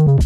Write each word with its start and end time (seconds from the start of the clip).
Een 0.00 0.16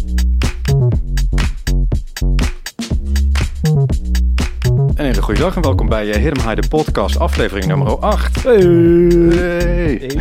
hele 4.95 5.21
goede 5.21 5.39
dag 5.39 5.55
en 5.55 5.61
welkom 5.61 5.89
bij 5.89 6.07
uh, 6.07 6.13
Hidden 6.15 6.43
High, 6.43 6.61
de 6.61 6.67
podcast, 6.67 7.19
aflevering 7.19 7.65
nummer 7.65 7.97
8. 7.99 8.43
Hey. 8.43 8.53
Hey. 8.55 9.97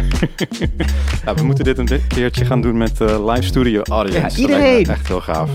ja, 1.25 1.35
we 1.35 1.43
moeten 1.43 1.65
dit 1.65 1.79
een 1.79 1.89
keertje 2.09 2.45
gaan 2.45 2.61
doen 2.61 2.77
met 2.77 3.01
uh, 3.01 3.27
live 3.27 3.43
studio 3.43 3.83
audience. 3.83 4.41
Ja, 4.41 4.43
iedereen. 4.43 4.87
echt 4.87 5.09
heel 5.09 5.21
gaaf. 5.21 5.51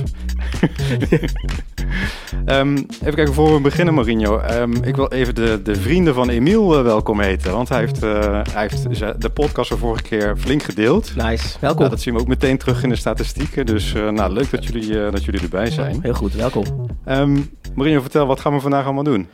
Um, 2.52 2.75
even 2.77 3.13
kijken, 3.13 3.34
voor 3.34 3.54
we 3.54 3.61
beginnen, 3.61 3.93
Mourinho. 3.93 4.41
Um, 4.52 4.84
ik 4.84 4.95
wil 4.95 5.11
even 5.11 5.36
de, 5.36 5.61
de 5.61 5.75
vrienden 5.75 6.13
van 6.13 6.29
Emiel 6.29 6.77
uh, 6.77 6.83
welkom 6.83 7.20
heten. 7.20 7.52
Want 7.52 7.70
hij 7.70 7.79
heeft, 7.79 8.04
uh, 8.04 8.41
hij 8.52 8.61
heeft 8.61 9.21
de 9.21 9.29
podcast 9.29 9.70
de 9.70 9.77
vorige 9.77 10.04
keer 10.04 10.38
flink 10.38 10.64
gedeeld. 10.64 11.15
Nice, 11.15 11.57
welkom. 11.59 11.79
Nou, 11.79 11.89
dat 11.89 12.01
zien 12.01 12.14
we 12.14 12.20
ook 12.20 12.27
meteen 12.27 12.57
terug 12.57 12.83
in 12.83 12.89
de 12.89 12.96
statistieken. 12.96 13.65
Dus 13.65 13.93
uh, 13.93 14.09
nou, 14.09 14.33
leuk 14.33 14.51
dat 14.51 14.65
jullie, 14.65 15.11
dat 15.11 15.23
jullie 15.23 15.42
erbij 15.42 15.71
zijn. 15.71 16.00
Heel 16.01 16.14
goed, 16.14 16.33
welkom. 16.33 16.65
Um, 17.07 17.50
Mourinho, 17.75 18.01
vertel, 18.01 18.25
wat 18.25 18.39
gaan 18.39 18.54
we 18.54 18.59
vandaag 18.59 18.86
allemaal 18.86 19.04
doen? 19.04 19.28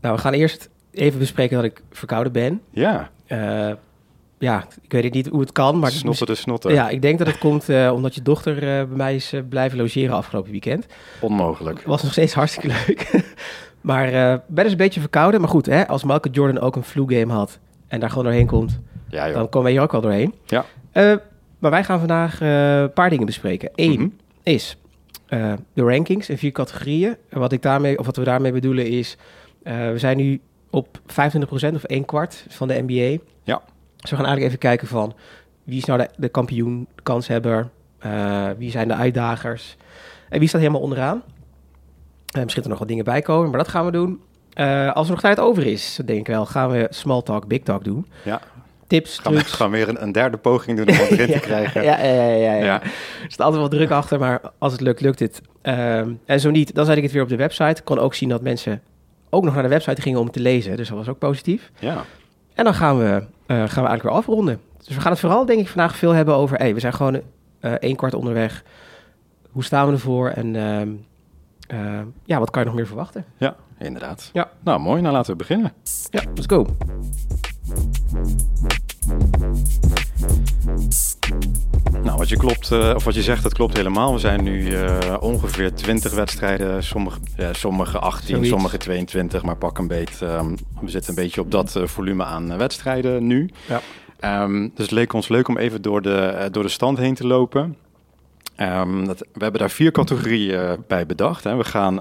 Nou, 0.00 0.14
we 0.14 0.20
gaan 0.20 0.32
eerst 0.32 0.68
even 0.92 1.18
bespreken 1.18 1.56
dat 1.56 1.64
ik 1.64 1.82
verkouden 1.90 2.32
ben. 2.32 2.60
Ja. 2.70 3.10
Ja, 4.38 4.66
ik 4.82 4.92
weet 4.92 5.12
niet 5.12 5.28
hoe 5.28 5.40
het 5.40 5.52
kan, 5.52 5.78
maar... 5.78 5.90
Snotten 5.90 6.26
de 6.26 6.34
snotten. 6.34 6.72
Ja, 6.72 6.88
ik 6.88 7.02
denk 7.02 7.18
dat 7.18 7.26
het 7.26 7.38
komt 7.38 7.68
uh, 7.70 7.92
omdat 7.94 8.14
je 8.14 8.22
dochter 8.22 8.54
uh, 8.54 8.60
bij 8.60 8.86
mij 8.96 9.14
is 9.14 9.32
uh, 9.32 9.40
blijven 9.48 9.78
logeren 9.78 10.14
afgelopen 10.16 10.50
weekend. 10.50 10.86
Onmogelijk. 11.20 11.82
Was 11.82 12.02
nog 12.02 12.12
steeds 12.12 12.34
hartstikke 12.34 12.68
leuk. 12.86 13.24
maar 13.80 14.10
ben 14.46 14.62
dus 14.64 14.70
een 14.72 14.78
beetje 14.78 15.00
verkouden. 15.00 15.40
Maar 15.40 15.48
goed, 15.50 15.66
hè, 15.66 15.88
als 15.88 16.02
Michael 16.04 16.34
Jordan 16.34 16.62
ook 16.62 16.76
een 16.76 16.82
flu 16.82 17.04
game 17.06 17.32
had 17.32 17.58
en 17.88 18.00
daar 18.00 18.08
gewoon 18.08 18.24
doorheen 18.24 18.46
komt, 18.46 18.78
ja, 19.08 19.30
dan 19.32 19.42
komen 19.48 19.62
wij 19.62 19.72
hier 19.72 19.80
ook 19.82 19.92
wel 19.92 20.00
doorheen. 20.00 20.34
Ja. 20.46 20.64
maar 21.58 21.70
wij 21.70 21.84
gaan 21.84 21.98
vandaag 21.98 22.40
een 22.40 22.92
paar 22.92 23.10
dingen 23.10 23.26
bespreken. 23.26 23.70
Eén 23.74 24.00
Mhm. 24.00 24.08
is 24.42 24.76
de 25.28 25.82
rankings 25.82 26.28
in 26.28 26.38
vier 26.38 26.52
categorieën. 26.52 27.16
En 27.28 27.38
wat, 27.38 27.52
ik 27.52 27.62
daarmee, 27.62 27.98
of 27.98 28.06
wat 28.06 28.16
we 28.16 28.24
daarmee 28.24 28.52
bedoelen 28.52 28.86
is, 28.86 29.16
we 29.62 29.94
zijn 29.96 30.16
nu 30.16 30.40
op 30.70 31.00
25% 31.06 31.74
of 31.74 31.84
1 31.84 32.04
kwart 32.04 32.44
van 32.48 32.68
de 32.68 32.84
NBA. 32.86 33.22
Ja. 33.44 33.62
Dus 34.00 34.10
we 34.10 34.16
gaan 34.16 34.26
eigenlijk 34.26 34.46
even 34.46 34.58
kijken 34.58 34.88
van 34.88 35.14
wie 35.64 35.78
is 35.78 35.84
nou 35.84 35.98
de, 35.98 36.08
de 36.16 36.28
kampioen, 36.28 36.88
de 36.94 37.02
kanshebber, 37.02 37.68
uh, 38.06 38.48
wie 38.58 38.70
zijn 38.70 38.88
de 38.88 38.94
uitdagers 38.94 39.76
en 40.28 40.38
wie 40.38 40.48
staat 40.48 40.60
helemaal 40.60 40.82
onderaan. 40.82 41.22
Uh, 42.36 42.42
misschien 42.42 42.62
er 42.62 42.68
nog 42.68 42.78
wat 42.78 42.88
dingen 42.88 43.04
bij 43.04 43.22
komen, 43.22 43.50
maar 43.50 43.58
dat 43.58 43.68
gaan 43.68 43.84
we 43.84 43.90
doen. 43.90 44.20
Uh, 44.54 44.92
als 44.92 45.06
er 45.06 45.12
nog 45.12 45.20
tijd 45.20 45.40
over 45.40 45.66
is, 45.66 46.00
denk 46.04 46.18
ik 46.18 46.26
wel, 46.26 46.46
gaan 46.46 46.70
we 46.70 46.86
small 46.90 47.22
talk, 47.22 47.46
big 47.46 47.62
talk 47.62 47.84
doen. 47.84 48.06
Ja. 48.22 48.40
Tips, 48.86 49.18
gaan 49.18 49.32
we, 49.32 49.44
gaan 49.44 49.70
weer 49.70 49.88
een, 49.88 50.02
een, 50.02 50.12
derde 50.12 50.36
poging 50.36 50.76
doen 50.76 50.88
om 50.88 50.96
wat 50.96 51.08
erin 51.08 51.32
te 51.32 51.40
krijgen. 51.48 51.82
Ja, 51.82 51.98
ja, 51.98 52.12
ja. 52.12 52.22
ja, 52.22 52.52
ja. 52.52 52.64
Ja. 52.64 52.82
Er 52.82 52.90
staat 53.28 53.46
altijd 53.46 53.60
wel 53.60 53.78
druk 53.78 53.90
achter, 53.90 54.18
maar 54.18 54.40
als 54.58 54.72
het 54.72 54.80
lukt, 54.80 55.00
lukt 55.00 55.18
het. 55.18 55.40
Um, 55.62 56.20
en 56.24 56.40
zo 56.40 56.50
niet, 56.50 56.74
dan 56.74 56.84
zet 56.84 56.96
ik 56.96 57.02
het 57.02 57.12
weer 57.12 57.22
op 57.22 57.28
de 57.28 57.36
website. 57.36 57.80
Ik 57.80 57.84
kon 57.84 57.98
ook 57.98 58.14
zien 58.14 58.28
dat 58.28 58.42
mensen 58.42 58.82
ook 59.30 59.44
nog 59.44 59.54
naar 59.54 59.62
de 59.62 59.68
website 59.68 60.02
gingen 60.02 60.20
om 60.20 60.30
te 60.30 60.40
lezen, 60.40 60.76
dus 60.76 60.88
dat 60.88 60.98
was 60.98 61.08
ook 61.08 61.18
positief. 61.18 61.70
Ja. 61.78 62.04
En 62.54 62.64
dan 62.64 62.74
gaan 62.74 62.98
we, 62.98 63.22
gaan 63.56 63.66
we 63.66 63.88
eigenlijk 63.88 64.02
weer 64.02 64.12
afronden. 64.12 64.60
Dus 64.78 64.94
we 64.94 65.00
gaan 65.00 65.10
het 65.10 65.20
vooral, 65.20 65.46
denk 65.46 65.60
ik, 65.60 65.68
vandaag 65.68 65.96
veel 65.96 66.12
hebben 66.12 66.34
over... 66.34 66.58
Hey, 66.58 66.74
we 66.74 66.80
zijn 66.80 66.92
gewoon 66.92 67.14
uh, 67.14 67.72
één 67.72 67.96
kwart 67.96 68.14
onderweg. 68.14 68.64
Hoe 69.50 69.64
staan 69.64 69.86
we 69.86 69.92
ervoor? 69.92 70.28
En 70.28 70.54
uh, 71.74 72.00
ja, 72.24 72.38
wat 72.38 72.50
kan 72.50 72.62
je 72.62 72.68
nog 72.68 72.76
meer 72.76 72.86
verwachten? 72.86 73.24
Ja, 73.36 73.56
inderdaad. 73.78 74.30
Ja. 74.32 74.50
Nou, 74.60 74.80
mooi. 74.80 75.00
Nou, 75.02 75.14
laten 75.14 75.30
we 75.30 75.36
beginnen. 75.36 75.72
Ja, 76.10 76.22
let's 76.34 76.46
go. 76.46 76.66
Nou, 82.02 82.18
wat 82.18 82.28
je, 82.28 82.36
klopt, 82.36 82.70
uh, 82.70 82.92
of 82.94 83.04
wat 83.04 83.14
je 83.14 83.22
zegt, 83.22 83.42
dat 83.42 83.54
klopt 83.54 83.76
helemaal. 83.76 84.12
We 84.12 84.18
zijn 84.18 84.42
nu 84.42 84.70
uh, 84.70 85.16
ongeveer 85.20 85.74
20 85.74 86.12
wedstrijden, 86.12 86.84
sommige, 86.84 87.18
uh, 87.40 87.48
sommige 87.52 87.98
18, 87.98 88.28
Zoiets. 88.28 88.48
sommige 88.48 88.76
22, 88.76 89.42
maar 89.42 89.56
pak 89.56 89.78
een 89.78 89.86
beet. 89.86 90.20
Um, 90.22 90.56
we 90.80 90.90
zitten 90.90 91.10
een 91.10 91.22
beetje 91.22 91.40
op 91.40 91.50
dat 91.50 91.74
uh, 91.76 91.86
volume 91.86 92.24
aan 92.24 92.56
wedstrijden 92.56 93.26
nu. 93.26 93.50
Ja. 93.66 94.42
Um, 94.42 94.70
dus 94.74 94.84
het 94.84 94.94
leek 94.94 95.12
ons 95.12 95.28
leuk 95.28 95.48
om 95.48 95.58
even 95.58 95.82
door 95.82 96.02
de, 96.02 96.48
door 96.50 96.62
de 96.62 96.68
stand 96.68 96.98
heen 96.98 97.14
te 97.14 97.26
lopen. 97.26 97.76
Um, 98.56 99.06
dat, 99.06 99.18
we 99.18 99.42
hebben 99.42 99.60
daar 99.60 99.70
vier 99.70 99.90
categorieën 99.90 100.84
bij 100.86 101.06
bedacht. 101.06 101.44
Hè. 101.44 101.56
We 101.56 101.64
gaan 101.64 102.00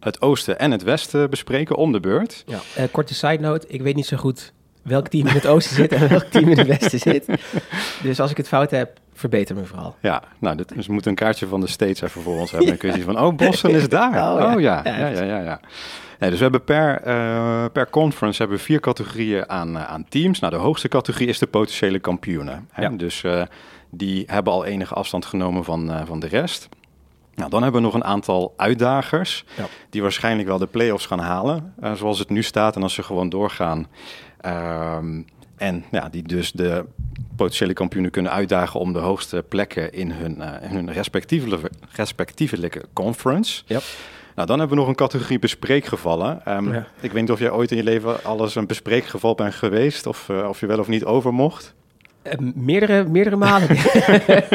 het 0.00 0.22
oosten 0.22 0.58
en 0.58 0.70
het 0.70 0.82
westen 0.82 1.30
bespreken 1.30 1.76
om 1.76 1.92
de 1.92 2.00
beurt. 2.00 2.44
Ja. 2.46 2.86
korte 2.90 3.14
side 3.14 3.40
note, 3.40 3.66
ik 3.68 3.82
weet 3.82 3.94
niet 3.94 4.06
zo 4.06 4.16
goed 4.16 4.52
welk 4.84 5.08
team 5.08 5.26
in 5.26 5.34
het 5.34 5.46
oosten 5.46 5.76
zit 5.76 5.92
en 5.92 6.08
welk 6.08 6.22
team 6.24 6.48
in 6.48 6.58
het 6.58 6.66
westen 6.66 6.98
zit. 6.98 7.26
Dus 8.02 8.20
als 8.20 8.30
ik 8.30 8.36
het 8.36 8.48
fout 8.48 8.70
heb, 8.70 8.98
verbeter 9.14 9.56
me 9.56 9.64
vooral. 9.64 9.96
Ja, 10.00 10.22
nou, 10.38 10.56
dit, 10.56 10.74
dus 10.74 10.86
we 10.86 10.92
moeten 10.92 11.10
een 11.10 11.16
kaartje 11.16 11.46
van 11.46 11.60
de 11.60 11.66
States 11.66 12.00
even 12.00 12.22
voor 12.22 12.38
ons 12.38 12.50
hebben. 12.50 12.68
Dan 12.68 12.76
kun 12.76 12.88
je 12.88 12.94
zien 12.94 13.04
van, 13.04 13.20
oh, 13.20 13.34
Boston 13.36 13.70
is 13.70 13.88
daar. 13.88 14.08
Oh, 14.08 14.40
ja. 14.40 14.54
Oh, 14.54 14.60
ja. 14.60 14.80
Ja, 14.84 14.96
Ja, 15.08 15.22
ja, 15.22 15.40
ja. 15.40 15.60
Nee, 16.18 16.30
dus 16.30 16.38
we 16.38 16.44
hebben 16.44 16.64
per, 16.64 17.06
uh, 17.06 17.64
per 17.72 17.90
conference 17.90 18.38
hebben 18.38 18.56
we 18.56 18.62
vier 18.62 18.80
categorieën 18.80 19.48
aan, 19.48 19.76
uh, 19.76 19.84
aan 19.84 20.04
teams. 20.08 20.38
Nou, 20.40 20.52
de 20.52 20.58
hoogste 20.58 20.88
categorie 20.88 21.28
is 21.28 21.38
de 21.38 21.46
potentiële 21.46 21.98
kampioenen. 21.98 22.68
Hè? 22.72 22.82
Ja. 22.82 22.88
Dus 22.88 23.22
uh, 23.22 23.42
die 23.90 24.24
hebben 24.26 24.52
al 24.52 24.64
enige 24.64 24.94
afstand 24.94 25.24
genomen 25.26 25.64
van, 25.64 25.92
van 26.06 26.20
de 26.20 26.26
rest. 26.26 26.68
Nou, 27.34 27.50
dan 27.50 27.62
hebben 27.62 27.80
we 27.80 27.86
nog 27.86 27.96
een 27.96 28.04
aantal 28.04 28.54
uitdagers 28.56 29.44
Ja. 29.56 29.64
die 29.90 30.02
waarschijnlijk 30.02 30.48
wel 30.48 30.58
de 30.58 30.66
play-offs 30.66 31.06
gaan 31.06 31.18
halen, 31.18 31.74
zoals 31.94 32.18
het 32.18 32.30
nu 32.30 32.42
staat. 32.42 32.76
En 32.76 32.82
als 32.82 32.94
ze 32.94 33.02
gewoon 33.02 33.28
doorgaan. 33.28 33.86
Um, 34.46 35.24
en 35.56 35.84
ja, 35.90 36.08
die 36.08 36.22
dus 36.22 36.52
de 36.52 36.84
potentiële 37.36 37.72
kampioenen 37.72 38.10
kunnen 38.10 38.32
uitdagen 38.32 38.80
om 38.80 38.92
de 38.92 38.98
hoogste 38.98 39.44
plekken 39.48 39.92
in 39.92 40.10
hun, 40.10 40.36
uh, 40.38 40.52
in 40.62 40.70
hun 40.70 40.92
respectievelijke, 40.92 41.70
respectievelijke 41.90 42.84
conference. 42.92 43.62
Ja. 43.66 43.80
Nou, 44.34 44.48
dan 44.48 44.58
hebben 44.58 44.76
we 44.76 44.82
nog 44.82 44.90
een 44.90 44.98
categorie 44.98 45.38
bespreekgevallen. 45.38 46.42
Um, 46.48 46.72
Ja. 46.72 46.86
Ik 47.00 47.12
weet 47.12 47.20
niet 47.20 47.30
of 47.30 47.38
jij 47.38 47.50
ooit 47.50 47.70
in 47.70 47.76
je 47.76 47.82
leven 47.82 48.24
alles 48.24 48.54
een 48.54 48.66
bespreekgeval 48.66 49.34
bent 49.34 49.54
geweest, 49.54 50.06
of, 50.06 50.28
uh, 50.28 50.48
of 50.48 50.60
je 50.60 50.66
wel 50.66 50.78
of 50.78 50.88
niet 50.88 51.04
over 51.04 51.34
mocht. 51.34 51.74
Uh, 52.26 52.32
meerdere, 52.54 53.04
meerdere 53.08 53.36
malen. 53.36 53.68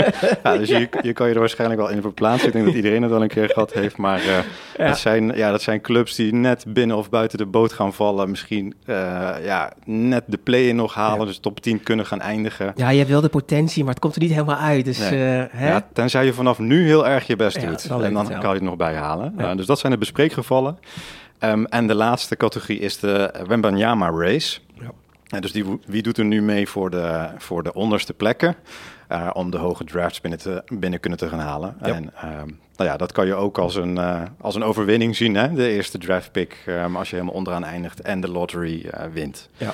ja, 0.43 0.57
dus 0.57 0.69
je, 0.69 0.89
je 1.01 1.13
kan 1.13 1.27
je 1.27 1.33
er 1.33 1.39
waarschijnlijk 1.39 1.81
wel 1.81 1.89
in 1.89 2.01
verplaatsen. 2.01 2.47
Ik 2.47 2.53
denk 2.53 2.65
dat 2.65 2.73
iedereen 2.75 3.01
het 3.01 3.11
wel 3.11 3.21
een 3.21 3.27
keer 3.27 3.49
gehad 3.49 3.73
heeft. 3.73 3.97
Maar 3.97 4.19
uh, 4.19 4.37
Ja. 4.77 4.87
dat, 4.87 4.97
zijn, 4.97 5.31
ja, 5.35 5.51
dat 5.51 5.61
zijn 5.61 5.81
clubs 5.81 6.15
die 6.15 6.33
net 6.33 6.63
binnen 6.67 6.97
of 6.97 7.09
buiten 7.09 7.37
de 7.37 7.45
boot 7.45 7.73
gaan 7.73 7.93
vallen. 7.93 8.29
Misschien 8.29 8.73
uh, 8.85 8.95
ja, 9.43 9.73
net 9.85 10.23
de 10.27 10.37
play-in 10.37 10.75
nog 10.75 10.93
halen. 10.93 11.19
Ja. 11.19 11.25
Dus 11.25 11.39
top 11.39 11.59
10 11.59 11.83
kunnen 11.83 12.05
gaan 12.05 12.21
eindigen. 12.21 12.71
ja, 12.75 12.89
je 12.89 12.97
hebt 12.97 13.09
wel 13.09 13.21
de 13.21 13.29
potentie, 13.29 13.83
maar 13.83 13.93
het 13.93 14.01
komt 14.01 14.15
er 14.15 14.21
niet 14.21 14.31
helemaal 14.31 14.57
uit. 14.57 14.85
Dus, 14.85 14.97
Nee. 15.09 15.37
uh, 15.37 15.43
hè? 15.49 15.67
Ja, 15.69 15.87
tenzij 15.93 16.25
je 16.25 16.33
vanaf 16.33 16.59
nu 16.59 16.85
heel 16.85 17.07
erg 17.07 17.27
je 17.27 17.35
best 17.35 17.61
doet. 17.67 17.87
dan 17.87 18.03
en 18.03 18.13
dan 18.13 18.27
kan 18.27 18.39
je 18.41 18.47
het 18.47 18.61
nog 18.61 18.75
bijhalen. 18.75 19.57
Dus 19.57 19.65
dat 19.65 19.79
zijn 19.79 19.91
de 19.91 19.97
bespreekgevallen. 19.97 20.77
Um, 21.43 21.65
en 21.65 21.87
de 21.87 21.95
laatste 21.95 22.35
categorie 22.37 22.79
is 22.79 22.99
de 22.99 23.33
Wembanyama 23.47 24.09
Race. 24.09 24.59
Ja. 24.73 24.91
Ja, 25.31 25.39
dus 25.39 25.51
die, 25.51 25.79
wie 25.85 26.01
doet 26.01 26.17
er 26.17 26.25
nu 26.25 26.41
mee 26.41 26.67
voor 26.67 26.89
de, 26.89 27.29
voor 27.37 27.63
de 27.63 27.73
onderste 27.73 28.13
plekken? 28.13 28.55
Uh, 29.11 29.29
om 29.33 29.51
de 29.51 29.57
hoge 29.57 29.83
drafts 29.83 30.21
binnen, 30.21 30.39
te, 30.39 30.63
binnen 30.67 30.99
kunnen 30.99 31.19
te 31.19 31.27
gaan 31.29 31.39
halen. 31.39 31.75
Ja. 31.81 31.87
En 31.87 32.03
um, 32.03 32.59
nou 32.75 32.89
ja, 32.89 32.97
dat 32.97 33.11
kan 33.11 33.25
je 33.25 33.35
ook 33.35 33.57
als 33.57 33.75
een, 33.75 33.95
uh, 33.95 34.21
als 34.41 34.55
een 34.55 34.63
overwinning 34.63 35.15
zien. 35.15 35.35
Hè? 35.35 35.53
De 35.53 35.69
eerste 35.69 35.97
draft 35.97 36.31
pick, 36.31 36.63
um, 36.67 36.95
als 36.95 37.09
je 37.09 37.15
helemaal 37.15 37.35
onderaan 37.35 37.63
eindigt 37.63 38.01
en 38.01 38.21
de 38.21 38.31
lottery 38.31 38.85
uh, 38.85 39.03
wint. 39.13 39.49
Ja. 39.57 39.73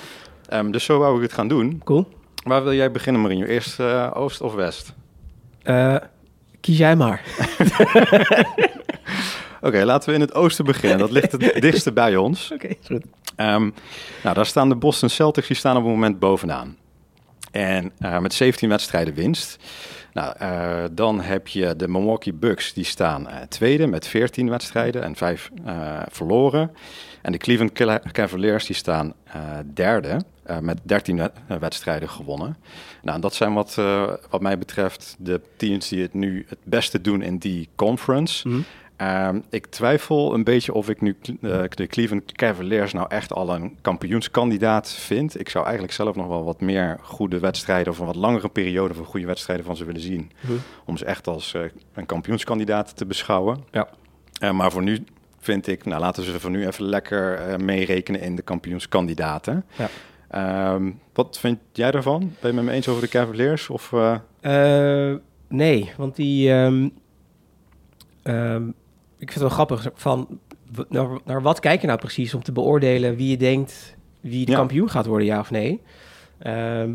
Um, 0.54 0.72
dus 0.72 0.84
zo 0.84 1.00
wou 1.00 1.16
ik 1.16 1.22
het 1.22 1.34
gaan 1.34 1.48
doen. 1.48 1.82
Cool. 1.84 2.08
Waar 2.44 2.64
wil 2.64 2.74
jij 2.74 2.92
beginnen, 2.92 3.22
Marinho? 3.22 3.46
Eerst 3.46 3.80
oost 4.14 4.42
of 4.42 4.54
west? 4.54 4.94
Kies 6.60 6.78
jij 6.78 6.96
maar. 6.96 7.22
Oké, 9.66 9.74
okay, 9.74 9.86
laten 9.86 10.10
we 10.10 10.16
in 10.16 10.22
het 10.22 10.34
oosten 10.34 10.66
beginnen. 10.66 10.98
Dat 10.98 11.12
ligt 11.12 11.32
het 11.32 11.42
dichtste 11.62 11.92
bij 11.92 12.16
ons. 12.16 12.52
Oké, 12.52 12.66
okay, 12.66 12.78
goed. 12.86 13.04
Um, 13.38 13.74
nou, 14.24 14.36
daar 14.36 14.46
staan 14.46 14.70
de 14.70 14.76
Boston 14.76 15.10
Celtics, 15.10 15.48
die 15.48 15.56
staan 15.56 15.78
op 15.78 15.84
het 15.84 15.92
moment 15.92 16.20
bovenaan. 16.20 16.78
En 17.52 17.92
uh, 18.00 18.20
met 18.20 18.34
17 18.34 18.70
wedstrijden 18.70 19.14
winst. 19.14 19.58
Nou, 20.14 20.36
uh, 20.42 20.84
dan 20.92 21.22
heb 21.22 21.48
je 21.48 21.76
de 21.76 21.88
Milwaukee 21.88 22.34
Bucks, 22.34 22.74
die 22.74 22.84
staan 22.84 23.28
uh, 23.28 23.36
tweede 23.50 23.88
met 23.88 24.08
14 24.08 24.50
wedstrijden 24.50 25.04
en 25.04 25.16
5 25.16 25.52
verloren. 26.10 26.72
En 27.22 27.32
de 27.32 27.38
Cleveland 27.38 27.72
Cavaliers, 28.12 28.66
die 28.66 28.76
staan 28.76 29.14
derde 29.74 30.22
met 30.62 30.78
13 30.84 31.30
wedstrijden 31.60 32.10
gewonnen. 32.10 32.58
Nou, 33.02 33.20
dat 33.20 33.34
zijn 33.34 33.54
wat, 33.54 33.76
wat 34.30 34.42
mij 34.42 34.58
betreft 34.58 35.16
de 35.20 35.42
teams 35.58 35.88
die 35.88 36.02
het 36.02 36.14
nu 36.14 36.46
het 36.48 36.60
beste 36.64 37.02
doen 37.02 37.22
in 37.22 37.38
die 37.38 37.70
conference. 37.76 38.48
Mm 38.48 38.54
-hmm. 38.54 38.66
Um, 39.02 39.44
ik 39.50 39.66
twijfel 39.66 40.34
een 40.34 40.44
beetje 40.44 40.74
of 40.74 40.90
ik 40.90 41.02
nu 41.02 41.18
uh, 41.42 41.64
de 41.70 41.88
Cleveland 41.88 42.32
Cavaliers 42.32 42.94
nou 42.94 43.06
echt 43.10 43.34
al 43.34 43.56
een 43.56 43.78
kampioenskandidaat 43.82 44.92
vind. 44.92 45.40
Ik 45.40 45.50
zou 45.50 45.64
eigenlijk 45.64 45.94
zelf 45.94 46.16
nog 46.16 46.28
wel 46.28 46.44
wat 46.44 46.62
meer 46.62 46.98
goede 47.02 47.40
wedstrijden 47.40 47.94
of 47.94 48.00
een 48.00 48.06
wat 48.06 48.16
langere 48.16 48.50
periode 48.50 48.94
van 48.94 49.06
goede 49.06 49.26
wedstrijden 49.26 49.66
van 49.66 49.76
ze 49.76 49.86
willen 49.86 50.02
zien. 50.02 50.20
Mm 50.20 50.50
-hmm. 50.50 50.60
Om 50.86 50.98
ze 50.98 51.06
echt 51.06 51.28
als 51.28 51.54
uh, 51.54 51.62
een 51.94 52.06
kampioenskandidaat 52.06 52.98
te 52.98 53.06
beschouwen. 53.06 53.64
Ja. 53.72 53.88
Uh, 54.42 54.52
maar 54.52 54.72
voor 54.72 54.84
nu 54.84 55.04
vind 55.40 55.68
ik, 55.68 55.86
nou 55.86 56.02
laten 56.02 56.24
we 56.24 56.32
ze 56.32 56.40
voor 56.40 56.50
nu 56.50 56.68
even 56.68 56.86
lekker 56.86 57.56
meerekenen 57.64 58.22
in 58.22 58.36
de 58.36 58.42
kampioenskandidaten. 58.42 59.66
Ja. 59.78 60.74
Um, 60.74 61.00
wat 61.14 61.40
vind 61.40 61.60
jij 61.72 61.92
daarvan? 61.92 62.20
Ben 62.20 62.30
je 62.40 62.46
het 62.48 62.56
met 62.56 62.64
me 62.64 62.72
eens 62.72 62.88
over 62.88 63.02
de 63.02 63.08
Cavaliers? 63.08 63.70
Of, 63.70 63.94
nee, 65.48 65.92
want 65.98 66.16
die, 66.16 66.52
um, 66.52 66.92
ehm, 68.24 68.64
vind 69.32 69.34
het 69.34 69.56
wel 69.58 69.66
grappig. 69.66 69.92
Van, 69.96 70.40
naar, 70.90 71.08
naar 71.26 71.42
wat 71.42 71.60
kijk 71.60 71.82
je 71.82 71.88
nou 71.88 72.00
precies 72.00 72.34
om 72.34 72.44
te 72.44 72.52
beoordelen 72.52 73.16
wie 73.16 73.30
je 73.30 73.38
denkt 73.38 73.96
wie 74.22 74.46
de 74.46 74.52
Ja. 74.52 74.58
kampioen 74.58 74.90
gaat 74.90 75.06
worden, 75.06 75.28
ja 75.28 75.40
of 75.40 75.52
nee? 75.52 75.82
Ehm, 76.38 76.92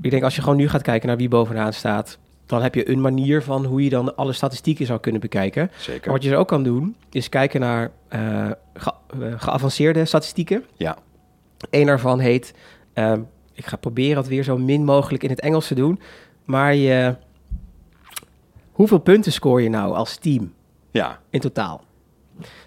ik 0.00 0.10
denk 0.10 0.22
als 0.22 0.34
je 0.36 0.42
gewoon 0.42 0.56
nu 0.56 0.68
gaat 0.68 0.82
kijken 0.82 1.08
naar 1.08 1.16
wie 1.16 1.28
bovenaan 1.28 1.72
staat, 1.72 2.18
dan 2.46 2.62
heb 2.62 2.74
je 2.74 2.90
een 2.90 3.00
manier 3.00 3.42
van 3.42 3.64
hoe 3.64 3.84
je 3.84 3.90
dan 3.90 4.16
alle 4.16 4.32
statistieken 4.32 4.86
zou 4.86 5.00
kunnen 5.00 5.20
bekijken. 5.20 5.66
Maar 5.70 5.80
Zeker. 5.80 6.12
wat 6.12 6.22
je 6.22 6.30
er 6.30 6.36
ook 6.36 6.48
kan 6.48 6.62
doen, 6.62 6.96
is 7.10 7.28
kijken 7.28 7.60
naar 7.60 7.90
ge- 8.74 8.92
eh, 9.20 9.32
geavanceerde 9.36 10.04
statistieken. 10.04 10.64
Ja, 10.76 10.96
Eén 11.70 11.86
daarvan 11.86 12.18
heet, 12.18 12.54
ehm, 12.92 13.20
ik 13.52 13.66
ga 13.66 13.76
proberen 13.76 14.16
het 14.16 14.28
weer 14.28 14.42
zo 14.44 14.58
min 14.58 14.84
mogelijk 14.84 15.22
in 15.22 15.30
het 15.30 15.40
Engels 15.40 15.66
te 15.66 15.74
doen, 15.74 16.00
maar 16.44 16.74
je, 16.74 17.14
hoeveel 18.72 18.98
punten 18.98 19.32
scoor 19.32 19.62
je 19.62 19.68
nou 19.68 19.94
als 19.94 20.16
team 20.16 20.52
ja, 20.90 21.18
in 21.30 21.40
totaal? 21.40 21.84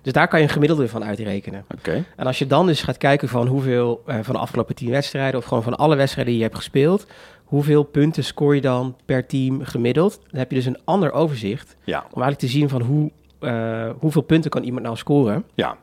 Dus 0.01 0.13
daar 0.13 0.27
kan 0.27 0.39
je 0.39 0.45
een 0.45 0.51
gemiddelde 0.51 0.87
van 0.87 1.03
uitrekenen. 1.03 1.65
oké. 1.75 2.03
En 2.15 2.25
als 2.25 2.39
je 2.39 2.47
dan 2.47 2.65
dus 2.65 2.81
gaat 2.81 2.97
kijken 2.97 3.27
van 3.27 3.47
hoeveel 3.47 4.03
eh, 4.05 4.17
van 4.21 4.33
de 4.33 4.39
afgelopen 4.39 4.75
tien 4.75 4.89
wedstrijden, 4.89 5.39
of 5.39 5.45
gewoon 5.45 5.63
van 5.63 5.75
alle 5.75 5.95
wedstrijden 5.95 6.31
die 6.33 6.41
je 6.41 6.47
hebt 6.47 6.57
gespeeld, 6.59 7.07
hoeveel 7.43 7.83
punten 7.83 8.23
scoor 8.23 8.55
je 8.55 8.61
dan 8.61 8.95
per 9.05 9.25
team 9.25 9.63
gemiddeld? 9.63 10.19
Dan 10.29 10.39
heb 10.39 10.49
je 10.49 10.55
dus 10.55 10.65
een 10.65 10.77
ander 10.83 11.11
overzicht 11.11 11.75
Ja, 11.83 11.97
om 11.99 12.21
eigenlijk 12.21 12.39
te 12.39 12.47
zien 12.47 12.69
van 12.69 12.81
hoe, 12.81 13.11
eh, 13.39 13.89
hoeveel 13.99 14.21
punten 14.21 14.49
kan 14.51 14.63
iemand 14.63 14.83
nou 14.85 14.97
scoren. 14.97 15.43
ja, 15.53 15.77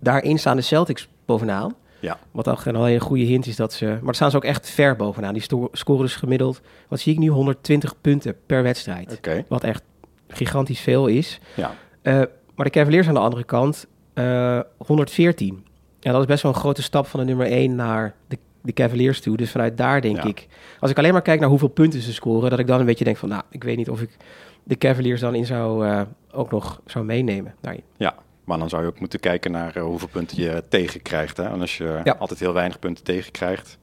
Daarin 0.00 0.38
staan 0.38 0.56
de 0.56 0.62
Celtics 0.62 1.08
bovenaan. 1.26 1.74
ja. 2.00 2.18
Wat 2.30 2.44
dan 2.44 2.58
een 2.64 2.84
hele 2.84 3.00
goede 3.00 3.24
hint 3.24 3.46
is 3.46 3.56
dat 3.56 3.72
ze... 3.72 3.86
Maar 3.86 4.00
daar 4.04 4.14
staan 4.14 4.30
ze 4.30 4.36
ook 4.36 4.44
echt 4.44 4.70
ver 4.70 4.96
bovenaan. 4.96 5.32
Die 5.34 5.42
scoren 5.72 6.02
dus 6.02 6.16
gemiddeld, 6.16 6.60
wat 6.88 7.00
zie 7.00 7.12
ik 7.12 7.18
nu, 7.18 7.28
120 7.28 8.00
punten 8.00 8.36
per 8.46 8.62
wedstrijd. 8.62 9.12
Oké, 9.16 9.44
Wat 9.48 9.64
echt 9.64 9.82
gigantisch 10.28 10.80
veel 10.80 11.06
is. 11.06 11.38
ja. 11.54 11.74
Eh, 12.02 12.14
maar 12.54 12.64
de 12.66 12.70
Cavaliers 12.72 13.08
aan 13.08 13.14
de 13.14 13.20
andere 13.20 13.44
kant, 13.44 13.86
eh 14.14 14.60
114. 14.76 15.64
Ja, 16.00 16.12
dat 16.12 16.20
is 16.20 16.26
best 16.26 16.42
wel 16.42 16.52
een 16.52 16.58
grote 16.58 16.82
stap 16.82 17.06
van 17.06 17.20
de 17.20 17.26
nummer 17.26 17.46
1 17.46 17.74
naar 17.74 18.14
de, 18.28 18.38
de 18.62 18.72
Cavaliers 18.72 19.20
toe. 19.20 19.36
Dus 19.36 19.50
vanuit 19.50 19.76
daar 19.76 20.00
denk 20.00 20.16
Ja. 20.16 20.24
ik... 20.24 20.46
Als 20.80 20.90
ik 20.90 20.98
alleen 20.98 21.12
maar 21.12 21.22
kijk 21.22 21.40
naar 21.40 21.48
hoeveel 21.48 21.68
punten 21.68 22.00
ze 22.00 22.12
scoren... 22.12 22.50
dat 22.50 22.58
ik 22.58 22.66
dan 22.66 22.80
een 22.80 22.86
beetje 22.86 23.04
denk 23.04 23.16
van... 23.16 23.28
nou, 23.28 23.42
ik 23.50 23.64
weet 23.64 23.76
niet 23.76 23.90
of 23.90 24.00
ik 24.00 24.16
de 24.62 24.76
Cavaliers 24.78 25.20
dan 25.20 25.34
in 25.34 25.46
zou... 25.46 25.86
eh, 25.86 26.00
ook 26.32 26.50
nog 26.50 26.80
zou 26.86 27.04
meenemen 27.04 27.54
daarin. 27.60 27.82
Ja, 27.96 28.14
maar 28.44 28.58
dan 28.58 28.68
zou 28.68 28.82
je 28.82 28.88
ook 28.88 29.00
moeten 29.00 29.20
kijken 29.20 29.50
naar 29.50 29.76
eh, 29.76 29.82
hoeveel 29.82 30.08
punten 30.08 30.42
je 30.42 30.62
tegenkrijgt. 30.68 31.36
Hè? 31.36 31.44
En 31.44 31.60
als 31.60 31.76
je 31.76 32.00
Ja. 32.04 32.16
altijd 32.18 32.40
heel 32.40 32.52
weinig 32.52 32.78
punten 32.78 33.04
tegenkrijgt. 33.04 33.78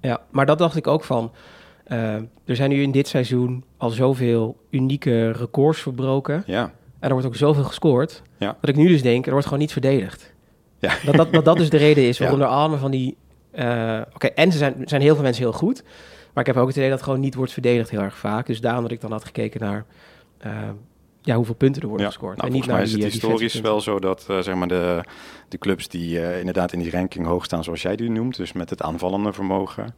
Ja, 0.00 0.20
maar 0.30 0.46
dat 0.46 0.58
dacht 0.58 0.76
ik 0.76 0.86
ook 0.86 1.04
van. 1.04 1.32
Eh, 1.92 2.14
er 2.44 2.56
zijn 2.56 2.70
nu 2.70 2.82
in 2.82 2.90
dit 2.90 3.08
seizoen 3.08 3.64
al 3.76 3.90
zoveel 3.90 4.56
unieke 4.70 5.30
records 5.30 5.80
verbroken. 5.80 6.42
Ja, 6.46 6.62
En 6.98 7.08
er 7.08 7.12
wordt 7.12 7.26
ook 7.26 7.36
zoveel 7.36 7.64
gescoord. 7.64 8.22
Ja. 8.38 8.56
Dat 8.60 8.70
ik 8.70 8.76
nu 8.76 8.88
dus 8.88 9.02
denk, 9.02 9.24
er 9.24 9.30
wordt 9.30 9.46
gewoon 9.46 9.60
niet 9.60 9.72
verdedigd. 9.72 10.32
Ja. 10.78 10.94
Dat, 11.04 11.14
dat, 11.14 11.32
dat 11.32 11.44
dat 11.44 11.56
dus 11.56 11.70
de 11.70 11.76
reden 11.76 12.04
is 12.04 12.18
waarom 12.18 12.40
er 12.40 12.46
allemaal 12.46 12.78
van 12.78 12.90
die... 12.90 13.16
eh, 13.50 14.00
Oké, 14.14 14.26
en 14.26 14.52
ze 14.52 14.58
zijn, 14.58 14.74
zijn 14.84 15.02
heel 15.02 15.14
veel 15.14 15.22
mensen 15.22 15.42
heel 15.42 15.52
goed. 15.52 15.82
Maar 16.34 16.46
ik 16.46 16.52
heb 16.54 16.62
ook 16.62 16.66
het 16.66 16.76
idee 16.76 16.88
dat 16.88 16.98
het 16.98 17.06
gewoon 17.06 17.20
niet 17.20 17.34
wordt 17.34 17.52
verdedigd 17.52 17.90
heel 17.90 18.00
erg 18.00 18.18
vaak. 18.18 18.46
Dus 18.46 18.60
daarom 18.60 18.82
dat 18.82 18.92
ik 18.92 19.00
dan 19.00 19.12
had 19.12 19.24
gekeken 19.24 19.60
naar... 19.60 19.84
eh, 20.38 20.52
ja, 21.22 21.36
hoeveel 21.36 21.54
punten 21.54 21.82
er 21.82 21.88
worden 21.88 22.06
ja. 22.06 22.12
gescoord. 22.12 22.36
Nou, 22.36 22.48
en 22.48 22.54
niet 22.54 22.64
volgens 22.64 22.88
mij 22.90 22.98
naar 23.00 23.08
is 23.08 23.12
het 23.12 23.20
die, 23.20 23.30
historisch 23.30 23.60
wel 23.60 23.80
zo 23.80 23.98
dat 23.98 24.26
zeg 24.40 24.54
maar 24.54 24.68
de, 24.68 25.04
de 25.48 25.58
clubs 25.58 25.88
die 25.88 26.38
inderdaad 26.38 26.72
in 26.72 26.78
die 26.78 26.90
ranking 26.90 27.26
hoog 27.26 27.44
staan, 27.44 27.64
zoals 27.64 27.82
jij 27.82 27.96
die 27.96 28.10
noemt, 28.10 28.36
dus 28.36 28.52
met 28.52 28.70
het 28.70 28.82
aanvallende 28.82 29.32
vermogen, 29.32 29.94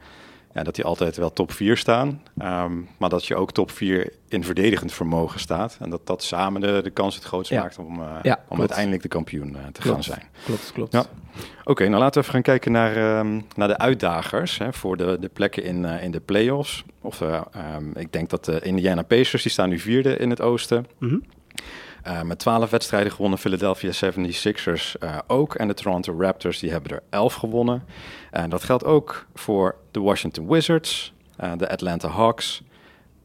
ja, 0.54 0.62
dat 0.62 0.74
die 0.74 0.84
altijd 0.84 1.16
wel 1.16 1.32
top 1.32 1.52
4 1.52 1.76
staan. 1.76 2.22
Ehm, 2.38 2.72
maar 2.98 3.08
dat 3.08 3.26
je 3.26 3.36
ook 3.36 3.52
top 3.52 3.70
4 3.70 4.12
in 4.28 4.44
verdedigend 4.44 4.92
vermogen 4.92 5.40
staat. 5.40 5.76
En 5.80 5.90
dat 5.90 6.06
dat 6.06 6.22
samen 6.22 6.60
de, 6.60 6.80
de 6.82 6.90
kans 6.90 7.14
het 7.14 7.24
grootst 7.24 7.50
Ja. 7.52 7.60
maakt 7.62 7.78
om, 7.78 8.00
eh, 8.02 8.08
Ja, 8.22 8.44
om 8.48 8.58
uiteindelijk 8.60 9.02
de 9.02 9.08
kampioen 9.08 9.56
eh, 9.56 9.62
te 9.72 9.80
Klopt. 9.80 9.86
gaan 9.88 10.02
zijn. 10.02 10.22
Klopt, 10.44 10.72
klopt. 10.72 10.92
Ja. 10.92 11.04
Oké, 11.64 11.88
nou 11.88 12.00
laten 12.02 12.14
we 12.14 12.20
even 12.20 12.32
gaan 12.32 12.42
kijken 12.42 12.72
naar, 12.72 12.96
ehm, 12.96 13.40
naar 13.56 13.68
de 13.68 13.78
uitdagers 13.78 14.58
hè, 14.58 14.72
voor 14.72 14.96
de, 14.96 15.16
de 15.20 15.28
plekken 15.28 15.62
in, 15.64 15.84
eh, 15.84 16.02
in 16.02 16.10
de 16.10 16.20
playoffs. 16.20 16.84
Of, 17.00 17.20
eh, 17.20 17.40
ehm, 17.52 17.90
ik 17.94 18.12
denk 18.12 18.30
dat 18.30 18.44
de 18.44 18.60
Indiana 18.60 19.02
Pacers, 19.02 19.42
die 19.42 19.52
staan 19.52 19.68
nu 19.68 19.78
vierde 19.78 20.16
in 20.16 20.30
het 20.30 20.40
oosten. 20.40 20.86
Mhm. 20.98 21.16
Eh, 22.04 22.22
met 22.22 22.38
12 22.38 22.70
wedstrijden 22.70 23.12
gewonnen, 23.12 23.38
Philadelphia 23.38 23.90
76ers 23.92 24.98
eh, 24.98 25.18
ook. 25.26 25.54
En 25.54 25.68
de 25.68 25.74
Toronto 25.74 26.14
Raptors, 26.18 26.58
die 26.58 26.70
hebben 26.70 26.90
er 26.90 27.02
11 27.10 27.34
gewonnen. 27.34 27.84
En 28.30 28.50
dat 28.50 28.64
geldt 28.64 28.84
ook 28.84 29.26
voor 29.34 29.76
de 29.90 30.00
Washington 30.00 30.48
Wizards, 30.48 31.12
eh, 31.36 31.52
de 31.56 31.68
Atlanta 31.68 32.08
Hawks. 32.08 32.62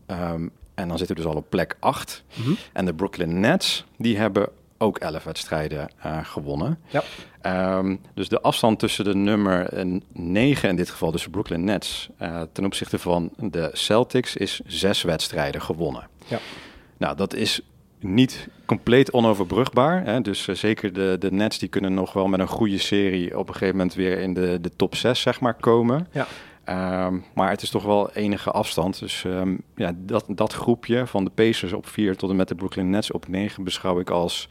Ehm, 0.06 0.48
en 0.76 0.88
dan 0.88 0.98
zitten 0.98 1.16
we 1.16 1.22
dus 1.22 1.32
al 1.32 1.38
op 1.38 1.50
plek 1.50 1.78
8. 1.80 2.24
Mhm. 2.34 2.52
En 2.74 2.86
de 2.86 2.94
Brooklyn 2.94 3.40
Nets, 3.40 3.86
die 3.98 4.18
hebben 4.18 4.50
ook 4.78 4.98
11 4.98 5.24
wedstrijden 5.24 5.90
gewonnen. 6.24 6.80
Ja. 6.88 7.04
Ehm, 7.42 7.96
dus 8.14 8.30
de 8.30 8.42
afstand 8.42 8.80
tussen 8.80 9.04
de 9.04 9.16
nummer 9.16 9.70
9 10.14 10.70
in 10.70 10.76
dit 10.76 10.90
geval, 10.90 11.12
dus 11.12 11.24
de 11.24 11.30
Brooklyn 11.30 11.64
Nets, 11.64 12.10
ten 12.52 12.66
opzichte 12.66 13.00
van 13.00 13.32
de 13.38 13.70
Celtics, 13.74 14.36
is 14.36 14.62
zes 14.66 15.02
wedstrijden 15.02 15.62
gewonnen. 15.62 16.08
Ja. 16.28 16.40
Nou, 16.98 17.16
dat 17.16 17.34
is 17.34 17.62
niet 18.00 18.48
compleet 18.66 19.12
onoverbrugbaar. 19.12 20.04
Hè? 20.06 20.22
Dus 20.22 20.48
eh, 20.48 20.56
zeker 20.56 20.94
de, 20.94 21.16
de 21.20 21.32
Nets 21.32 21.60
die 21.60 21.70
kunnen 21.70 21.94
nog 21.94 22.14
wel 22.14 22.28
met 22.28 22.40
een 22.40 22.48
goede 22.48 22.78
serie 22.78 23.38
op 23.38 23.48
een 23.48 23.54
gegeven 23.54 23.76
moment 23.76 23.96
weer 23.96 24.20
in 24.20 24.34
de, 24.34 24.58
de 24.62 24.72
top 24.76 24.96
6 24.96 25.22
zeg 25.22 25.40
maar, 25.40 25.54
komen. 25.54 26.08
Ja. 26.12 26.28
Ehm, 26.64 27.18
maar 27.34 27.50
het 27.50 27.62
is 27.62 27.70
toch 27.70 27.84
wel 27.84 28.12
enige 28.12 28.52
afstand. 28.52 29.00
Dus 29.00 29.26
ehm, 29.26 29.56
ja, 29.76 29.92
dat, 29.96 30.26
dat 30.28 30.54
groepje 30.54 31.08
van 31.08 31.24
de 31.24 31.30
Pacers 31.30 31.74
op 31.74 31.88
4 31.88 32.16
tot 32.16 32.30
en 32.30 32.36
met 32.36 32.48
de 32.48 32.56
Brooklyn 32.56 32.90
Nets 32.90 33.12
op 33.12 33.28
9 33.28 33.64
beschouw 33.64 34.00
ik 34.00 34.10
als... 34.10 34.50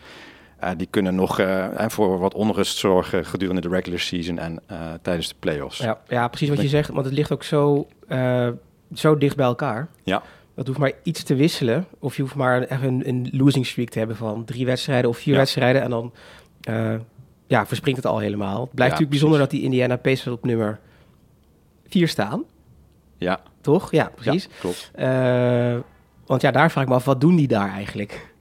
eh, 0.59 0.71
die 0.77 0.89
kunnen 0.91 1.15
nog 1.15 1.39
en 1.41 1.91
voor 1.91 2.19
wat 2.19 2.35
onrust 2.35 2.77
zorgen 2.77 3.25
gedurende 3.25 3.61
de 3.61 3.69
regular 3.69 3.99
season 4.01 4.39
en 4.39 4.63
tijdens 5.03 5.29
de 5.29 5.35
playoffs. 5.39 5.79
Ja, 5.79 6.01
ja, 6.09 6.29
precies 6.29 6.49
wat 6.49 6.63
je 6.63 6.69
zegt. 6.69 6.91
Want 6.91 7.05
het 7.05 7.15
ligt 7.15 7.33
ook 7.33 7.43
zo, 7.43 7.87
zo 8.95 9.19
dicht 9.19 9.37
bij 9.37 9.47
elkaar. 9.47 9.89
Ja. 10.03 10.23
Dat 10.59 10.67
hoeft 10.67 10.79
maar 10.79 10.93
iets 11.03 11.23
te 11.23 11.35
wisselen. 11.35 11.87
Of 11.99 12.17
je 12.17 12.23
hoeft 12.23 12.35
maar 12.35 12.83
een, 12.83 13.09
een 13.09 13.29
losing 13.33 13.67
streak 13.67 13.89
te 13.89 13.99
hebben 13.99 14.17
van 14.17 14.45
drie 14.45 14.67
wedstrijden 14.67 15.11
of 15.11 15.17
vier 15.19 15.33
Ja. 15.33 15.39
wedstrijden. 15.39 15.83
En 15.83 15.91
dan 15.91 16.13
eh, 16.61 16.95
ja, 17.47 17.67
verspringt 17.67 18.03
het 18.03 18.13
al 18.13 18.19
helemaal. 18.19 18.61
Het 18.61 18.75
blijft 18.75 18.77
Ja, 18.77 18.85
natuurlijk 18.85 19.11
bijzonder 19.11 19.39
dat 19.39 19.51
die 19.51 19.63
Indiana 19.63 19.97
Pacers 19.97 20.35
op 20.35 20.45
nummer 20.45 20.79
vier 21.89 22.09
staan. 22.09 22.45
Ja, 23.17 23.41
Toch? 23.61 23.91
Ja, 23.91 24.11
precies. 24.15 24.49
klopt. 24.61 24.91
Eh, 24.95 25.77
want 26.27 26.43
ja, 26.43 26.51
daar 26.51 26.71
vraag 26.71 26.83
ik 26.85 26.89
me 26.91 26.95
af, 26.97 27.05
wat 27.05 27.21
doen 27.21 27.37
die 27.37 27.49
daar 27.49 27.71
eigenlijk? 27.71 28.35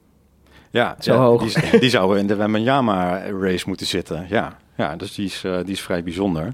Ja, 0.72 0.96
Zo 1.00 1.14
ja, 1.14 1.20
hoog. 1.20 1.54
Die, 1.54 1.80
die 1.80 1.90
zouden 1.90 2.20
in 2.20 2.28
de 2.28 2.36
Wembanyama 2.36 3.22
race 3.42 3.64
moeten 3.68 3.86
zitten. 3.86 4.26
Ja, 4.30 4.58
ja 4.78 4.96
dus 4.96 5.16
die 5.16 5.26
is, 5.26 5.44
eh, 5.44 5.58
die 5.58 5.74
is 5.74 5.82
vrij 5.82 6.04
bijzonder. 6.04 6.54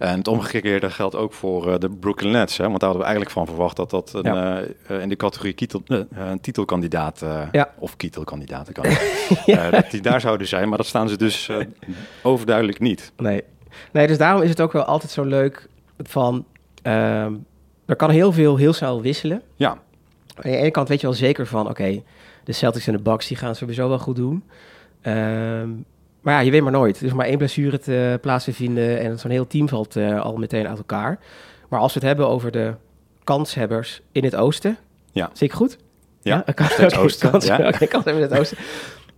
En 0.00 0.18
het 0.18 0.28
omgekeerde 0.28 0.90
geldt 0.90 1.14
ook 1.14 1.32
voor 1.32 1.72
eh, 1.72 1.78
de 1.78 1.90
Brooklyn 1.90 2.30
Nets. 2.32 2.56
Hè? 2.56 2.64
Want 2.68 2.80
daar 2.80 2.88
hadden 2.88 3.06
we 3.06 3.12
eigenlijk 3.12 3.36
van 3.38 3.46
verwacht 3.46 3.76
dat 3.76 3.90
dat 3.90 4.12
een, 4.14 4.22
Ja. 4.34 4.60
eh, 4.60 4.68
eh, 4.96 5.02
in 5.02 5.08
de 5.08 5.16
categorie 5.16 5.52
kietel, 5.52 5.82
een 6.10 6.40
titelkandidaat, 6.40 7.24
Ja. 7.52 7.70
of 7.78 7.96
kietelkandidaat, 7.96 8.72
kan 8.72 8.84
eh, 9.46 9.70
dat 9.70 9.90
die 9.90 10.00
daar 10.00 10.20
zouden 10.20 10.46
zijn. 10.48 10.68
Maar 10.68 10.78
dat 10.78 10.86
staan 10.86 11.08
ze 11.08 11.16
dus 11.16 11.50
overduidelijk 12.22 12.78
niet. 12.78 13.12
Nee. 13.16 13.42
nee, 13.92 14.06
dus 14.06 14.18
daarom 14.18 14.42
is 14.42 14.48
het 14.50 14.60
ook 14.60 14.72
wel 14.72 14.84
altijd 14.84 15.12
zo 15.12 15.22
leuk 15.24 15.68
van... 15.98 16.44
ehm, 16.82 17.34
er 17.86 17.96
kan 17.96 18.10
heel 18.10 18.32
veel 18.32 18.56
heel 18.56 18.72
snel 18.72 19.02
wisselen. 19.02 19.42
Ja, 19.56 19.68
Aan 19.70 20.50
de 20.50 20.56
ene 20.56 20.70
kant 20.70 20.88
weet 20.88 21.00
je 21.00 21.06
wel 21.06 21.16
zeker 21.16 21.46
van, 21.46 21.68
oké, 21.68 22.02
de 22.44 22.52
Celtics 22.52 22.86
en 22.86 22.92
de 22.92 23.02
Bucks 23.02 23.26
die 23.26 23.36
gaan 23.36 23.54
sowieso 23.54 23.88
wel 23.88 23.98
goed 23.98 24.16
doen. 24.16 24.44
Ehm, 25.00 25.68
maar 26.20 26.34
ja, 26.34 26.40
je 26.40 26.50
weet 26.50 26.62
maar 26.62 26.72
nooit. 26.72 27.00
Er 27.00 27.06
is 27.06 27.12
maar 27.12 27.26
één 27.26 27.38
blessure 27.38 27.78
te 27.78 28.18
plaats 28.20 28.44
te 28.44 28.52
vinden 28.52 29.00
en 29.00 29.18
zo'n 29.18 29.30
heel 29.30 29.46
team 29.46 29.68
valt 29.68 29.96
eh, 29.96 30.20
al 30.20 30.36
meteen 30.36 30.68
uit 30.68 30.78
elkaar. 30.78 31.18
Maar 31.68 31.80
als 31.80 31.92
we 31.94 31.98
het 31.98 32.08
hebben 32.08 32.28
over 32.28 32.50
de 32.50 32.74
kanshebbers 33.24 34.00
in 34.12 34.24
het 34.24 34.36
oosten, 34.36 34.76
Ja. 35.12 35.30
zeker 35.32 35.56
goed? 35.56 35.78
Ja, 36.22 36.42
steeds 36.68 36.94
oké, 36.94 37.02
oosten, 37.02 37.30
kans- 37.30 37.46
ja. 37.46 37.56
kanshebbers 37.70 38.16
in 38.16 38.20
het 38.22 38.38
oosten. 38.38 38.58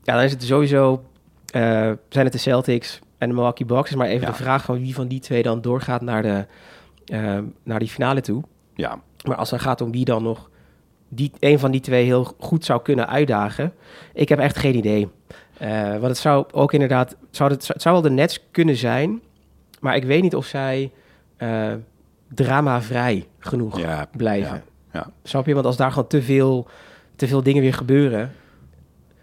Ja, 0.05 0.15
dan 0.15 0.23
is 0.23 0.31
het 0.31 0.43
sowieso, 0.43 1.03
eh, 1.53 1.61
zijn 2.09 2.25
het 2.25 2.33
de 2.33 2.39
Celtics 2.39 2.99
en 3.19 3.29
de 3.29 3.35
Milwaukee 3.35 3.67
Bucks. 3.67 3.91
Is 3.91 3.97
maar 3.97 4.07
even 4.07 4.27
Ja. 4.27 4.33
de 4.33 4.43
vraag 4.43 4.65
van 4.65 4.81
wie 4.81 4.95
van 4.95 5.09
die 5.09 5.21
twee 5.21 5.43
dan 5.43 5.61
doorgaat 5.61 6.01
naar, 6.01 6.23
de, 6.23 6.47
eh, 7.05 7.39
naar 7.63 7.79
die 7.79 7.89
finale 7.89 8.21
toe. 8.21 8.43
ja, 8.75 9.01
Maar 9.27 9.37
als 9.37 9.51
het 9.51 9.61
gaat 9.61 9.81
om 9.81 9.91
wie 9.93 10.05
dan 10.05 10.23
nog 10.23 10.51
die, 11.09 11.33
een 11.39 11.59
van 11.59 11.71
die 11.71 11.81
twee 11.81 12.05
heel 12.05 12.35
goed 12.39 12.65
zou 12.65 12.83
kunnen 12.83 13.09
uitdagen, 13.09 13.73
ik 14.15 14.29
heb 14.29 14.39
echt 14.39 14.59
geen 14.59 14.77
idee. 14.77 15.09
Eh, 15.59 15.91
want 15.91 16.03
het 16.03 16.19
zou 16.19 16.45
ook 16.51 16.73
inderdaad, 16.73 17.17
zou 17.31 17.53
het, 17.53 17.69
het 17.69 17.83
zou 17.83 17.95
wel 17.95 18.05
de 18.05 18.11
Nets 18.11 18.41
kunnen 18.51 18.77
zijn, 18.77 19.21
maar 19.81 19.97
ik 19.97 20.05
weet 20.05 20.23
niet 20.23 20.37
of 20.37 20.47
zij 20.47 20.91
eh 21.37 21.73
dramavrij 22.35 23.27
genoeg 23.39 23.81
ja, 23.81 24.07
blijven. 24.17 24.63
ja, 24.93 25.01
ja. 25.01 25.11
Snap 25.23 25.47
je? 25.47 25.55
Want 25.55 25.67
als 25.67 25.77
daar 25.77 25.93
gewoon 25.93 26.09
te 26.09 26.23
veel, 26.23 26.67
te 27.17 27.29
veel 27.29 27.43
dingen 27.43 27.63
weer 27.63 27.75
gebeuren, 27.75 28.33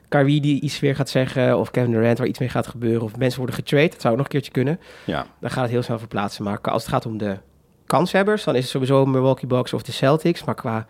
Kyrie 0.08 0.42
die 0.42 0.62
iets 0.62 0.80
weer 0.80 0.96
gaat 0.96 1.10
zeggen, 1.10 1.58
of 1.58 1.72
Kevin 1.72 1.92
Durant 1.92 2.18
waar 2.18 2.28
iets 2.28 2.40
mee 2.40 2.50
gaat 2.50 2.68
gebeuren, 2.68 3.02
of 3.02 3.18
mensen 3.18 3.38
worden 3.38 3.56
getrade, 3.56 3.90
dat 3.90 4.02
zou 4.02 4.14
ook 4.14 4.18
nog 4.18 4.26
een 4.26 4.32
keertje 4.32 4.52
kunnen 4.52 4.80
ja. 5.06 5.26
dan 5.40 5.50
gaat 5.50 5.62
het 5.62 5.72
heel 5.72 5.82
snel 5.82 6.00
verplaatsen. 6.00 6.44
Maar 6.44 6.60
als 6.62 6.82
het 6.82 6.92
gaat 6.92 7.06
om 7.06 7.18
de 7.18 7.38
kanshebbers, 7.86 8.44
dan 8.44 8.56
is 8.56 8.62
het 8.62 8.72
sowieso 8.72 9.06
Milwaukee 9.06 9.48
Bucks 9.48 9.74
of 9.74 9.82
de 9.82 9.92
Celtics. 9.92 10.44
Maar 10.44 10.56
qua 10.56 10.88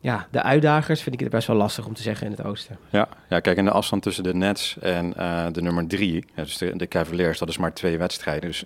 ja, 0.00 0.26
de 0.30 0.42
uitdagers 0.42 1.02
vind 1.02 1.14
ik 1.14 1.20
het 1.20 1.30
best 1.30 1.46
wel 1.46 1.56
lastig 1.56 1.86
om 1.86 1.94
te 1.94 2.02
zeggen 2.02 2.26
in 2.26 2.32
het 2.32 2.44
oosten. 2.44 2.78
Ja, 2.90 3.08
ja 3.28 3.40
kijk, 3.40 3.56
in 3.58 3.64
de 3.64 3.70
afstand 3.70 4.02
tussen 4.02 4.24
de 4.24 4.34
Nets 4.34 4.76
en 4.80 5.16
eh, 5.16 5.46
de 5.52 5.62
nummer 5.62 5.86
drie, 5.86 6.24
ja, 6.34 6.42
dus 6.42 6.58
de, 6.58 6.76
de 6.76 6.88
Cavaliers, 6.88 7.38
dat 7.38 7.48
is 7.48 7.58
maar 7.58 7.72
twee 7.72 7.98
wedstrijden. 7.98 8.48
Dus 8.48 8.64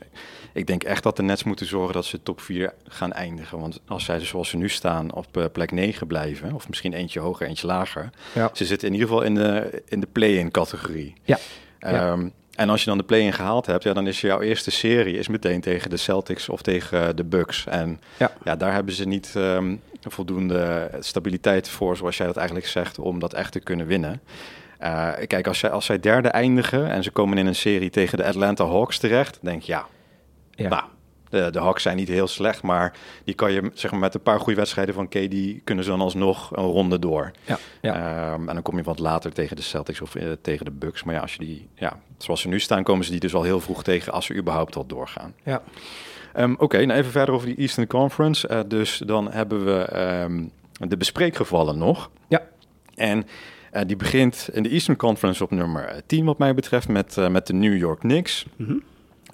ik 0.53 0.67
denk 0.67 0.83
echt 0.83 1.03
dat 1.03 1.17
de 1.17 1.23
Nets 1.23 1.45
moeten 1.45 1.67
zorgen 1.67 1.95
dat 1.95 2.05
ze 2.05 2.23
top 2.23 2.41
4 2.41 2.73
gaan 2.88 3.12
eindigen. 3.12 3.59
Want 3.59 3.81
als 3.87 4.05
zij 4.05 4.19
dus 4.19 4.29
zoals 4.29 4.49
ze 4.49 4.57
nu 4.57 4.69
staan 4.69 5.12
op 5.12 5.37
uh, 5.37 5.45
plek 5.53 5.71
9 5.73 6.07
blijven, 6.07 6.53
of 6.53 6.69
misschien 6.69 6.93
eentje 6.93 7.21
hoger, 7.21 7.47
eentje 7.47 7.67
lager, 7.67 8.11
Ja. 8.35 8.50
ze 8.53 8.64
zitten 8.64 8.88
in 8.88 8.95
ieder 8.95 9.09
geval 9.09 9.23
in 9.25 9.35
de, 9.35 9.83
in 9.88 10.00
de 10.00 10.09
play-in 10.12 10.50
categorie. 10.50 11.14
Ja. 11.25 11.38
Ehm, 11.79 12.29
En 12.56 12.70
als 12.70 12.80
je 12.80 12.87
dan 12.88 12.99
de 12.99 13.04
play-in 13.04 13.32
gehaald 13.32 13.66
hebt, 13.66 13.82
ja, 13.82 13.92
dan 13.92 14.06
is 14.06 14.20
jouw 14.20 14.40
eerste 14.40 14.70
serie 14.70 15.16
is 15.18 15.28
meteen 15.28 15.61
tegen 15.61 15.90
de 15.90 15.96
Celtics 15.96 16.49
of 16.49 16.62
tegen 16.62 17.16
de 17.16 17.25
Bucks. 17.25 17.66
En 17.66 18.00
Ja. 18.18 18.30
ja, 18.44 18.56
daar 18.56 18.73
hebben 18.73 18.94
ze 18.94 19.04
niet 19.06 19.32
ehm, 19.37 19.76
voldoende 20.00 20.90
stabiliteit 21.00 21.68
voor, 21.68 21.96
zoals 21.96 22.16
jij 22.16 22.26
dat 22.26 22.37
eigenlijk 22.37 22.66
zegt, 22.68 22.99
om 22.99 23.18
dat 23.18 23.34
echt 23.34 23.52
te 23.52 23.61
kunnen 23.61 23.87
winnen. 23.87 24.20
Eh, 24.78 25.11
kijk, 25.26 25.46
als 25.46 25.58
zij, 25.58 25.70
als 25.70 25.84
zij 25.84 26.00
derde 26.00 26.28
eindigen 26.28 26.90
en 26.90 27.02
ze 27.02 27.11
komen 27.11 27.38
in 27.38 27.46
een 27.46 27.54
serie 27.54 27.90
tegen 27.90 28.18
de 28.18 28.25
Atlanta 28.25 28.66
Hawks 28.66 28.99
terecht, 28.99 29.38
denk 29.42 29.62
je 29.62 29.73
ja, 29.73 29.87
Ja. 30.50 30.68
nou, 30.68 30.82
de, 31.35 31.50
de 31.50 31.59
Hawks 31.59 31.83
zijn 31.83 31.97
niet 31.97 32.09
heel 32.09 32.26
slecht, 32.26 32.62
maar 32.62 32.97
die 33.25 33.35
kan 33.35 33.53
je 33.53 33.71
zeg 33.75 33.91
maar, 33.91 34.00
met 34.00 34.14
een 34.14 34.23
paar 34.23 34.41
goede 34.41 34.59
wedstrijden 34.59 34.95
van 34.95 35.09
KD 35.09 35.64
kunnen 35.64 35.85
ze 35.85 35.91
dan 35.91 36.00
alsnog 36.00 36.57
een 36.57 36.64
ronde 36.64 36.99
door. 36.99 37.31
Ja, 37.45 37.59
ja. 37.81 37.95
Ehm, 37.95 38.49
en 38.49 38.55
dan 38.55 38.62
kom 38.62 38.76
je 38.76 38.83
wat 38.83 38.99
later 38.99 39.33
tegen 39.33 39.57
de 39.57 39.62
Celtics 39.62 40.00
of 40.00 40.14
eh, 40.14 40.33
tegen 40.41 40.64
de 40.64 40.71
Bucks. 40.71 41.05
Maar 41.05 41.14
ja, 41.14 41.21
als 41.21 41.33
je 41.33 41.45
die, 41.45 41.69
ja, 41.75 42.00
zoals 42.19 42.41
ze 42.41 42.49
nu 42.49 42.61
staan, 42.61 42.83
komen 42.83 43.05
ze 43.05 43.11
die 43.11 43.21
dus 43.21 43.35
al 43.35 43.43
heel 43.43 43.61
vroeg 43.61 43.83
tegen 43.83 44.12
als 44.12 44.26
ze 44.26 44.35
überhaupt 44.35 44.76
al 44.76 44.87
doorgaan. 44.87 45.35
ja. 45.43 45.62
Ehm, 46.33 46.55
Oké, 46.59 46.85
nou 46.85 46.99
even 46.99 47.11
verder 47.11 47.35
over 47.35 47.47
die 47.47 47.57
Eastern 47.57 47.87
Conference. 47.87 48.49
Eh, 48.49 48.61
dus 48.69 49.03
dan 49.07 49.31
hebben 49.31 49.64
we 49.64 49.85
ehm, 49.85 50.45
de 50.88 50.97
bespreekgevallen 50.97 51.79
nog. 51.79 52.11
Ja. 52.29 52.43
En 52.95 53.26
eh, 53.75 53.83
die 53.87 53.97
begint 53.97 54.49
in 54.53 54.62
de 54.62 54.69
Eastern 54.69 54.97
Conference 54.97 55.43
op 55.43 55.50
nummer 55.50 55.85
eh, 55.85 55.99
10 56.07 56.25
wat 56.25 56.38
mij 56.38 56.55
betreft 56.55 56.88
met, 56.88 57.19
eh, 57.19 57.29
met 57.29 57.47
de 57.47 57.53
New 57.53 57.76
York 57.76 57.99
Knicks. 57.99 58.47
Mhm. 58.57 58.76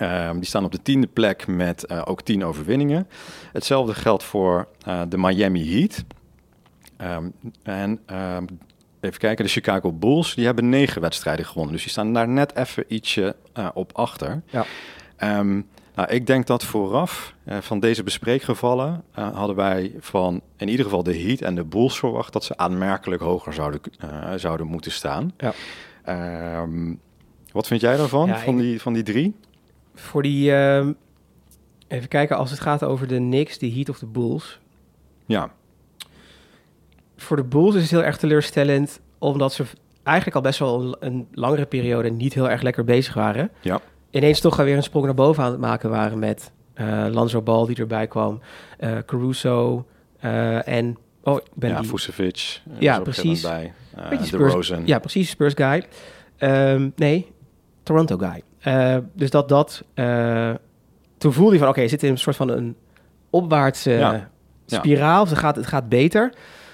Ehm, 0.01 0.35
die 0.35 0.45
staan 0.45 0.65
op 0.65 0.73
de 0.73 0.83
tiende 0.83 1.07
plek 1.07 1.47
met 1.47 1.87
eh, 1.87 2.03
ook 2.05 2.23
10 2.23 2.45
overwinningen. 2.45 3.09
Hetzelfde 3.53 3.95
geldt 3.95 4.23
voor 4.23 4.69
eh, 4.87 5.03
de 5.09 5.19
Miami 5.19 5.73
Heat. 5.79 6.05
Ehm, 6.97 7.29
en 7.63 8.01
ehm, 8.07 8.45
even 9.01 9.19
kijken, 9.19 9.45
de 9.45 9.51
Chicago 9.51 9.93
Bulls, 9.93 10.35
die 10.35 10.45
hebben 10.45 10.69
negen 10.69 11.01
wedstrijden 11.01 11.47
gewonnen. 11.47 11.73
Dus 11.73 11.83
die 11.83 11.91
staan 11.91 12.13
daar 12.13 12.29
net 12.29 12.57
even 12.57 12.85
ietsje 12.89 13.37
eh, 13.53 13.69
op 13.75 13.91
achter. 13.93 14.43
Ja. 14.51 14.65
Nou, 15.95 16.09
ik 16.13 16.27
denk 16.27 16.47
dat 16.47 16.65
vooraf 16.65 17.35
van 17.61 17.81
deze 17.81 18.03
bespreekgevallen 18.03 19.03
eh, 19.15 19.35
hadden 19.37 19.57
wij 19.57 19.95
van 19.99 20.41
in 20.57 20.69
ieder 20.69 20.85
geval 20.85 21.03
de 21.03 21.19
Heat 21.19 21.41
en 21.41 21.55
de 21.55 21.65
Bulls 21.65 21.99
verwacht 21.99 22.33
dat 22.33 22.45
ze 22.45 22.57
aanmerkelijk 22.57 23.23
hoger 23.23 23.53
zouden, 23.53 23.81
zouden 24.37 24.67
moeten 24.67 24.93
staan. 24.93 25.33
Ja. 25.37 25.53
Wat 27.53 27.67
vind 27.67 27.81
jij 27.81 27.97
daarvan, 27.97 28.27
Ja, 28.29 28.39
van, 28.39 28.55
ik- 28.55 28.61
die, 28.61 28.81
van 28.81 28.93
die 28.93 29.03
drie? 29.03 29.35
Voor 29.95 30.23
die... 30.23 30.55
ehm, 30.55 30.93
even 31.89 32.09
kijken, 32.09 32.37
als 32.37 32.51
het 32.51 32.61
gaat 32.61 32.85
over 32.85 33.07
de 33.07 33.17
Knicks, 33.17 33.59
de 33.59 33.71
Heat 33.73 33.89
of 33.89 33.99
de 33.99 34.07
Bulls. 34.07 34.59
Ja, 35.27 35.51
Voor 37.17 37.37
de 37.37 37.45
Bulls 37.45 37.75
is 37.75 37.81
het 37.83 37.91
heel 37.91 38.03
erg 38.05 38.17
teleurstellend, 38.17 39.01
omdat 39.19 39.53
ze 39.53 39.65
eigenlijk 40.03 40.37
al 40.37 40.43
best 40.43 40.59
wel 40.59 40.83
een, 40.83 40.97
een 41.01 41.29
langere 41.33 41.67
periode 41.67 42.11
niet 42.11 42.35
heel 42.35 42.51
erg 42.51 42.63
lekker 42.63 42.85
bezig 42.85 43.15
waren. 43.15 43.51
Ja. 43.61 43.81
Ineens 44.11 44.41
toch 44.41 44.57
weer 44.57 44.77
een 44.77 44.83
sprong 44.83 45.05
naar 45.05 45.15
boven 45.15 45.45
aan 45.45 45.51
het 45.51 45.61
maken 45.61 45.91
waren 45.91 46.19
met 46.19 46.53
eh 46.75 47.07
Lanzo 47.11 47.43
Ball 47.43 47.67
die 47.67 47.77
erbij 47.77 48.07
kwam, 48.07 48.41
eh, 48.79 48.99
Caruso 49.07 49.87
eh, 50.21 50.69
en... 50.69 50.97
Oh, 51.23 51.37
ik 51.37 51.43
ben 51.55 51.71
ja 51.71 51.81
die- 51.81 51.89
Vucevic. 51.89 52.61
Ja, 52.79 53.01
precies. 53.01 53.43
Bij. 53.43 53.73
De 54.11 54.19
Spurs- 54.25 54.53
Rosen. 54.53 54.87
Ja, 54.87 54.99
precies, 54.99 55.31
Spurs 55.31 55.55
guy. 55.57 55.85
Ehm, 56.37 56.91
nee, 56.97 57.33
Toronto 57.83 58.17
guy. 58.17 58.43
Eh, 58.61 58.97
dus 59.13 59.31
dat 59.31 59.49
dat... 59.49 59.85
eh, 59.95 60.51
toen 61.19 61.33
voelde 61.33 61.53
je 61.53 61.59
van, 61.59 61.69
oké, 61.69 61.81
je 61.81 61.89
zit 61.89 62.03
in 62.03 62.11
een 62.11 62.19
soort 62.19 62.37
van 62.37 62.49
een 62.49 62.77
opwaartse 63.31 63.91
Ja, 63.91 64.31
spiraal. 64.67 65.21
Dus 65.23 65.31
het, 65.31 65.39
gaat, 65.39 65.57
het 65.57 65.67
gaat 65.67 65.89
beter. 65.89 66.33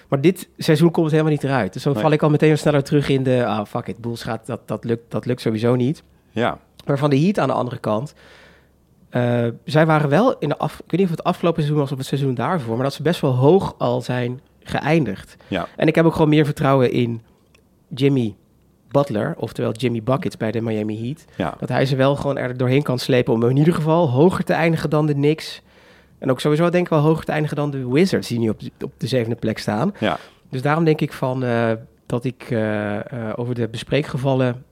Maar 0.08 0.20
dit 0.20 0.48
seizoen 0.56 0.90
komt 0.90 1.04
het 1.04 1.14
helemaal 1.14 1.32
niet 1.34 1.44
eruit. 1.44 1.72
Dus 1.72 1.82
dan 1.82 1.92
Nee. 1.92 2.02
val 2.02 2.12
ik 2.12 2.22
al 2.22 2.30
meteen 2.30 2.58
sneller 2.58 2.82
terug 2.82 3.08
in 3.08 3.22
de... 3.22 3.46
Ah, 3.46 3.66
fuck 3.66 3.86
it, 3.86 3.98
Bulls 3.98 4.22
gaat, 4.22 4.46
dat, 4.46 4.68
dat, 4.68 4.84
lukt, 4.84 5.10
dat 5.10 5.26
lukt 5.26 5.40
sowieso 5.40 5.74
niet. 5.74 6.02
ja, 6.30 6.58
Maar 6.86 6.98
van 6.98 7.10
de 7.10 7.20
Heat 7.20 7.38
aan 7.38 7.48
de 7.48 7.54
andere 7.54 7.78
kant... 7.78 8.14
eh, 9.10 9.46
zij 9.64 9.86
waren 9.86 10.08
wel 10.08 10.38
in 10.38 10.48
de 10.48 10.56
af... 10.58 10.72
Ik 10.74 10.90
weet 10.90 11.00
niet 11.00 11.10
of 11.10 11.16
het 11.16 11.24
afgelopen 11.24 11.62
seizoen 11.62 11.82
was 11.82 11.92
of 11.92 11.98
het 11.98 12.06
seizoen 12.06 12.34
daarvoor... 12.34 12.74
maar 12.74 12.84
dat 12.84 12.94
ze 12.94 13.02
best 13.02 13.20
wel 13.20 13.34
hoog 13.34 13.74
al 13.78 14.00
zijn 14.00 14.40
geëindigd. 14.62 15.36
ja, 15.48 15.66
En 15.76 15.86
ik 15.88 15.94
heb 15.94 16.04
ook 16.04 16.12
gewoon 16.12 16.28
meer 16.28 16.44
vertrouwen 16.44 16.90
in 16.92 17.22
Jimmy 17.88 18.36
Butler, 18.96 19.34
oftewel 19.38 19.72
Jimmy 19.72 20.02
Buckets 20.02 20.36
bij 20.36 20.50
de 20.50 20.60
Miami 20.60 21.00
Heat. 21.02 21.24
ja. 21.36 21.54
Dat 21.58 21.68
hij 21.68 21.86
ze 21.86 21.96
wel 21.96 22.16
gewoon 22.16 22.38
er 22.38 22.56
doorheen 22.56 22.82
kan 22.82 22.98
slepen 22.98 23.32
om 23.34 23.42
in 23.42 23.56
ieder 23.56 23.74
geval 23.74 24.10
hoger 24.10 24.44
te 24.44 24.52
eindigen 24.52 24.90
dan 24.90 25.06
de 25.06 25.12
Knicks. 25.12 25.62
En 26.18 26.30
ook 26.30 26.40
sowieso 26.40 26.70
denk 26.70 26.84
ik 26.84 26.90
wel 26.90 27.00
hoger 27.00 27.24
te 27.24 27.32
eindigen 27.32 27.56
dan 27.56 27.70
de 27.70 27.88
Wizards, 27.88 28.28
die 28.28 28.38
nu 28.38 28.48
op, 28.48 28.60
op 28.80 28.92
de 28.96 29.06
zevende 29.06 29.36
plek 29.36 29.58
staan. 29.58 29.94
ja. 29.98 30.18
Dus 30.50 30.62
daarom 30.62 30.84
denk 30.84 31.00
ik 31.00 31.12
van 31.12 31.44
eh, 31.44 31.72
dat 32.06 32.24
ik 32.24 32.46
eh, 32.50 32.96
eh, 32.96 33.32
over 33.36 33.54
de 33.54 33.68
bespreekgevallen, 33.68 34.64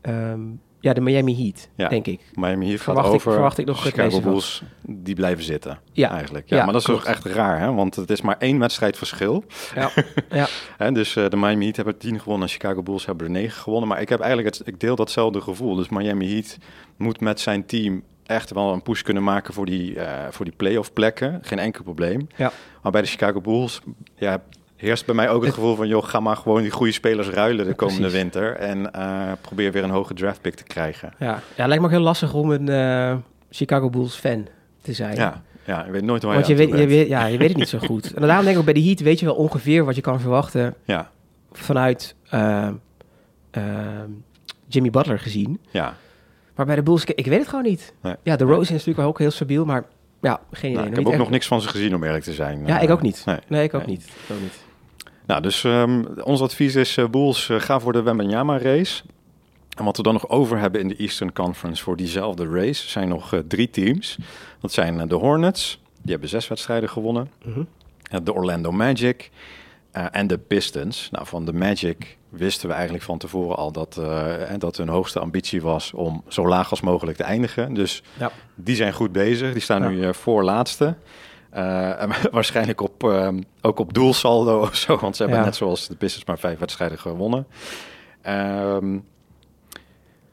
ehm, 0.00 0.40
ja, 0.84 0.92
de 0.92 1.00
Miami 1.00 1.36
Heat, 1.42 1.68
Ja. 1.74 1.88
denk 1.88 2.06
ik. 2.06 2.20
Miami 2.34 2.66
Heat 2.66 2.80
gaat 2.80 2.94
Verwacht 2.94 3.14
ik- 3.14 3.20
verwacht 3.20 3.58
ik 3.58 3.66
nog 3.66 3.80
Chicago. 3.82 4.20
Bulls, 4.20 4.62
die 4.82 5.14
blijven 5.14 5.44
zitten 5.44 5.78
Ja. 5.92 6.10
eigenlijk. 6.10 6.48
Ja, 6.48 6.56
Ja, 6.56 6.64
maar 6.64 6.72
dat 6.72 6.80
is 6.82 6.88
toch 6.88 7.04
echt 7.04 7.24
raar, 7.24 7.60
hè? 7.60 7.72
Want 7.72 7.94
het 7.96 8.10
is 8.10 8.20
maar 8.20 8.36
één 8.38 8.58
wedstrijd 8.58 8.96
verschil. 8.98 9.44
Ja, 9.74 9.90
ja. 10.30 10.46
Hè? 10.76 10.92
Dus 10.92 11.16
eh, 11.16 11.28
de 11.28 11.36
Miami 11.36 11.64
Heat 11.64 11.76
hebben 11.76 11.98
tien 11.98 12.20
gewonnen 12.20 12.46
en 12.48 12.52
Chicago 12.54 12.82
Bulls 12.82 13.06
hebben 13.06 13.26
er 13.26 13.32
negen 13.32 13.62
gewonnen. 13.62 13.88
Maar 13.88 14.00
ik 14.00 14.08
heb 14.08 14.20
eigenlijk 14.20 14.56
het, 14.56 14.66
ik 14.66 14.80
deel 14.80 14.96
datzelfde 14.96 15.40
gevoel. 15.40 15.74
Dus 15.74 15.88
Miami 15.88 16.32
Heat 16.32 16.56
moet 16.96 17.20
met 17.20 17.40
zijn 17.40 17.66
team 17.66 18.02
echt 18.26 18.52
wel 18.52 18.72
een 18.72 18.82
push 18.82 19.02
kunnen 19.02 19.22
maken 19.22 19.54
voor 19.54 19.66
die, 19.66 20.00
eh 20.00 20.26
voor 20.30 20.44
die 20.44 20.54
playoff 20.56 20.92
plekken. 20.92 21.38
Geen 21.42 21.58
enkel 21.58 21.82
probleem. 21.82 22.26
Ja. 22.36 22.52
Maar 22.82 22.92
bij 22.92 23.02
de 23.02 23.08
Chicago 23.08 23.40
Bulls 23.40 23.80
ja, 24.16 24.42
heerst 24.84 25.06
bij 25.06 25.14
mij 25.14 25.28
ook 25.30 25.44
het, 25.44 25.54
gevoel 25.54 25.74
van... 25.76 25.88
joh, 25.88 26.04
ga 26.04 26.20
maar 26.20 26.36
gewoon 26.36 26.62
die 26.62 26.70
goede 26.70 26.92
spelers 26.92 27.28
ruilen 27.28 27.66
de 27.66 27.74
komende 27.74 28.00
Precies. 28.00 28.18
winter. 28.20 28.56
En 28.56 28.92
eh, 28.92 29.32
probeer 29.40 29.72
weer 29.72 29.84
een 29.84 29.90
hoge 29.90 30.14
draftpick 30.14 30.54
te 30.54 30.64
krijgen. 30.64 31.14
Ja, 31.18 31.26
ja 31.26 31.34
het 31.54 31.66
lijkt 31.66 31.78
me 31.80 31.84
ook 31.84 31.90
heel 31.94 32.00
lastig 32.02 32.34
om 32.34 32.50
een 32.50 32.68
eh, 32.68 33.16
Chicago 33.50 33.90
Bulls 33.90 34.14
fan 34.16 34.46
te 34.82 34.92
zijn. 34.92 35.16
Ja, 35.16 35.42
ja, 35.64 35.84
je 35.86 35.90
weet 35.92 36.02
nooit 36.02 36.22
waar 36.22 36.34
Want 36.34 36.46
je 36.46 36.54
weet, 36.54 36.68
je, 36.68 36.86
weet, 36.86 37.08
ja, 37.08 37.26
je 37.26 37.38
weet 37.38 37.48
het 37.48 37.56
niet 37.56 37.68
zo 37.68 37.78
goed. 37.78 38.14
En 38.14 38.20
daarom 38.22 38.44
denk 38.44 38.54
ik 38.54 38.58
ook 38.58 38.72
bij 38.72 38.82
de 38.82 38.88
Heat 38.88 39.00
weet 39.00 39.18
je 39.20 39.26
wel 39.26 39.34
ongeveer 39.34 39.84
wat 39.84 39.94
je 39.94 40.00
kan 40.00 40.20
verwachten 40.20 40.74
Ja, 40.84 41.10
vanuit 41.52 42.14
eh, 42.30 42.68
Jimmy 44.66 44.90
Butler 44.90 45.18
gezien. 45.18 45.60
ja. 45.70 45.96
Maar 46.54 46.66
bij 46.66 46.74
de 46.74 46.82
Bulls, 46.82 47.04
ik, 47.04 47.10
ik 47.18 47.26
weet 47.26 47.38
het 47.38 47.48
gewoon 47.48 47.64
niet. 47.64 47.92
Nee. 48.02 48.14
Ja, 48.22 48.36
de 48.36 48.44
Rose 48.44 48.60
is 48.60 48.70
natuurlijk 48.70 48.96
wel 48.98 49.06
ook 49.06 49.18
heel 49.18 49.30
stabiel, 49.30 49.64
maar 49.64 49.84
ja, 50.20 50.40
geen 50.50 50.70
idee. 50.70 50.74
Nou, 50.74 50.86
ik 50.86 50.88
Nog 50.88 50.96
heb 50.96 51.06
ook 51.06 51.12
echt- 51.12 51.18
nog 51.22 51.30
niks 51.30 51.46
van 51.46 51.60
ze 51.60 51.68
gezien, 51.68 51.94
om 51.94 52.04
eerlijk 52.04 52.24
te 52.24 52.32
zijn. 52.32 52.66
Ja, 52.66 52.80
ik 52.80 52.90
ook 52.90 53.02
niet. 53.02 53.22
Nee. 53.24 53.36
Nee, 53.48 53.64
ik 53.64 53.74
ook 53.74 53.86
Nee. 53.86 53.90
niet. 53.90 54.04
Ik 54.04 54.34
ook 54.34 54.40
niet. 54.40 54.63
Nou, 55.26 55.42
dus 55.42 55.64
ehm, 55.64 56.04
ons 56.22 56.40
advies 56.40 56.74
is, 56.74 56.96
eh 56.96 57.08
Bulls, 57.08 57.48
eh, 57.48 57.60
ga 57.60 57.80
voor 57.80 57.92
de 57.92 58.02
Wembanyama 58.02 58.58
race. 58.58 59.02
En 59.76 59.84
wat 59.84 59.96
we 59.96 60.02
dan 60.02 60.12
nog 60.12 60.28
over 60.28 60.58
hebben 60.58 60.80
in 60.80 60.88
de 60.88 60.96
Eastern 60.96 61.32
Conference 61.32 61.82
voor 61.82 61.96
diezelfde 61.96 62.48
race... 62.48 62.88
zijn 62.88 63.08
nog 63.08 63.32
eh, 63.32 63.40
drie 63.48 63.70
teams. 63.70 64.18
Dat 64.60 64.72
zijn 64.72 65.08
de 65.08 65.14
Hornets, 65.14 65.80
die 66.02 66.10
hebben 66.12 66.28
zes 66.28 66.48
wedstrijden 66.48 66.88
gewonnen. 66.88 67.30
Mhm. 67.44 67.62
De 68.24 68.32
Orlando 68.34 68.70
Magic 68.72 69.30
en 69.92 70.26
de 70.26 70.38
Pistons. 70.38 71.08
Nou, 71.10 71.26
van 71.26 71.44
de 71.44 71.52
Magic 71.52 72.16
wisten 72.28 72.68
we 72.68 72.74
eigenlijk 72.74 73.04
van 73.04 73.18
tevoren 73.18 73.56
al 73.56 73.72
dat, 73.72 73.96
eh, 73.96 74.32
dat 74.58 74.76
hun 74.76 74.88
hoogste 74.88 75.20
ambitie 75.20 75.62
was... 75.62 75.92
om 75.92 76.22
zo 76.28 76.48
laag 76.48 76.70
als 76.70 76.80
mogelijk 76.80 77.16
te 77.16 77.22
eindigen. 77.24 77.74
Dus 77.74 78.02
Ja. 78.18 78.30
die 78.54 78.76
zijn 78.76 78.92
goed 78.92 79.12
bezig. 79.12 79.52
Die 79.52 79.62
staan 79.62 79.82
Ja. 79.82 79.88
nu 79.88 80.14
voor 80.14 80.42
laatste. 80.44 80.94
Eh, 81.54 82.02
en 82.02 82.10
waarschijnlijk 82.32 82.80
op, 82.80 83.04
ehm, 83.04 83.40
ook 83.60 83.78
op 83.78 83.94
doelsaldo 83.94 84.60
of 84.66 84.74
zo. 84.74 84.96
Want 84.98 85.16
ze 85.16 85.22
hebben 85.22 85.40
Ja. 85.40 85.46
net 85.46 85.56
zoals 85.56 85.88
de 85.88 85.94
Pistons 85.96 86.24
maar 86.24 86.38
vijf 86.38 86.58
wedstrijden 86.58 86.98
gewonnen. 86.98 87.46
Ehm, 88.22 88.98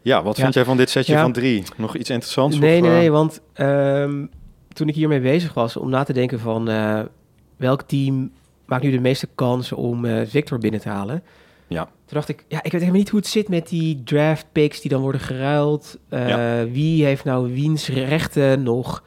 ja, 0.01 0.23
wat 0.23 0.35
Ja. 0.37 0.41
vind 0.43 0.53
jij 0.53 0.65
van 0.65 0.77
dit 0.77 0.89
setje 0.89 1.13
Ja. 1.13 1.21
van 1.21 1.31
drie? 1.31 1.63
Nog 1.77 1.95
iets 1.95 2.09
interessants? 2.09 2.57
Nee, 2.59 2.75
of, 2.75 2.81
nee, 2.81 2.91
eh, 2.91 2.97
nee, 2.97 3.11
want 3.11 3.41
ehm, 3.53 4.25
toen 4.73 4.87
ik 4.87 4.95
hiermee 4.95 5.19
bezig 5.19 5.53
was 5.53 5.77
om 5.77 5.89
na 5.89 6.03
te 6.03 6.13
denken 6.13 6.39
van 6.39 6.69
eh, 6.69 6.99
welk 7.57 7.81
team 7.81 8.31
maakt 8.65 8.83
nu 8.83 8.91
de 8.91 8.99
meeste 8.99 9.27
kans 9.35 9.71
om 9.71 10.05
Victor 10.27 10.57
binnen 10.59 10.79
te 10.79 10.89
halen. 10.89 11.23
Ja. 11.67 11.83
Toen 11.83 11.91
dacht 12.19 12.29
ik, 12.29 12.45
ja, 12.47 12.57
ik 12.57 12.71
weet 12.71 12.81
helemaal 12.81 12.99
niet 12.99 13.09
hoe 13.09 13.19
het 13.19 13.27
zit 13.29 13.49
met 13.49 13.67
die 13.69 14.03
draft 14.03 14.45
picks 14.51 14.81
die 14.81 14.91
dan 14.91 15.01
worden 15.01 15.21
geruild. 15.21 15.97
Ja. 16.09 16.65
Wie 16.67 17.05
heeft 17.05 17.23
nou 17.23 17.53
wiens 17.53 17.87
rechten 17.87 18.63
nog? 18.63 19.03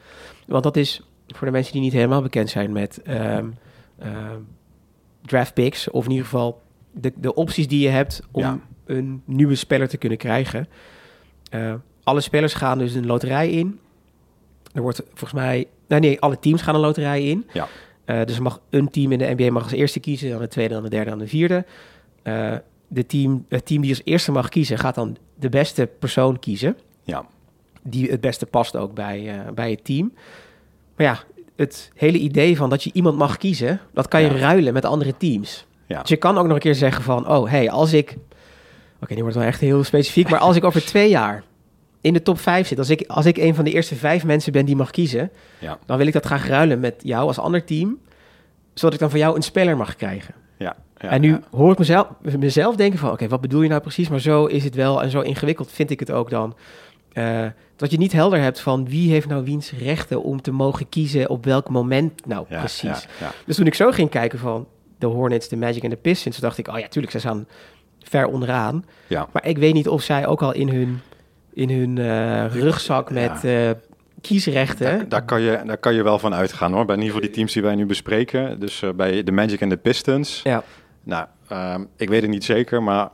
Want 0.47 0.63
dat 0.63 0.75
is 0.77 1.01
voor 1.27 1.47
de 1.47 1.53
mensen 1.53 1.73
die 1.73 1.81
niet 1.81 1.93
helemaal 1.93 2.21
bekend 2.21 2.49
zijn 2.49 2.71
met 2.71 3.01
ehm, 3.01 3.49
ehm, 3.99 4.39
draft 5.21 5.53
picks, 5.53 5.89
of 5.89 6.03
in 6.05 6.09
ieder 6.11 6.25
geval 6.25 6.61
de, 6.91 7.13
de 7.15 7.33
opties 7.33 7.67
die 7.67 7.79
je 7.79 7.89
hebt 7.89 8.21
om 8.31 8.41
Ja. 8.41 8.59
een 8.85 9.21
nieuwe 9.25 9.55
speler 9.55 9.87
te 9.87 9.97
kunnen 9.97 10.17
krijgen. 10.17 10.67
Eh, 11.49 11.73
alle 12.03 12.21
spelers 12.21 12.53
gaan 12.53 12.77
dus 12.77 12.93
een 12.93 13.05
loterij 13.05 13.49
in. 13.49 13.79
Er 14.73 14.81
wordt 14.81 15.01
volgens 15.07 15.33
mij, 15.33 15.67
nee, 15.87 15.99
nee, 15.99 16.19
alle 16.21 16.39
teams 16.39 16.61
gaan 16.61 16.75
een 16.75 16.81
loterij 16.81 17.23
in. 17.23 17.47
Ja. 17.53 17.67
Eh, 18.05 18.23
dus 18.25 18.39
mag 18.39 18.61
een 18.69 18.89
team 18.89 19.11
in 19.11 19.19
de 19.19 19.33
NBA 19.37 19.51
mag 19.51 19.63
als 19.63 19.71
eerste 19.71 19.99
kiezen, 19.99 20.29
dan 20.29 20.39
de 20.39 20.47
tweede, 20.47 20.73
dan 20.73 20.83
de 20.83 20.89
derde, 20.89 21.09
dan 21.09 21.19
de 21.19 21.27
vierde. 21.27 21.65
Eh, 22.23 22.55
de 22.87 23.05
team, 23.05 23.45
het 23.49 23.65
team 23.65 23.81
die 23.81 23.89
als 23.89 24.01
eerste 24.03 24.31
mag 24.31 24.49
kiezen, 24.49 24.77
gaat 24.77 24.95
dan 24.95 25.17
de 25.35 25.49
beste 25.49 25.89
persoon 25.99 26.39
kiezen. 26.39 26.77
Ja. 27.03 27.25
Die 27.83 28.11
het 28.11 28.21
beste 28.21 28.45
past 28.45 28.75
ook 28.75 28.93
bij, 28.93 29.43
bij 29.53 29.71
het 29.71 29.83
team. 29.85 30.13
Maar 30.95 31.05
ja, 31.07 31.19
het 31.55 31.91
hele 31.95 32.17
idee 32.17 32.57
van 32.57 32.69
dat 32.69 32.83
je 32.83 32.89
iemand 32.93 33.17
mag 33.17 33.37
kiezen, 33.37 33.79
dat 33.93 34.07
kan 34.07 34.21
je 34.21 34.29
Ja. 34.29 34.37
ruilen 34.37 34.73
met 34.73 34.85
andere 34.85 35.17
teams. 35.17 35.65
Ja. 35.85 35.99
Dus 36.01 36.09
je 36.09 36.15
kan 36.15 36.37
ook 36.37 36.45
nog 36.45 36.53
een 36.53 36.59
keer 36.59 36.75
zeggen 36.75 37.03
van, 37.03 37.27
oh 37.29 37.49
hey, 37.49 37.69
als 37.69 37.93
ik... 37.93 38.17
Oké, 39.01 39.13
nu 39.13 39.19
wordt 39.21 39.35
het 39.35 39.43
wel 39.43 39.53
echt 39.53 39.61
heel 39.61 39.83
specifiek, 39.83 40.29
maar 40.29 40.39
als 40.39 40.55
ik 40.55 40.63
over 40.63 40.85
twee 40.85 41.09
jaar 41.09 41.43
in 42.01 42.13
de 42.13 42.21
top 42.21 42.39
vijf 42.39 42.67
zit, 42.67 42.77
als 42.77 42.89
ik, 42.89 43.03
als 43.07 43.25
ik 43.25 43.37
een 43.37 43.55
van 43.55 43.63
de 43.65 43.71
eerste 43.71 43.95
vijf 43.95 44.23
mensen 44.25 44.51
ben 44.51 44.65
die 44.65 44.75
mag 44.75 44.91
kiezen, 44.91 45.31
Ja. 45.59 45.77
dan 45.85 45.97
wil 45.97 46.07
ik 46.07 46.13
dat 46.13 46.25
graag 46.25 46.47
ruilen 46.47 46.79
met 46.79 46.95
jou 46.97 47.27
als 47.27 47.39
ander 47.39 47.63
team, 47.63 47.97
zodat 48.73 48.93
ik 48.93 48.99
dan 48.99 49.09
van 49.09 49.19
jou 49.19 49.35
een 49.35 49.41
speler 49.41 49.77
mag 49.77 49.95
krijgen. 49.95 50.33
Ja. 50.57 50.75
ja, 50.97 51.09
en 51.09 51.21
nu 51.21 51.39
hoor 51.51 51.71
ik 51.71 51.77
mezelf, 51.77 52.07
mezelf 52.39 52.75
denken 52.75 52.99
van, 52.99 53.11
oké, 53.11 53.27
wat 53.27 53.41
bedoel 53.41 53.61
je 53.61 53.69
nou 53.69 53.81
precies? 53.81 54.09
Maar 54.09 54.19
zo 54.19 54.45
is 54.45 54.63
het 54.63 54.75
wel 54.75 55.01
en 55.03 55.09
zo 55.09 55.21
ingewikkeld 55.21 55.71
vind 55.71 55.89
ik 55.89 55.99
het 55.99 56.11
ook 56.11 56.29
dan. 56.29 56.55
Eh, 57.15 57.45
dat 57.75 57.91
je 57.91 57.97
niet 57.97 58.11
helder 58.11 58.39
hebt 58.39 58.59
van 58.59 58.89
wie 58.89 59.11
heeft 59.11 59.27
nou 59.27 59.43
wiens 59.43 59.71
rechten 59.71 60.23
om 60.23 60.41
te 60.41 60.51
mogen 60.51 60.89
kiezen 60.89 61.29
op 61.29 61.45
welk 61.45 61.69
moment 61.69 62.25
nou 62.25 62.45
Ja, 62.49 62.59
precies. 62.59 62.81
Ja, 62.89 62.99
ja. 63.19 63.31
Dus 63.45 63.55
toen 63.55 63.65
ik 63.65 63.73
zo 63.73 63.91
ging 63.91 64.09
kijken 64.09 64.39
van 64.39 64.67
de 64.97 65.05
Hornets, 65.05 65.49
de 65.49 65.55
Magic 65.55 65.83
en 65.83 65.89
de 65.89 65.95
Pistons, 65.95 66.37
dacht 66.37 66.57
ik, 66.57 66.67
oh 66.67 66.79
ja, 66.79 66.87
tuurlijk, 66.87 67.11
zij 67.11 67.19
staan 67.19 67.47
ver 67.99 68.25
onderaan. 68.27 68.85
Ja. 69.07 69.27
Maar 69.31 69.45
ik 69.45 69.57
weet 69.57 69.73
niet 69.73 69.87
of 69.87 70.01
zij 70.01 70.27
ook 70.27 70.41
al 70.41 70.53
in 70.53 70.69
hun, 70.69 70.99
in 71.53 71.69
hun 71.69 71.97
eh, 71.97 72.61
rugzak 72.61 73.11
met 73.11 73.43
eh, 73.43 73.69
kiesrechten... 74.21 74.97
Daar, 74.97 75.09
daar, 75.09 75.25
kan 75.25 75.41
je, 75.41 75.61
daar 75.65 75.77
kan 75.77 75.93
je 75.93 76.03
wel 76.03 76.19
van 76.19 76.33
uitgaan 76.33 76.73
hoor. 76.73 76.85
Bij 76.85 76.95
in 76.95 77.01
ieder 77.01 77.15
geval 77.15 77.29
die 77.29 77.37
teams 77.37 77.53
die 77.53 77.61
wij 77.61 77.75
nu 77.75 77.85
bespreken. 77.85 78.59
Dus 78.59 78.83
bij 78.95 79.23
de 79.23 79.31
Magic 79.31 79.61
en 79.61 79.69
de 79.69 79.77
Pistons. 79.77 80.41
Ja. 80.43 80.63
Nou, 81.03 81.25
ehm, 81.47 81.83
ik 81.97 82.09
weet 82.09 82.21
het 82.21 82.31
niet 82.31 82.43
zeker, 82.43 82.83
maar 82.83 83.09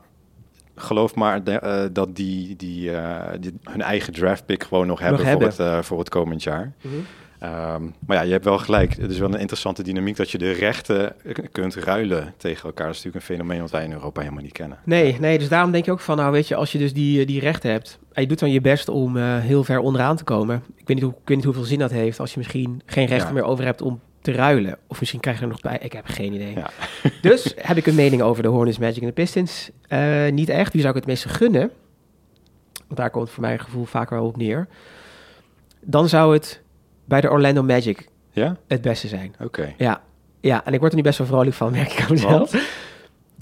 geloof 0.75 1.15
maar 1.15 1.43
de- 1.43 1.51
eh, 1.59 1.83
dat 1.91 2.15
die, 2.15 2.55
die, 2.55 2.91
eh, 2.91 3.33
die 3.39 3.53
hun 3.63 3.81
eigen 3.81 4.13
draft 4.13 4.45
pick 4.45 4.63
gewoon 4.63 4.87
nog 4.87 4.99
hebben. 4.99 5.27
Voor, 5.27 5.41
het, 5.41 5.59
eh, 5.59 5.81
voor 5.81 5.99
het 5.99 6.09
komend 6.09 6.43
jaar. 6.43 6.71
Mhm. 6.81 6.93
Ehm, 7.39 7.83
maar 8.05 8.17
ja, 8.17 8.21
je 8.21 8.31
hebt 8.31 8.45
wel 8.45 8.57
gelijk. 8.57 8.95
Het 8.95 9.11
is 9.11 9.19
wel 9.19 9.33
een 9.33 9.39
interessante 9.39 9.83
dynamiek 9.83 10.15
dat 10.15 10.31
je 10.31 10.37
de 10.37 10.51
rechten 10.51 11.15
kunt 11.51 11.75
ruilen 11.75 12.33
tegen 12.37 12.63
elkaar. 12.65 12.85
Dat 12.87 12.95
is 12.95 13.03
natuurlijk 13.03 13.29
een 13.29 13.35
fenomeen 13.35 13.61
wat 13.61 13.71
wij 13.71 13.83
in 13.83 13.91
Europa 13.91 14.21
helemaal 14.21 14.43
niet 14.43 14.51
kennen. 14.51 14.77
Nee, 14.85 15.17
nee, 15.19 15.39
dus 15.39 15.49
daarom 15.49 15.71
denk 15.71 15.85
je 15.85 15.91
ook 15.91 15.99
van, 15.99 16.17
nou 16.17 16.31
weet 16.31 16.47
je, 16.47 16.55
als 16.55 16.71
je 16.71 16.77
dus 16.77 16.93
die, 16.93 17.25
die 17.25 17.39
rechten 17.39 17.71
hebt... 17.71 17.99
en 18.13 18.21
je 18.21 18.27
doet 18.27 18.39
dan 18.39 18.51
je 18.51 18.61
best 18.61 18.89
om 18.89 19.17
heel 19.17 19.63
ver 19.63 19.79
onderaan 19.79 20.15
te 20.15 20.23
komen... 20.23 20.63
Ik 20.75 20.87
weet, 20.87 20.95
niet 20.97 21.05
hoe, 21.05 21.11
ik 21.21 21.27
weet 21.27 21.37
niet 21.37 21.45
hoeveel 21.45 21.63
zin 21.63 21.79
dat 21.79 21.91
heeft 21.91 22.19
als 22.19 22.31
je 22.31 22.37
misschien 22.37 22.81
geen 22.85 23.05
rechten 23.05 23.27
Ja. 23.27 23.33
meer 23.33 23.43
over 23.43 23.65
hebt 23.65 23.81
om 23.81 23.99
te 24.21 24.31
ruilen. 24.31 24.77
Of 24.87 24.99
misschien 24.99 25.19
krijg 25.19 25.37
je 25.37 25.43
er 25.43 25.49
nog 25.49 25.61
bij, 25.61 25.77
ik 25.81 25.93
heb 25.93 26.05
geen 26.07 26.33
idee. 26.33 26.53
Ja. 26.55 26.69
Dus 27.21 27.53
heb 27.57 27.77
ik 27.77 27.85
een 27.87 27.95
mening 27.95 28.21
over 28.21 28.43
de 28.43 28.49
Hornets, 28.49 28.77
Magic 28.77 28.99
en 29.01 29.07
de 29.07 29.13
Pistons? 29.13 29.69
Eh, 29.87 30.27
niet 30.31 30.49
echt. 30.49 30.71
Wie 30.73 30.81
zou 30.81 30.93
ik 30.93 30.99
het 30.99 31.09
meeste 31.09 31.29
gunnen? 31.29 31.71
Want 32.87 32.99
daar 32.99 33.09
komt 33.09 33.23
het 33.25 33.33
voor 33.33 33.43
mijn 33.43 33.59
gevoel 33.59 33.85
vaker 33.85 34.17
wel 34.17 34.25
op 34.27 34.37
neer. 34.37 34.67
Dan 35.81 36.09
zou 36.09 36.33
het 36.33 36.61
bij 37.05 37.21
de 37.21 37.29
Orlando 37.29 37.63
Magic 37.63 38.09
Ja? 38.31 38.57
het 38.67 38.81
beste 38.81 39.07
zijn. 39.07 39.35
Oké. 39.39 39.73
Ja, 39.77 40.01
ja 40.39 40.65
en 40.65 40.73
ik 40.73 40.79
word 40.79 40.91
er 40.91 40.97
nu 40.97 41.03
best 41.03 41.17
wel 41.17 41.27
vrolijk 41.27 41.55
van, 41.55 41.71
merk 41.77 41.91
ik 41.91 42.01
aan 42.01 42.11
mezelf. 42.11 42.79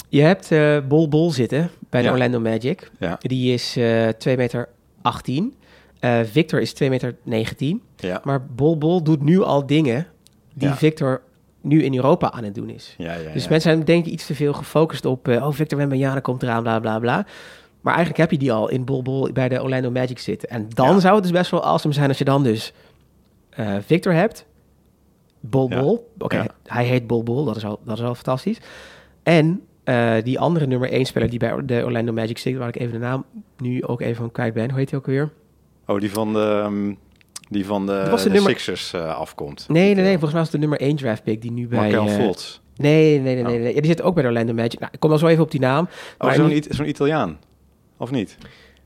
Je 0.10 0.22
hebt 0.22 0.52
eh 0.52 0.78
Bol 0.88 1.08
Bol 1.08 1.32
zitten 1.32 1.70
bij 1.90 2.02
de 2.02 2.08
Ja. 2.08 2.14
Orlando 2.14 2.40
Magic. 2.40 2.92
Ja. 3.00 3.16
Die 3.20 3.54
is 3.54 3.76
eh 3.78 4.08
2 4.08 4.38
meter 4.38 4.70
18. 5.02 5.54
Eh, 6.00 6.20
Victor 6.24 6.62
is 6.62 6.74
2 6.74 6.90
meter 6.90 7.16
19. 7.24 7.82
Ja. 7.96 8.22
Maar 8.24 8.46
Bol 8.46 8.78
Bol 8.78 9.04
doet 9.04 9.22
nu 9.24 9.42
al 9.42 9.66
dingen 9.66 10.08
die 10.60 10.70
Ja. 10.70 10.76
Victor 10.76 11.22
nu 11.62 11.84
in 11.84 11.96
Europa 11.96 12.32
aan 12.32 12.44
het 12.44 12.56
doen 12.56 12.70
is. 12.70 12.96
Ja, 12.98 13.14
ja, 13.14 13.32
Dus 13.34 13.48
mensen 13.48 13.72
zijn 13.72 13.84
denk 13.86 14.06
ik 14.06 14.12
iets 14.12 14.26
te 14.26 14.36
veel 14.36 14.54
gefocust 14.54 15.06
op... 15.06 15.28
eh, 15.28 15.48
oh, 15.48 15.54
Victor 15.54 15.78
Wembanyama 15.78 16.20
komt 16.20 16.44
eraan, 16.44 16.64
bla, 16.64 16.80
bla, 16.80 17.00
bla. 17.00 17.26
Maar 17.82 17.94
eigenlijk 17.94 18.22
heb 18.22 18.32
je 18.32 18.38
die 18.38 18.52
al 18.52 18.70
in 18.70 18.86
Bol 18.86 19.02
Bol 19.02 19.30
bij 19.34 19.50
de 19.50 19.62
Orlando 19.64 19.92
Magic 19.92 20.20
zitten. 20.20 20.50
En 20.50 20.68
dan 20.74 21.02
zou 21.02 21.14
het 21.14 21.24
dus 21.24 21.32
best 21.32 21.52
wel 21.52 21.64
awesome 21.64 21.94
zijn 21.94 22.08
als 22.08 22.18
je 22.18 22.24
dan 22.24 22.44
dus 22.44 22.74
eh, 23.50 23.76
Victor 23.86 24.14
hebt. 24.14 24.46
Bol. 25.40 25.70
Bol. 25.70 26.12
Oké, 26.18 26.46
hij 26.66 26.86
heet 26.86 27.08
Bol 27.08 27.24
Bol. 27.24 27.46
Dat 27.46 27.56
is 27.56 27.66
al, 27.66 27.80
dat 27.86 27.98
is 27.98 28.04
al 28.04 28.16
fantastisch. 28.16 28.58
En 29.24 29.62
eh, 29.84 30.14
die 30.24 30.40
andere 30.40 30.68
nummer 30.68 30.92
1 30.92 31.06
speler 31.06 31.30
die 31.30 31.40
bij 31.40 31.66
de 31.66 31.82
Orlando 31.86 32.12
Magic 32.14 32.38
zit... 32.38 32.58
waar 32.58 32.68
ik 32.68 32.80
even 32.80 32.94
de 32.94 33.00
naam 33.00 33.26
nu 33.58 33.84
ook 33.86 34.02
even 34.02 34.16
van 34.16 34.32
kwijt 34.32 34.54
ben. 34.54 34.70
Hoe 34.70 34.80
heet 34.80 34.90
hij 34.90 35.00
ook 35.00 35.06
weer? 35.06 35.30
Oh, 35.86 36.00
die 36.00 36.12
van 36.12 36.34
de, 36.34 36.62
ehm, 36.64 36.94
die 37.50 37.66
van 37.66 37.86
de, 37.86 38.08
de 38.16 38.24
de 38.24 38.30
nummer- 38.30 38.50
Sixers 38.52 38.94
eh, 38.94 39.16
afkomt. 39.16 39.66
Nee, 39.68 39.84
nee, 39.84 39.94
nee. 39.96 40.04
Die, 40.04 40.12
Volgens 40.12 40.32
mij 40.32 40.42
was 40.42 40.52
het 40.52 40.62
de 40.62 40.68
nummer 40.68 40.80
1 40.80 40.96
draft 40.96 41.24
pick 41.24 41.42
die 41.42 41.52
nu 41.52 41.68
bij... 41.68 41.80
Markel 41.80 42.08
eh, 42.08 42.14
Fultz. 42.14 42.60
Nee, 42.76 43.20
nee, 43.20 43.34
nee, 43.36 43.44
nee, 43.44 43.56
Oh. 43.56 43.62
nee. 43.62 43.74
Ja, 43.76 43.82
die 43.82 43.90
zit 43.90 44.02
ook 44.02 44.14
bij 44.14 44.24
de 44.24 44.30
Orlando 44.30 44.54
Magic. 44.54 44.80
Nou, 44.80 44.92
ik 44.94 45.00
kom 45.00 45.10
wel 45.10 45.20
zo 45.20 45.28
even 45.28 45.44
op 45.44 45.52
die 45.52 45.60
naam. 45.60 45.88
Oh, 46.18 46.28
maar 46.28 46.36
zo'n 46.36 46.48
niet- 46.48 46.68
zo'n 46.70 46.88
Italiaan. 46.88 47.38
Of 47.98 48.12
niet? 48.12 48.38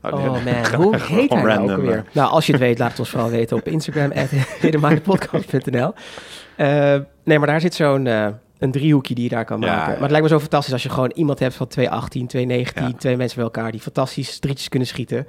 Oh 0.02 0.44
nee. 0.44 0.54
man, 0.54 0.74
hoe 0.82 0.96
heet 0.96 1.30
hij 1.32 1.42
nou 1.42 1.60
ook 1.62 1.70
alweer? 1.70 1.96
eh. 1.96 2.02
Nou, 2.14 2.30
als 2.30 2.46
je 2.46 2.52
het 2.52 2.60
weet, 2.60 2.78
laat 2.78 2.90
het 2.90 2.98
ons 2.98 3.08
vooral 3.08 3.30
weten 3.30 3.56
op 3.56 3.68
Instagram, 3.68 4.10
hedemindepodcast.nl. 4.60 5.92
Eh 6.56 6.96
nee, 7.24 7.38
maar 7.38 7.46
daar 7.46 7.60
zit 7.60 7.74
zo'n 7.74 8.06
eh, 8.06 8.26
een 8.58 8.70
driehoekje 8.70 9.14
die 9.14 9.24
je 9.24 9.30
daar 9.30 9.44
kan 9.44 9.60
Ja, 9.60 9.66
maken. 9.66 9.92
Maar 9.92 10.00
het 10.00 10.10
lijkt 10.10 10.22
me 10.26 10.32
zo 10.32 10.38
fantastisch 10.40 10.72
als 10.72 10.82
je 10.82 10.88
gewoon 10.90 11.10
iemand 11.14 11.38
hebt 11.38 11.54
van 11.54 11.66
218, 11.66 12.26
219, 12.26 12.86
Ja. 12.86 12.92
twee 12.98 13.16
mensen 13.16 13.36
bij 13.36 13.44
elkaar 13.44 13.70
die 13.70 13.80
fantastisch 13.80 14.38
drietjes 14.38 14.68
kunnen 14.68 14.88
schieten. 14.88 15.26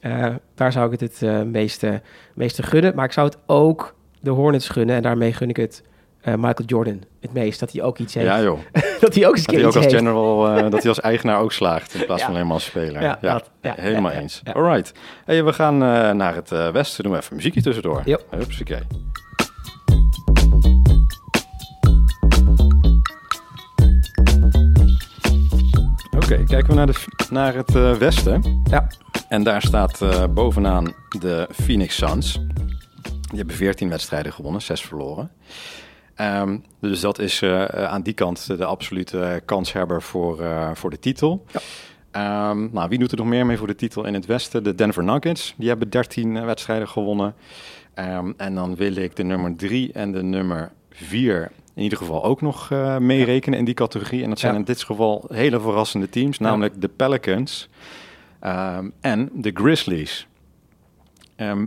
Eh, 0.00 0.26
daar 0.54 0.72
zou 0.72 0.92
ik 0.92 1.00
het 1.00 1.12
het 1.12 1.22
eh, 1.28 1.42
meeste, 1.42 2.00
meeste 2.34 2.62
gunnen. 2.62 2.94
Maar 2.94 3.04
ik 3.04 3.12
zou 3.12 3.26
het 3.26 3.38
ook 3.46 3.94
de 4.20 4.30
Hornets 4.30 4.68
gunnen 4.68 4.96
en 4.96 5.02
daarmee 5.02 5.32
gun 5.32 5.48
ik 5.48 5.56
het 5.56 5.82
eh, 6.20 6.34
Michael 6.34 6.66
Jordan 6.66 7.02
het 7.20 7.32
meest. 7.32 7.60
Dat 7.60 7.72
hij 7.72 7.82
ook 7.82 7.98
iets 7.98 8.14
heeft. 8.14 8.26
Ja, 8.26 8.42
joh. 8.42 8.58
dat 9.00 9.14
hij 9.14 9.26
ook 9.26 9.36
eens 9.36 9.44
Dat 9.46 9.54
hij 9.54 9.64
ook 9.66 9.74
als 9.74 9.84
heeft. 9.84 9.96
general, 9.96 10.42
dat 10.70 10.80
hij 10.80 10.88
als 10.88 11.00
eigenaar 11.00 11.40
ook 11.40 11.52
slaagt 11.52 11.94
in 11.94 12.04
plaats 12.04 12.20
Ja. 12.20 12.26
van 12.26 12.34
helemaal 12.34 12.56
als 12.56 12.64
speler. 12.64 13.02
Ja, 13.02 13.18
Ja, 13.20 13.32
dat- 13.32 13.50
ja, 13.62 13.74
helemaal 13.76 14.10
eens. 14.12 14.40
ja. 14.44 14.52
Alright. 14.52 14.92
Hey, 15.24 15.44
we 15.44 15.52
gaan 15.52 15.78
naar 16.16 16.34
het 16.34 16.48
westen. 16.72 17.02
Doen 17.04 17.12
we 17.12 17.18
even 17.18 17.36
muziekje 17.36 17.62
tussendoor. 17.62 18.02
Yep. 18.04 18.24
Hupsakee. 18.30 18.80
Oké, 26.16 26.44
kijken 26.44 26.66
we 26.68 26.74
naar, 26.74 26.86
de, 26.86 26.94
naar 27.30 27.54
het 27.54 27.98
westen. 27.98 28.62
Ja. 28.70 28.86
En 29.28 29.42
daar 29.42 29.62
staat 29.62 30.02
eh, 30.02 30.24
bovenaan 30.30 30.94
de 31.20 31.48
Phoenix 31.52 31.96
Suns. 31.96 32.40
Die 33.28 33.38
hebben 33.38 33.56
14 33.56 33.88
wedstrijden 33.88 34.32
gewonnen, 34.32 34.62
6 34.62 34.80
verloren. 34.80 35.30
Ehm, 36.14 36.58
dus 36.80 37.00
dat 37.00 37.18
is 37.18 37.42
eh, 37.42 37.62
eh, 37.62 37.84
aan 37.84 38.02
die 38.02 38.12
kant 38.14 38.46
de 38.46 38.64
absolute 38.64 39.42
kanshebber 39.44 40.02
voor, 40.02 40.44
voor 40.74 40.90
de 40.90 40.98
titel. 40.98 41.44
Ja. 41.52 41.60
Ehm, 42.10 42.68
nou, 42.72 42.88
wie 42.88 42.98
doet 42.98 43.10
er 43.10 43.16
nog 43.16 43.26
meer 43.26 43.46
mee 43.46 43.56
voor 43.56 43.66
de 43.66 43.74
titel 43.74 44.04
in 44.04 44.14
het 44.14 44.26
westen? 44.26 44.64
De 44.64 44.74
Denver 44.74 45.04
Nuggets. 45.04 45.54
Die 45.56 45.68
hebben 45.68 45.90
13 45.90 46.36
eh, 46.36 46.44
wedstrijden 46.44 46.88
gewonnen. 46.88 47.34
Ehm, 47.94 48.32
en 48.36 48.54
dan 48.54 48.76
wil 48.76 48.96
ik 48.96 49.16
de 49.16 49.22
nummer 49.22 49.56
3 49.56 49.92
en 49.92 50.12
de 50.12 50.22
nummer 50.22 50.72
4 50.90 51.50
in 51.74 51.82
ieder 51.82 51.98
geval 51.98 52.24
ook 52.24 52.40
nog 52.40 52.70
meerekenen 52.98 53.58
in 53.58 53.64
die 53.64 53.74
categorie. 53.74 54.22
En 54.22 54.28
dat 54.28 54.38
zijn 54.38 54.52
Ja. 54.52 54.58
in 54.58 54.64
dit 54.64 54.82
geval 54.82 55.24
hele 55.32 55.60
verrassende 55.60 56.08
teams, 56.08 56.38
namelijk 56.38 56.80
de 56.80 56.88
Pelicans 56.88 57.68
ehm, 58.40 58.88
en 59.00 59.28
de 59.32 59.50
Grizzlies. 59.54 60.26
Ehm, 61.36 61.66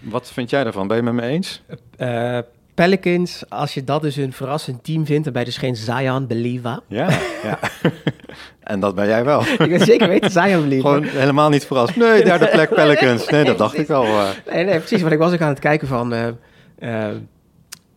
wat 0.00 0.30
vind 0.32 0.50
jij 0.50 0.64
daarvan? 0.64 0.86
Ben 0.86 0.96
je 0.96 1.02
het 1.02 1.12
met 1.12 1.24
me 1.24 1.30
eens? 1.30 1.62
Eh, 1.96 2.38
Pelicans, 2.74 3.44
als 3.50 3.74
je 3.74 3.84
dat 3.84 4.02
dus 4.02 4.16
een 4.16 4.32
verrassend 4.32 4.84
team 4.84 5.06
vindt, 5.06 5.24
dan 5.24 5.32
ben 5.32 5.42
je 5.42 5.48
dus 5.48 5.58
geen 5.58 5.76
Zion 5.76 6.26
Believer. 6.26 6.80
Ja, 6.88 7.08
ja. 7.42 7.58
en 8.60 8.80
dat 8.80 8.94
ben 8.94 9.06
jij 9.06 9.24
wel. 9.24 9.40
ik 9.40 9.58
weet 9.58 9.82
zeker 9.82 10.08
weten 10.08 10.30
Zion 10.30 10.62
Believer. 10.62 10.90
Gewoon 10.90 11.04
helemaal 11.04 11.48
niet 11.48 11.64
verrast. 11.66 11.96
Nee, 11.96 12.24
derde 12.24 12.48
plek 12.48 12.74
Pelicans. 12.74 13.28
Nee, 13.28 13.44
dat 13.44 13.58
dacht 13.58 13.78
ik 13.78 13.90
al. 13.90 14.04
eh. 14.04 14.28
Nee, 14.52 14.64
nee, 14.64 14.78
precies. 14.78 15.00
Want 15.00 15.12
ik 15.12 15.18
was 15.18 15.32
ook 15.32 15.40
aan 15.40 15.48
het 15.48 15.58
kijken 15.58 15.88
van... 15.88 16.12
eh, 16.12 17.08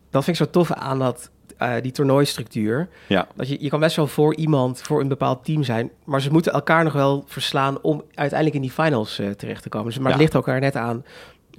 dat 0.09 0.23
vind 0.23 0.39
ik 0.39 0.45
zo 0.45 0.49
tof 0.51 0.71
aan 0.71 0.99
dat, 0.99 1.29
eh, 1.57 1.73
die 1.81 1.91
toernooistructuur. 1.91 2.87
Ja, 3.07 3.27
Dat 3.35 3.47
je, 3.49 3.57
je 3.59 3.69
kan 3.69 3.79
best 3.79 3.95
wel 3.95 4.07
voor 4.07 4.35
iemand, 4.35 4.81
voor 4.81 5.01
een 5.01 5.07
bepaald 5.07 5.45
team 5.45 5.63
zijn... 5.63 5.89
maar 6.03 6.21
ze 6.21 6.31
moeten 6.31 6.53
elkaar 6.53 6.83
nog 6.83 6.93
wel 6.93 7.23
verslaan 7.27 7.81
om 7.81 8.03
uiteindelijk 8.13 8.55
in 8.55 8.61
die 8.61 8.71
finals 8.71 9.19
eh, 9.19 9.29
terecht 9.29 9.61
te 9.63 9.69
komen. 9.69 9.87
Dus, 9.87 9.99
maar 9.99 10.11
het 10.11 10.21
ligt 10.21 10.33
elkaar 10.33 10.59
net 10.59 10.75
aan 10.75 11.05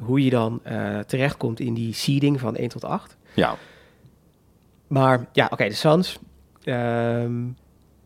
hoe 0.00 0.24
je 0.24 0.30
dan 0.30 0.61
eh, 0.62 0.98
terechtkomt 0.98 1.61
in 1.61 1.74
die 1.74 1.92
seeding 1.94 2.40
van 2.40 2.56
1 2.56 2.68
tot 2.68 2.84
8. 2.84 3.16
ja, 3.34 3.56
Maar 4.87 5.26
ja, 5.32 5.48
oké, 5.50 5.68
de 5.68 5.74
Suns. 5.74 6.18
ehm, 6.64 7.32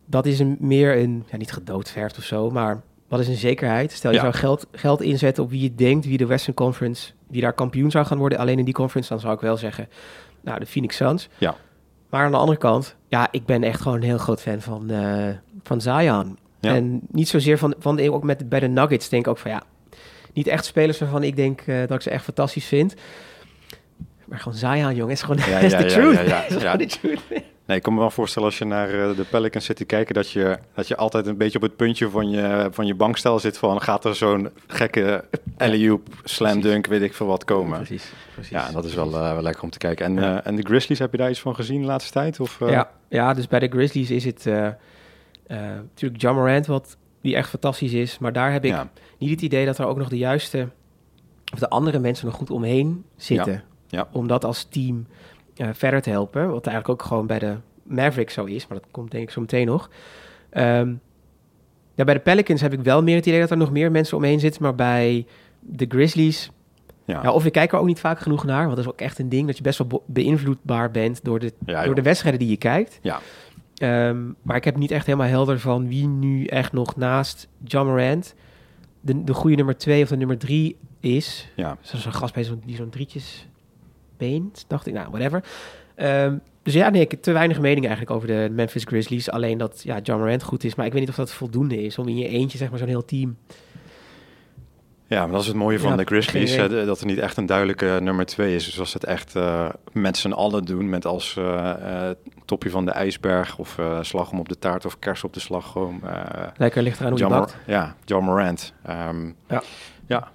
dat 0.07 0.27
is 0.27 0.39
een, 0.39 0.57
meer 0.61 0.97
een, 0.99 1.25
ja, 1.31 1.37
niet 1.37 1.53
gedoodverfd 1.53 2.19
of 2.19 2.25
zo, 2.25 2.51
maar 2.51 2.83
wat 3.09 3.21
is 3.21 3.29
een 3.29 3.35
zekerheid? 3.37 3.93
Stel 3.93 4.11
je 4.11 4.17
Ja. 4.17 4.23
zou 4.23 4.35
geld, 4.35 4.67
geld 4.73 5.01
inzetten 5.01 5.43
op 5.45 5.51
wie 5.51 5.63
je 5.63 5.75
denkt, 5.75 6.07
wie 6.07 6.17
de 6.19 6.27
Western 6.27 6.55
Conference, 6.55 7.13
wie 7.29 7.41
daar 7.41 7.53
kampioen 7.53 7.91
zou 7.91 8.07
gaan 8.07 8.19
worden, 8.19 8.39
alleen 8.39 8.59
in 8.59 8.65
die 8.65 8.75
conference, 8.75 9.09
dan 9.09 9.21
zou 9.21 9.35
ik 9.35 9.41
wel 9.41 9.57
zeggen, 9.57 9.89
nou, 10.41 10.59
de 10.59 10.67
Phoenix 10.67 10.97
Suns. 10.97 11.29
Ja. 11.39 11.55
Maar 12.13 12.25
aan 12.25 12.31
de 12.31 12.37
andere 12.37 12.59
kant, 12.59 12.97
ja, 13.09 13.29
ik 13.31 13.47
ben 13.47 13.63
echt 13.63 13.81
gewoon 13.81 13.97
een 13.97 14.03
heel 14.05 14.19
groot 14.19 14.41
fan 14.41 14.61
van, 14.61 14.91
eh, 14.91 15.29
van 15.63 15.81
Zion. 15.81 16.39
Ja. 16.61 16.75
En 16.75 17.01
niet 17.11 17.29
zozeer 17.29 17.59
van, 17.59 17.75
van 17.79 18.01
ook 18.09 18.23
met, 18.23 18.49
bij 18.49 18.61
de 18.61 18.69
Nuggets 18.69 19.09
denk 19.09 19.25
ik 19.25 19.31
ook 19.31 19.39
van, 19.39 19.51
ja, 19.51 19.63
niet 20.33 20.47
echt 20.47 20.65
spelers 20.65 20.99
waarvan 20.99 21.23
ik 21.23 21.37
denk 21.37 21.61
eh, 21.61 21.81
dat 21.81 21.91
ik 21.91 22.01
ze 22.01 22.11
echt 22.11 22.25
fantastisch 22.25 22.65
vind. 22.65 22.95
Maar 24.25 24.39
gewoon 24.39 24.59
Zion, 24.59 24.95
jongen, 24.95 25.13
is 25.13 25.23
gewoon 25.23 25.37
Ja, 25.49 25.59
is 25.69 25.73
ja, 25.73 25.85
truth. 25.85 26.15
ja, 26.15 26.23
ja, 26.23 26.43
Is 26.49 26.55
gewoon 26.55 26.79
the 26.79 26.87
truth. 26.87 27.21
Nee, 27.67 27.77
ik 27.77 27.83
kan 27.83 27.93
me 27.95 27.99
wel 28.01 28.11
voorstellen 28.11 28.49
als 28.49 28.59
je 28.59 28.65
naar 28.65 28.89
eh, 28.89 29.17
de 29.17 29.25
Pelicans 29.31 29.65
zit 29.65 29.77
te 29.77 29.85
kijken... 29.85 30.15
Dat 30.15 30.31
je, 30.31 30.59
dat 30.75 30.89
je 30.89 30.97
altijd 30.97 31.27
een 31.27 31.37
beetje 31.37 31.57
op 31.59 31.63
het 31.65 31.77
puntje 31.77 32.11
van 32.11 32.31
je, 32.31 32.69
van 32.71 32.87
je 32.87 32.95
bankstel 32.95 33.39
zit 33.39 33.59
van... 33.59 33.81
gaat 33.83 34.05
er 34.05 34.15
zo'n 34.15 34.49
gekke 34.67 35.25
alley-oop, 35.57 36.09
slam 36.25 36.61
dunk, 36.61 36.87
weet 36.87 37.03
ik 37.03 37.15
veel 37.15 37.27
wat 37.27 37.45
komen. 37.45 37.77
Precies, 37.77 38.13
precies. 38.35 38.51
Ja, 38.53 38.71
dat 38.73 38.85
is 38.85 38.95
wel, 38.95 39.15
eh, 39.15 39.33
wel 39.33 39.43
lekker 39.43 39.63
om 39.63 39.71
te 39.71 39.79
kijken. 39.79 40.05
En, 40.07 40.15
Ja. 40.15 40.41
eh, 40.41 40.47
en 40.47 40.57
de 40.57 40.63
Grizzlies, 40.63 40.99
heb 40.99 41.11
je 41.13 41.19
daar 41.19 41.31
iets 41.31 41.41
van 41.41 41.55
gezien 41.55 41.81
de 41.81 41.87
laatste 41.87 42.13
tijd? 42.13 42.41
Of? 42.41 42.59
Ja, 42.61 42.91
ja, 43.09 43.35
dus 43.35 43.47
bij 43.49 43.59
de 43.59 43.69
Grizzlies 43.69 44.11
is 44.11 44.25
het 44.25 44.45
natuurlijk 45.49 46.23
John 46.23 46.37
Morant, 46.37 46.67
wat, 46.67 46.97
die 47.21 47.37
echt 47.37 47.49
fantastisch 47.49 47.93
is. 47.93 48.19
Maar 48.19 48.33
daar 48.33 48.53
heb 48.53 48.65
ik 48.65 48.71
Ja. 48.71 48.89
niet 49.19 49.31
het 49.31 49.41
idee 49.43 49.67
dat 49.67 49.79
er 49.79 49.87
ook 49.87 49.99
nog 49.99 50.09
de 50.09 50.19
juiste, 50.19 50.69
of 51.53 51.59
de 51.59 51.69
andere 51.69 51.99
mensen 51.99 52.27
nog 52.27 52.35
goed 52.35 52.51
omheen 52.51 53.05
zitten. 53.17 53.63
ja. 53.89 54.09
Om 54.13 54.27
dat 54.27 54.45
als 54.45 54.65
team 54.65 55.07
verder 55.73 56.03
te 56.03 56.11
helpen. 56.11 56.51
Wat 56.51 56.67
eigenlijk 56.67 57.01
ook 57.01 57.09
gewoon 57.09 57.27
bij 57.27 57.39
de 57.39 57.57
Mavericks 57.83 58.35
zo 58.35 58.45
is, 58.45 58.67
maar 58.67 58.79
dat 58.79 58.89
komt 58.91 59.11
denk 59.11 59.23
ik 59.25 59.31
zo 59.31 59.41
meteen 59.41 59.67
nog. 59.67 59.91
Ehm, 60.51 60.95
ja, 61.95 62.05
bij 62.05 62.15
de 62.15 62.21
Pelicans 62.21 62.61
heb 62.61 62.73
ik 62.73 62.81
wel 62.81 63.03
meer 63.03 63.17
het 63.17 63.27
idee 63.27 63.41
dat 63.41 63.51
er 63.51 63.57
nog 63.57 63.71
meer 63.73 63.91
mensen 63.91 64.17
omheen 64.17 64.41
zitten. 64.41 64.63
Maar 64.63 64.75
bij 64.75 65.27
de 65.61 65.87
Grizzlies 65.89 66.51
Ja. 67.05 67.21
ja, 67.23 67.33
of 67.33 67.45
ik 67.47 67.53
kijk 67.53 67.73
er 67.73 67.79
ook 67.79 67.87
niet 67.87 68.01
vaak 68.01 68.19
genoeg 68.19 68.45
naar, 68.45 68.63
want 68.65 68.77
dat 68.77 68.85
is 68.85 68.91
ook 68.93 69.01
echt 69.01 69.19
een 69.19 69.29
ding 69.29 69.47
dat 69.47 69.57
je 69.57 69.63
best 69.63 69.79
wel 69.79 69.87
be- 69.87 70.01
beïnvloedbaar 70.07 70.91
bent 70.91 71.25
door 71.25 71.39
de, 71.39 71.53
Ja, 71.67 71.85
door 71.85 71.95
de 71.95 72.03
wedstrijden 72.03 72.41
die 72.41 72.49
je 72.51 72.57
kijkt. 72.57 72.99
Ja. 73.03 73.21
Ehm, 73.77 74.21
maar 74.43 74.57
ik 74.57 74.65
heb 74.65 74.77
niet 74.77 74.91
echt 74.91 75.07
helemaal 75.07 75.27
helder 75.29 75.59
van 75.61 75.89
wie 75.89 76.07
nu 76.07 76.45
echt 76.45 76.73
nog 76.73 76.97
naast 76.97 77.49
John 77.65 77.87
Morant 77.89 78.35
de, 79.01 79.25
de 79.25 79.35
goede 79.35 79.57
nummer 79.57 79.77
twee 79.77 80.03
of 80.03 80.09
de 80.09 80.17
nummer 80.17 80.39
drie 80.39 80.77
is. 81.01 81.49
ja. 81.57 81.77
Zoals 81.81 82.05
een 82.05 82.13
gast 82.13 82.35
bij 82.35 82.45
zo'n, 82.45 82.63
die 82.67 82.77
zo'n 82.77 82.91
drietjes 82.91 83.49
beent, 84.29 84.65
dacht 84.69 84.87
ik. 84.87 84.95
Nou, 84.95 85.07
whatever. 85.11 85.45
Ehm, 85.95 86.37
dus 86.63 86.75
ja, 86.75 86.89
nee, 86.89 87.01
ik 87.01 87.11
heb 87.11 87.23
te 87.23 87.33
weinig 87.33 87.61
mening 87.61 87.87
eigenlijk 87.87 88.17
over 88.17 88.29
de 88.29 88.49
Memphis 88.53 88.85
Grizzlies. 88.85 89.31
Alleen 89.31 89.59
dat 89.59 89.81
ja, 89.85 89.99
John 90.03 90.21
Morant 90.21 90.43
goed 90.43 90.65
is, 90.65 90.75
maar 90.75 90.87
ik 90.87 90.93
weet 90.93 91.01
niet 91.01 91.11
of 91.11 91.17
dat 91.17 91.33
voldoende 91.33 91.83
is 91.83 91.99
om 91.99 92.09
in 92.09 92.17
je 92.19 92.29
eentje 92.29 92.59
zeg 92.59 92.71
maar 92.71 92.79
zo'n 92.79 92.89
heel 92.89 93.05
team. 93.05 93.37
Ja, 95.07 95.23
maar 95.23 95.31
dat 95.33 95.41
is 95.41 95.47
het 95.47 95.57
mooie 95.57 95.79
van 95.81 95.91
Ja, 95.91 95.97
de 95.97 96.05
Grizzlies, 96.05 96.57
hè, 96.57 96.85
dat 96.87 97.01
er 97.01 97.07
niet 97.07 97.19
echt 97.19 97.37
een 97.37 97.47
duidelijke 97.47 97.99
nummer 98.03 98.27
twee 98.27 98.55
is. 98.55 98.65
Dus 98.65 98.79
als 98.81 98.93
het 98.93 99.05
echt 99.05 99.37
eh, 99.37 99.69
met 99.93 100.17
z'n 100.17 100.31
allen 100.31 100.65
doen, 100.65 100.89
met 100.89 101.07
als 101.07 101.37
eh, 101.37 102.09
eh, 102.09 102.17
topje 102.45 102.71
van 102.71 102.85
de 102.85 102.91
ijsberg 102.91 103.59
of 103.59 103.79
eh 103.79 103.99
slagroom 104.03 104.41
op 104.41 104.49
de 104.49 104.59
taart 104.59 104.85
of 104.85 104.99
kers 104.99 105.25
op 105.25 105.33
de 105.33 105.41
slagroom. 105.41 106.01
Lekker 106.57 106.83
ligt 106.83 106.99
eraan 107.01 107.11
hoe 107.11 107.19
je 107.19 107.25
John 107.25 107.37
Mor- 107.37 107.47
bakt. 107.47 107.57
ja, 107.67 107.95
John 108.05 108.25
Morant. 108.25 108.73
Ehm, 108.83 109.31
Ja. 109.49 109.63
ja 110.07 110.29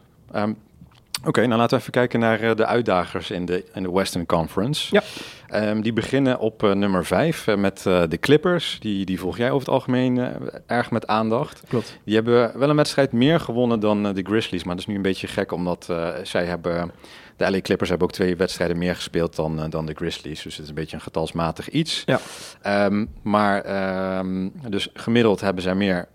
Oké, 1.27 1.45
nou 1.45 1.59
laten 1.59 1.75
we 1.75 1.81
even 1.81 1.91
kijken 1.91 2.19
naar 2.19 2.39
eh, 2.39 2.55
de 2.55 2.65
uitdagers 2.65 3.31
in 3.31 3.45
de, 3.45 3.65
in 3.73 3.83
de 3.83 3.91
Western 3.91 4.25
Conference. 4.25 4.95
Ja. 4.95 5.03
Ehm, 5.47 5.81
die 5.81 5.93
beginnen 5.93 6.39
op 6.39 6.63
eh, 6.63 6.71
nummer 6.71 7.05
5 7.05 7.47
met 7.55 7.85
eh, 7.85 8.03
de 8.09 8.17
Clippers. 8.19 8.77
Die, 8.79 9.05
die 9.05 9.19
volg 9.19 9.37
jij 9.37 9.47
over 9.51 9.59
het 9.59 9.69
algemeen 9.69 10.19
erg 10.65 10.91
met 10.91 11.07
aandacht. 11.07 11.61
Klopt. 11.67 11.99
Die 12.03 12.15
hebben 12.15 12.59
wel 12.59 12.69
een 12.69 12.75
wedstrijd 12.75 13.11
meer 13.11 13.39
gewonnen 13.39 13.79
dan 13.79 14.13
de 14.13 14.21
Grizzlies. 14.23 14.63
Maar 14.63 14.75
dat 14.75 14.83
is 14.83 14.89
nu 14.89 14.95
een 14.95 15.01
beetje 15.01 15.27
gek, 15.27 15.51
omdat 15.51 15.89
zij 16.23 16.45
hebben... 16.45 16.91
De 17.37 17.51
LA 17.51 17.61
Clippers 17.61 17.89
hebben 17.89 18.07
ook 18.07 18.13
twee 18.13 18.35
wedstrijden 18.35 18.77
meer 18.77 18.95
gespeeld 18.95 19.35
dan, 19.35 19.69
dan 19.69 19.85
de 19.85 19.93
Grizzlies. 19.93 20.41
Dus 20.41 20.55
het 20.55 20.63
is 20.63 20.69
een 20.69 20.75
beetje 20.75 20.95
een 20.95 21.01
getalsmatig 21.01 21.69
iets. 21.69 22.03
Ja. 22.05 22.19
Ehm, 22.61 23.05
maar 23.21 23.61
ehm, 23.61 24.49
dus 24.69 24.89
gemiddeld 24.93 25.41
hebben 25.41 25.63
zij 25.63 25.75
meer 25.75 26.07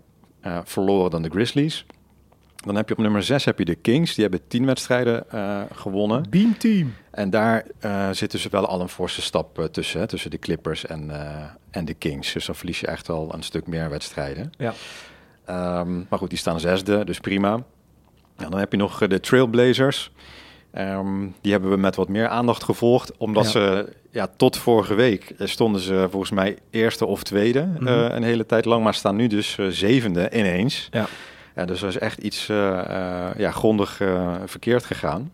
verloren 0.63 1.11
dan 1.11 1.21
de 1.21 1.29
Grizzlies. 1.29 1.85
Dan 2.65 2.75
heb 2.75 2.87
je 2.87 2.93
op 2.93 2.99
nummer 3.01 3.23
6 3.23 3.45
heb 3.45 3.59
je 3.59 3.65
de 3.65 3.75
Kings. 3.75 4.13
Die 4.13 4.23
hebben 4.23 4.47
tien 4.47 4.65
wedstrijden 4.65 5.29
eh, 5.31 5.61
gewonnen. 5.73 6.25
Beam 6.29 6.57
team. 6.57 6.93
En 7.11 7.29
daar 7.29 7.65
eh, 7.79 8.09
zit 8.11 8.31
dus 8.31 8.47
wel 8.47 8.65
al 8.67 8.81
een 8.81 8.89
forse 8.89 9.21
stap 9.21 9.59
eh, 9.59 9.65
tussen. 9.65 9.99
Hè, 9.99 10.07
tussen 10.07 10.31
de 10.31 10.39
Clippers 10.39 10.85
en, 10.85 11.11
en 11.71 11.85
de 11.85 11.93
Kings. 11.93 12.33
Dus 12.33 12.45
dan 12.45 12.55
verlies 12.55 12.79
je 12.79 12.87
echt 12.87 13.09
al 13.09 13.33
een 13.33 13.43
stuk 13.43 13.67
meer 13.67 13.89
wedstrijden. 13.89 14.51
Ja. 14.57 14.73
Ehm, 15.45 15.97
maar 16.09 16.19
goed, 16.19 16.29
die 16.29 16.37
staan 16.39 16.59
zesde, 16.59 17.05
dus 17.05 17.19
prima. 17.19 17.49
Nou, 18.37 18.49
dan 18.49 18.59
heb 18.59 18.71
je 18.71 18.77
nog 18.77 19.07
de 19.07 19.19
Trailblazers. 19.19 20.11
Ehm, 20.71 21.27
die 21.41 21.51
hebben 21.51 21.69
we 21.69 21.77
met 21.77 21.95
wat 21.95 22.09
meer 22.09 22.27
aandacht 22.27 22.63
gevolgd. 22.63 23.17
Omdat 23.17 23.43
Ja. 23.43 23.49
ze 23.49 23.93
ja, 24.11 24.27
tot 24.37 24.57
vorige 24.57 24.93
week 24.93 25.33
stonden 25.39 25.81
ze 25.81 26.07
volgens 26.09 26.31
mij 26.31 26.57
eerste 26.69 27.05
of 27.05 27.23
tweede 27.23 27.65
Mhm. 27.79 27.87
een 27.87 28.23
hele 28.23 28.45
tijd 28.45 28.65
lang. 28.65 28.83
Maar 28.83 28.93
staan 28.93 29.15
nu 29.15 29.27
dus 29.27 29.57
zevende 29.69 30.29
ineens. 30.33 30.87
Ja. 30.91 31.07
Ja, 31.55 31.65
dus 31.65 31.81
er 31.81 31.87
is 31.87 31.97
echt 31.97 32.17
iets 32.17 32.49
eh, 32.49 32.79
eh, 32.79 33.37
ja, 33.37 33.51
grondig 33.51 34.01
eh, 34.01 34.35
verkeerd 34.45 34.85
gegaan. 34.85 35.31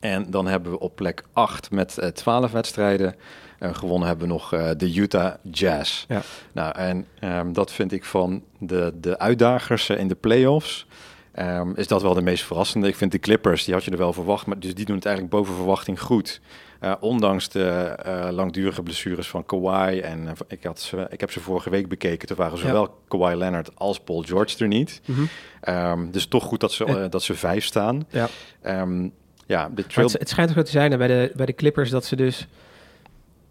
En 0.00 0.30
dan 0.30 0.46
hebben 0.46 0.72
we 0.72 0.78
op 0.78 0.96
plek 0.96 1.24
8 1.32 1.70
met 1.70 1.98
eh 1.98 2.08
12 2.08 2.50
wedstrijden 2.50 3.14
gewonnen 3.60 4.08
hebben 4.08 4.26
we 4.26 4.32
nog 4.32 4.48
de 4.76 4.94
Utah 4.94 5.34
Jazz. 5.50 6.04
Ja. 6.08 6.22
Nou, 6.52 6.74
en 6.74 7.06
ehm, 7.20 7.52
dat 7.52 7.72
vind 7.72 7.92
ik 7.92 8.04
van 8.04 8.42
de, 8.58 8.92
de 9.00 9.18
uitdagers 9.18 9.88
in 9.88 10.08
de 10.08 10.14
playoffs. 10.14 10.86
ehm, 11.32 11.72
is 11.74 11.86
dat 11.86 12.02
wel 12.02 12.14
de 12.14 12.22
meest 12.22 12.44
verrassende. 12.44 12.88
Ik 12.88 12.96
vind 12.96 13.12
de 13.12 13.18
Clippers, 13.18 13.64
die 13.64 13.74
had 13.74 13.84
je 13.84 13.90
er 13.90 13.96
wel 13.96 14.12
verwacht, 14.12 14.46
maar 14.46 14.58
dus 14.58 14.74
die 14.74 14.84
doen 14.84 14.96
het 14.96 15.04
eigenlijk 15.04 15.36
boven 15.36 15.54
verwachting 15.54 16.00
goed. 16.00 16.40
Eh, 16.78 16.92
ondanks 17.00 17.48
de 17.48 17.64
eh, 17.64 18.28
langdurige 18.30 18.82
blessures 18.82 19.28
van 19.28 19.46
Kawhi. 19.46 19.98
En 20.00 20.26
eh, 20.28 20.32
ik, 20.48 20.64
had 20.64 20.80
ze, 20.80 21.06
ik 21.10 21.20
heb 21.20 21.30
ze 21.30 21.40
vorige 21.40 21.70
week 21.70 21.88
bekeken. 21.88 22.28
Toen 22.28 22.36
waren 22.36 22.58
Ja. 22.58 22.66
zowel 22.66 23.00
Kawhi 23.08 23.34
Leonard 23.36 23.70
als 23.74 24.00
Paul 24.00 24.22
George 24.22 24.58
er 24.58 24.68
niet. 24.68 25.00
Mhm. 25.04 25.20
Ehm, 25.60 26.10
dus 26.10 26.26
toch 26.26 26.44
goed 26.44 26.60
dat 26.60 26.72
ze, 26.72 27.06
dat 27.10 27.22
ze 27.22 27.34
vijf 27.34 27.64
staan. 27.64 28.06
Ja. 28.10 28.28
Ehm, 28.62 29.08
ja, 29.46 29.70
de 29.74 29.86
trail... 29.86 30.06
het, 30.08 30.18
het 30.18 30.28
schijnt 30.28 30.50
ook 30.50 30.56
zo 30.56 30.62
te 30.62 30.70
zijn 30.70 30.90
hè, 30.90 30.96
bij, 30.96 31.06
de, 31.06 31.32
bij 31.36 31.46
de 31.46 31.54
Clippers 31.54 31.90
dat 31.90 32.04
ze 32.04 32.16
dus... 32.16 32.46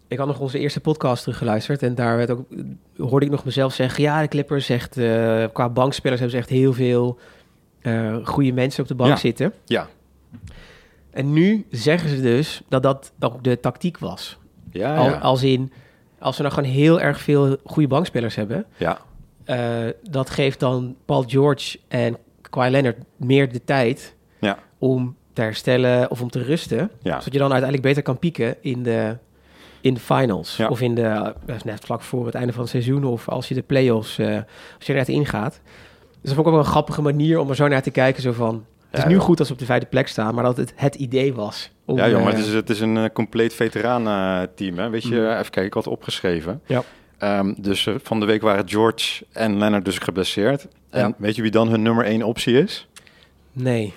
Ik 0.08 0.18
had 0.18 0.26
nog 0.26 0.40
onze 0.40 0.58
eerste 0.58 0.80
podcast 0.80 1.22
teruggeluisterd 1.22 1.82
en 1.82 1.94
daar 1.94 2.16
werd 2.16 2.30
ook, 2.30 2.46
hoorde 2.96 3.26
ik 3.26 3.32
nog 3.32 3.44
mezelf 3.44 3.74
zeggen... 3.74 4.02
Ja, 4.02 4.20
de 4.20 4.28
Clippers 4.28 4.66
zegt, 4.66 4.92
qua 5.52 5.68
bankspelers 5.68 6.20
hebben 6.20 6.30
ze 6.30 6.36
echt 6.36 6.48
heel 6.48 6.72
veel 6.72 7.18
goede 8.24 8.52
mensen 8.52 8.82
op 8.82 8.88
de 8.88 8.94
bank 8.94 9.10
Ja. 9.10 9.16
zitten. 9.16 9.52
Ja, 9.64 9.88
En 11.10 11.32
nu 11.32 11.66
zeggen 11.70 12.08
ze 12.08 12.20
dus 12.20 12.62
dat 12.68 12.82
dat 12.82 13.12
ook 13.20 13.44
de 13.44 13.60
tactiek 13.60 13.98
was. 13.98 14.38
ja, 14.72 14.96
Al, 14.96 15.04
ja. 15.04 15.16
Als 15.18 15.42
in, 15.42 15.72
als 16.18 16.36
we 16.36 16.42
nou 16.42 16.54
gewoon 16.54 16.70
heel 16.70 17.00
erg 17.00 17.20
veel 17.20 17.56
goede 17.64 17.88
bankspelers 17.88 18.34
hebben... 18.34 18.64
ja. 18.76 18.98
eh, 19.44 19.92
dat 20.10 20.30
geeft 20.30 20.60
dan 20.60 20.96
Paul 21.04 21.24
George 21.26 21.78
en 21.88 22.16
Kawhi 22.50 22.70
Leonard 22.70 22.96
meer 23.16 23.52
de 23.52 23.64
tijd 23.64 24.14
Ja. 24.40 24.58
om 24.78 25.16
te 25.32 25.40
herstellen 25.42 26.10
of 26.10 26.20
om 26.22 26.30
te 26.30 26.42
rusten. 26.42 26.90
Ja. 27.02 27.18
Zodat 27.18 27.32
je 27.32 27.38
dan 27.38 27.52
uiteindelijk 27.52 27.82
beter 27.82 28.02
kan 28.02 28.18
pieken 28.18 28.56
in 28.60 28.82
de, 28.82 29.16
in 29.80 29.94
de 29.94 30.00
finals. 30.00 30.56
Ja. 30.56 30.68
Of 30.68 30.80
in 30.80 30.94
de, 30.94 31.02
eh, 31.46 31.56
net 31.64 31.84
vlak 31.84 32.02
voor 32.02 32.26
het 32.26 32.34
einde 32.34 32.52
van 32.52 32.60
het 32.62 32.70
seizoen. 32.70 33.04
Of 33.04 33.28
als 33.28 33.48
je 33.48 33.54
de 33.54 33.62
playoffs, 33.62 34.18
eh 34.18 34.34
als 34.76 34.86
je 34.86 34.92
er 34.92 34.98
net 34.98 35.08
ingaat. 35.08 35.60
Dus 36.20 36.30
dat 36.30 36.32
vond 36.34 36.38
ik 36.40 36.46
ook 36.46 36.52
wel 36.58 36.58
een 36.58 36.70
grappige 36.70 37.02
manier 37.02 37.38
om 37.38 37.48
er 37.48 37.56
zo 37.56 37.68
naar 37.68 37.82
te 37.82 37.90
kijken. 37.90 38.22
Zo 38.22 38.32
van, 38.32 38.64
het 38.90 38.98
is 39.00 39.04
nu 39.06 39.14
joh. 39.14 39.22
goed 39.22 39.38
als 39.38 39.48
we 39.48 39.54
op 39.54 39.60
de 39.60 39.66
vijfde 39.66 39.86
plek 39.86 40.08
staan. 40.08 40.34
Maar 40.34 40.44
dat 40.44 40.56
het 40.56 40.72
het 40.76 40.94
idee 40.94 41.34
was. 41.34 41.70
Om, 41.84 41.96
ja, 41.96 42.08
joh, 42.08 42.22
maar 42.22 42.32
eh, 42.32 42.38
het 42.38 42.46
is, 42.46 42.52
het 42.52 42.70
is 42.70 42.80
een 42.80 42.96
eh, 42.96 43.04
compleet 43.12 43.54
veteranenteam. 43.54 44.78
hè 44.78 44.90
Weet 44.90 45.02
je, 45.02 45.08
Mhm. 45.14 45.30
even 45.30 45.40
kijken, 45.42 45.64
ik 45.64 45.74
had 45.74 45.86
opgeschreven. 45.86 46.60
Ja. 46.66 46.82
Ehm, 47.18 47.54
dus 47.58 47.86
eh, 47.86 47.94
van 48.02 48.20
de 48.20 48.26
week 48.26 48.42
waren 48.42 48.68
George 48.68 49.24
en 49.32 49.58
Leonard 49.58 49.84
dus 49.84 49.98
geblesseerd. 49.98 50.66
En 50.90 51.00
Ja. 51.08 51.14
weet 51.18 51.36
je 51.36 51.42
wie 51.42 51.50
dan 51.50 51.68
hun 51.68 51.82
nummer 51.82 52.04
één 52.04 52.22
optie 52.22 52.58
is? 52.62 52.88
Nee. 53.52 53.94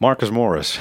Marcus 0.00 0.30
Morris. 0.30 0.80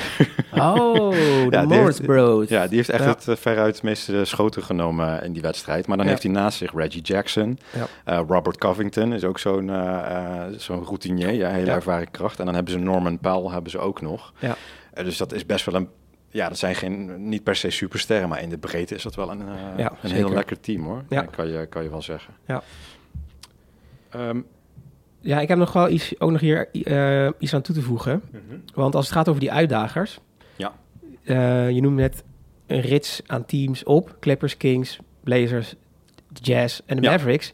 Oh, 0.54 1.10
de 1.50 1.64
Morris 1.68 1.98
heeft- 1.98 2.02
Bros. 2.02 2.48
ja, 2.50 2.68
die 2.68 2.76
heeft 2.78 2.90
echt 2.90 3.04
Ja. 3.04 3.10
het 3.10 3.28
eh, 3.28 3.36
veruit 3.36 3.84
meeste 3.84 4.26
schoten 4.26 4.64
genomen 4.64 5.24
in 5.24 5.34
die 5.34 5.42
wedstrijd. 5.42 5.88
Maar 5.88 5.98
dan 5.98 6.06
Ja. 6.06 6.12
heeft 6.12 6.24
hij 6.24 6.32
naast 6.32 6.58
zich 6.58 6.74
Reggie 6.74 7.02
Jackson. 7.02 7.60
Ja. 7.74 7.88
Eh, 8.06 8.22
Robert 8.28 8.58
Covington 8.58 9.14
is 9.14 9.24
ook 9.24 9.40
zo'n 9.40 9.70
eh, 9.70 10.46
eh, 10.46 10.54
zo'n 10.58 10.84
routinier, 10.84 11.32
ja, 11.34 11.50
hele 11.50 11.72
ervaren 11.72 12.12
kracht. 12.12 12.40
En 12.40 12.46
dan 12.46 12.54
hebben 12.56 12.74
ze 12.74 12.80
Norman 12.80 13.20
Powell 13.20 13.52
hebben 13.52 13.72
ze 13.72 13.80
ook 13.80 14.02
nog. 14.02 14.34
Ja. 14.40 14.56
Eh, 14.94 15.04
dus 15.04 15.18
dat 15.18 15.34
is 15.34 15.46
best 15.46 15.66
wel 15.66 15.76
een... 15.76 15.90
Ja, 16.32 16.48
dat 16.50 16.58
zijn 16.58 16.76
geen, 16.76 17.30
niet 17.30 17.44
per 17.44 17.56
se 17.56 17.70
supersterren, 17.70 18.30
maar 18.30 18.42
in 18.42 18.50
de 18.50 18.58
breedte 18.58 18.96
is 18.96 19.04
dat 19.04 19.16
wel 19.16 19.32
een, 19.32 19.42
eh, 19.42 19.78
Ja, 19.78 19.92
een 20.02 20.12
heel 20.12 20.30
lekker 20.34 20.60
team 20.60 20.84
hoor. 20.86 21.04
Ja. 21.10 21.22
Ja. 21.22 21.28
kan, 21.28 21.48
je, 21.52 21.66
kan 21.66 21.84
je 21.84 21.90
wel 21.90 22.02
zeggen. 22.02 22.34
Ja. 22.48 22.62
Ehm, 24.10 24.42
Ja, 25.22 25.40
ik 25.40 25.48
heb 25.48 25.58
nog 25.58 25.74
wel 25.74 25.90
iets, 25.90 26.20
ook 26.20 26.32
nog 26.32 26.40
hier 26.42 26.70
eh, 26.72 27.30
iets 27.40 27.54
aan 27.54 27.62
toe 27.62 27.76
te 27.76 27.82
voegen. 27.82 28.22
Want 28.74 28.96
als 28.96 29.06
het 29.06 29.16
gaat 29.16 29.28
over 29.30 29.42
die 29.42 29.52
uitdagers. 29.52 30.20
Ja. 30.56 30.72
eh, 31.24 31.70
je 31.70 31.82
noemde 31.82 32.02
net 32.02 32.24
een 32.68 32.82
rits 32.82 33.22
aan 33.28 33.46
teams 33.46 33.84
op. 33.84 34.16
Clippers, 34.20 34.58
Kings, 34.58 35.00
Blazers, 35.24 35.76
Jazz 36.34 36.80
en 36.86 36.96
de 36.96 37.02
Ja. 37.02 37.12
Mavericks. 37.12 37.54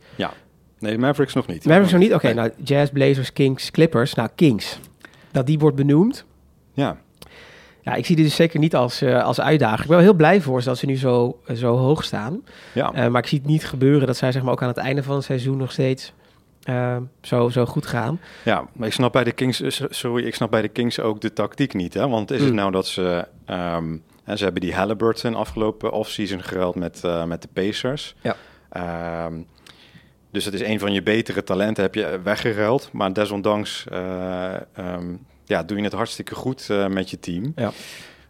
nee, 0.80 0.92
de 0.92 0.98
Mavericks 0.98 1.34
nog 1.34 1.48
niet. 1.48 1.66
Mavericks 1.66 1.92
nog 1.92 2.02
niet? 2.02 2.14
Oké, 2.14 2.26
Nee. 2.26 2.34
nou 2.36 2.52
Jazz, 2.64 2.92
Blazers, 2.92 3.34
Kings, 3.34 3.72
Clippers. 3.72 4.14
Nou, 4.14 4.30
Kings. 4.36 4.80
Dat 5.32 5.46
die 5.46 5.60
wordt 5.60 5.76
benoemd. 5.76 6.26
Ja, 6.74 6.98
Ja, 7.82 7.94
ik 7.94 8.06
zie 8.06 8.16
dit 8.16 8.26
dus 8.26 8.36
zeker 8.36 8.60
niet 8.60 8.76
als, 8.76 9.02
eh, 9.02 9.24
als 9.24 9.42
uitdager. 9.42 9.80
Ik 9.82 9.88
ben 9.88 9.96
wel 9.96 10.06
heel 10.06 10.14
blij 10.16 10.42
voor 10.42 10.62
ze 10.62 10.68
dat 10.68 10.78
ze 10.78 10.86
nu 10.86 10.98
zo, 10.98 11.40
zo 11.54 11.78
hoog 11.78 12.04
staan. 12.04 12.42
ja. 12.74 13.10
Maar 13.10 13.22
ik 13.22 13.28
zie 13.28 13.38
het 13.40 13.48
niet 13.48 13.66
gebeuren 13.66 14.08
dat 14.08 14.18
zij 14.18 14.32
zeg 14.32 14.44
maar, 14.44 14.52
ook 14.52 14.62
aan 14.62 14.68
het 14.68 14.78
einde 14.78 15.04
van 15.04 15.16
het 15.16 15.24
seizoen 15.24 15.58
nog 15.58 15.72
steeds 15.72 16.14
eh, 16.66 16.98
zo, 17.22 17.50
zo 17.50 17.66
goed 17.66 17.86
gaan. 17.86 18.20
Ja, 18.44 18.66
maar 18.74 18.88
ik 18.88 18.94
snap 18.94 19.12
bij 19.14 19.24
de 19.24 19.32
Kings, 19.32 19.62
eh, 19.62 19.88
sorry, 19.90 20.26
ik 20.26 20.36
snap 20.36 20.52
bij 20.52 20.62
de 20.62 20.68
Kings 20.68 21.00
ook 21.00 21.22
de 21.22 21.34
tactiek 21.34 21.74
niet, 21.74 21.94
hè? 21.94 22.08
Want 22.08 22.32
is 22.32 22.40
het 22.40 22.50
Mm. 22.50 22.56
nou 22.56 22.72
dat 22.72 22.88
ze, 22.88 23.28
En 24.26 24.38
ze 24.38 24.44
hebben 24.44 24.62
die 24.62 24.76
Halliburton 24.76 25.36
afgelopen 25.36 25.92
offseason 25.92 26.44
geruild 26.44 26.76
met, 26.76 27.04
eh, 27.04 27.24
met 27.24 27.42
de 27.42 27.48
Pacers. 27.54 28.16
Ja. 28.22 28.36
Ehm, 28.70 29.34
dus 30.32 30.46
het 30.46 30.54
is 30.54 30.62
een 30.62 30.80
van 30.80 30.94
je 30.94 31.04
betere 31.04 31.44
talenten, 31.44 31.84
heb 31.84 31.96
je 31.96 32.20
weggeruild. 32.24 32.90
Maar 32.92 33.14
desondanks 33.14 33.86
eh, 33.92 34.54
ehm, 34.54 35.16
ja, 35.46 35.64
doe 35.64 35.78
je 35.78 35.84
het 35.84 35.94
hartstikke 35.94 36.36
goed 36.36 36.70
met 36.90 37.10
je 37.10 37.20
team. 37.20 37.52
Ja. 37.56 37.72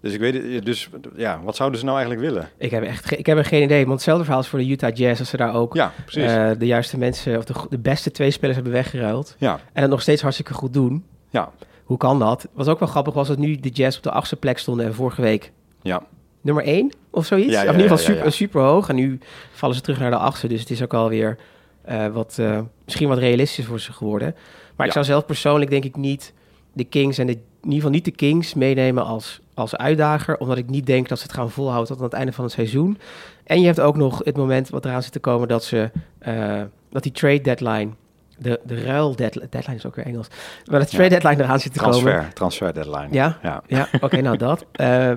Dus 0.05 0.13
ik 0.13 0.19
weet 0.19 0.53
het, 0.53 0.65
dus 0.65 0.89
ja, 1.15 1.41
wat 1.43 1.55
zouden 1.55 1.79
ze 1.79 1.85
nou 1.85 1.97
eigenlijk 1.97 2.27
willen? 2.27 2.49
Ik 2.57 2.71
heb 2.71 2.83
echt 2.83 3.19
ik 3.19 3.25
heb 3.25 3.37
er 3.37 3.45
geen 3.45 3.63
idee. 3.63 3.79
Want 3.79 3.91
hetzelfde 3.91 4.23
verhaal 4.23 4.41
is 4.41 4.47
voor 4.47 4.59
de 4.59 4.69
Utah 4.69 4.95
Jazz. 4.95 5.19
Als 5.19 5.29
ze 5.29 5.37
daar 5.37 5.53
ook 5.53 5.73
Ja, 5.73 5.91
eh, 6.05 6.51
de 6.57 6.65
juiste 6.65 6.97
mensen, 6.97 7.37
of 7.37 7.45
de, 7.45 7.77
beste 7.77 8.11
twee 8.11 8.31
spelers 8.31 8.55
hebben 8.55 8.73
weggeruild. 8.73 9.35
ja, 9.39 9.59
En 9.73 9.81
het 9.81 9.91
nog 9.91 10.01
steeds 10.01 10.21
hartstikke 10.21 10.53
goed 10.53 10.73
doen. 10.73 11.05
ja, 11.29 11.51
Hoe 11.83 11.97
kan 11.97 12.19
dat? 12.19 12.47
Wat 12.53 12.69
ook 12.69 12.79
wel 12.79 12.87
grappig 12.87 13.13
was 13.13 13.27
dat 13.27 13.37
nu 13.37 13.55
de 13.55 13.69
Jazz 13.69 13.97
op 13.97 14.03
de 14.03 14.11
achtste 14.11 14.35
plek 14.35 14.57
stonden 14.57 14.85
en 14.85 14.93
vorige 14.93 15.21
week 15.21 15.51
ja. 15.81 16.03
nummer 16.41 16.63
1 16.63 16.91
of 17.09 17.25
zoiets. 17.25 17.51
Ja, 17.51 17.61
ja, 17.61 17.69
of 17.69 17.75
in 17.75 17.81
ieder 17.81 17.97
geval 17.97 18.15
super, 18.15 18.31
super 18.31 18.61
hoog. 18.61 18.89
En 18.89 18.95
nu 18.95 19.19
vallen 19.51 19.75
ze 19.75 19.81
terug 19.81 19.99
naar 19.99 20.11
de 20.11 20.17
achtste. 20.17 20.47
Dus 20.47 20.59
het 20.59 20.69
is 20.69 20.83
ook 20.83 20.93
alweer 20.93 21.37
eh 21.81 22.07
wat, 22.07 22.35
eh, 22.39 22.59
misschien 22.85 23.07
wat 23.07 23.17
realistisch 23.17 23.65
voor 23.65 23.79
ze 23.79 23.93
geworden. 23.93 24.35
Maar 24.75 24.87
ik 24.87 24.93
zou 24.93 25.05
zelf 25.05 25.25
persoonlijk 25.25 25.71
denk 25.71 25.83
ik 25.83 25.95
niet 25.95 26.33
de 26.73 26.83
Kings 26.83 27.17
en 27.17 27.27
de, 27.27 27.33
in 27.33 27.39
ieder 27.61 27.75
geval 27.75 27.89
niet 27.91 28.05
de 28.05 28.11
Kings 28.11 28.53
meenemen 28.53 29.05
als, 29.05 29.41
als 29.55 29.75
uitdager. 29.75 30.37
Omdat 30.37 30.57
ik 30.57 30.69
niet 30.69 30.85
denk 30.85 31.07
dat 31.07 31.17
ze 31.17 31.23
het 31.23 31.33
gaan 31.33 31.51
volhouden 31.51 31.87
tot 31.87 31.97
aan 31.97 32.03
het 32.03 32.13
einde 32.13 32.31
van 32.31 32.43
het 32.43 32.53
seizoen. 32.53 32.97
En 33.43 33.59
je 33.59 33.65
hebt 33.65 33.79
ook 33.79 33.95
nog 33.95 34.21
het 34.23 34.37
moment 34.37 34.69
wat 34.69 34.85
eraan 34.85 35.03
zit 35.03 35.11
te 35.11 35.19
komen 35.19 35.47
dat 35.47 35.63
ze 35.63 35.91
eh, 36.19 36.61
dat 36.89 37.03
die 37.03 37.11
trade 37.11 37.41
deadline. 37.41 37.89
De, 38.37 38.59
de 38.63 38.83
ruil 38.83 39.15
deadline, 39.15 39.47
deadline 39.49 39.77
is 39.77 39.85
ook 39.85 39.95
weer 39.95 40.05
Engels. 40.05 40.27
Maar 40.71 40.79
de 40.79 40.85
trade 40.85 41.09
deadline 41.09 41.43
eraan 41.43 41.59
zit 41.59 41.73
te 41.73 41.79
komen. 41.79 41.99
Transfer, 41.99 42.33
transfer 42.33 42.73
deadline. 42.73 43.07
Ja, 43.11 43.37
Ja, 43.41 43.63
ja, 43.67 43.87
oké, 44.01 44.21
nou 44.21 44.37
dat. 44.37 44.65
Eh, 44.71 45.11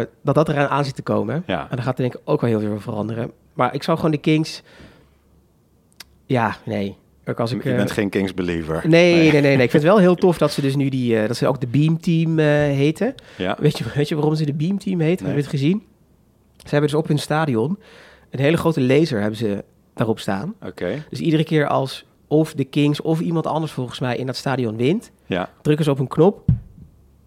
eh, 0.00 0.06
dat 0.22 0.34
dat 0.34 0.48
eraan 0.48 0.68
aan 0.68 0.84
zit 0.84 0.94
te 0.94 1.02
komen. 1.02 1.42
ja. 1.46 1.60
En 1.60 1.76
dan 1.76 1.84
gaat 1.84 1.96
er 1.98 2.02
denk 2.02 2.14
ik 2.14 2.20
ook 2.24 2.40
wel 2.40 2.50
heel 2.50 2.60
veel 2.60 2.80
veranderen. 2.80 3.32
Maar 3.52 3.74
ik 3.74 3.82
zou 3.82 3.96
gewoon 3.96 4.12
de 4.12 4.18
Kings... 4.18 4.62
Ja, 6.26 6.56
nee. 6.64 6.96
Ook 7.26 7.40
als 7.40 7.52
ik, 7.52 7.62
je 7.62 7.70
eh, 7.70 7.76
bent 7.76 7.90
geen 7.90 8.08
Kings 8.10 8.34
believer. 8.34 8.82
Nee, 8.88 9.14
nee, 9.14 9.30
nee, 9.32 9.40
nee. 9.40 9.52
Ik 9.52 9.70
vind 9.70 9.72
het 9.72 9.82
wel 9.82 9.98
heel 9.98 10.14
tof 10.24 10.38
dat 10.38 10.52
ze 10.52 10.60
dus 10.60 10.76
nu 10.76 10.88
die... 10.88 11.18
eh, 11.20 11.26
dat 11.26 11.36
ze 11.36 11.46
ook 11.46 11.60
de 11.60 11.66
Beam 11.66 12.00
Team 12.00 12.38
eh, 12.38 12.46
heten. 12.46 13.14
Ja, 13.36 13.56
Weet 13.60 13.78
je, 13.78 13.84
weet 13.94 14.08
je 14.08 14.14
waarom 14.14 14.34
ze 14.34 14.44
de 14.44 14.54
Beam 14.54 14.78
Team 14.78 15.00
heten? 15.00 15.24
Nee. 15.26 15.34
Heb 15.34 15.44
je 15.44 15.50
het 15.50 15.60
gezien? 15.60 15.82
Ze 16.56 16.70
hebben 16.70 16.90
dus 16.90 16.98
op 16.98 17.08
hun 17.08 17.18
stadion 17.18 17.78
een 18.30 18.40
hele 18.40 18.56
grote 18.56 18.80
laser 18.80 19.20
hebben 19.20 19.38
ze 19.38 19.64
daarop 19.94 20.18
staan. 20.18 20.54
oké. 20.66 21.04
Dus 21.10 21.18
iedere 21.20 21.44
keer 21.44 21.66
als 21.66 22.04
of 22.28 22.54
de 22.54 22.64
Kings 22.64 23.00
of 23.02 23.20
iemand 23.20 23.46
anders 23.46 23.72
volgens 23.72 24.00
mij 24.00 24.16
in 24.16 24.26
dat 24.26 24.36
stadion 24.36 24.76
wint, 24.76 25.10
Ja, 25.26 25.50
drukken 25.62 25.84
ze 25.84 25.90
op 25.90 25.98
een 25.98 26.08
knop 26.08 26.44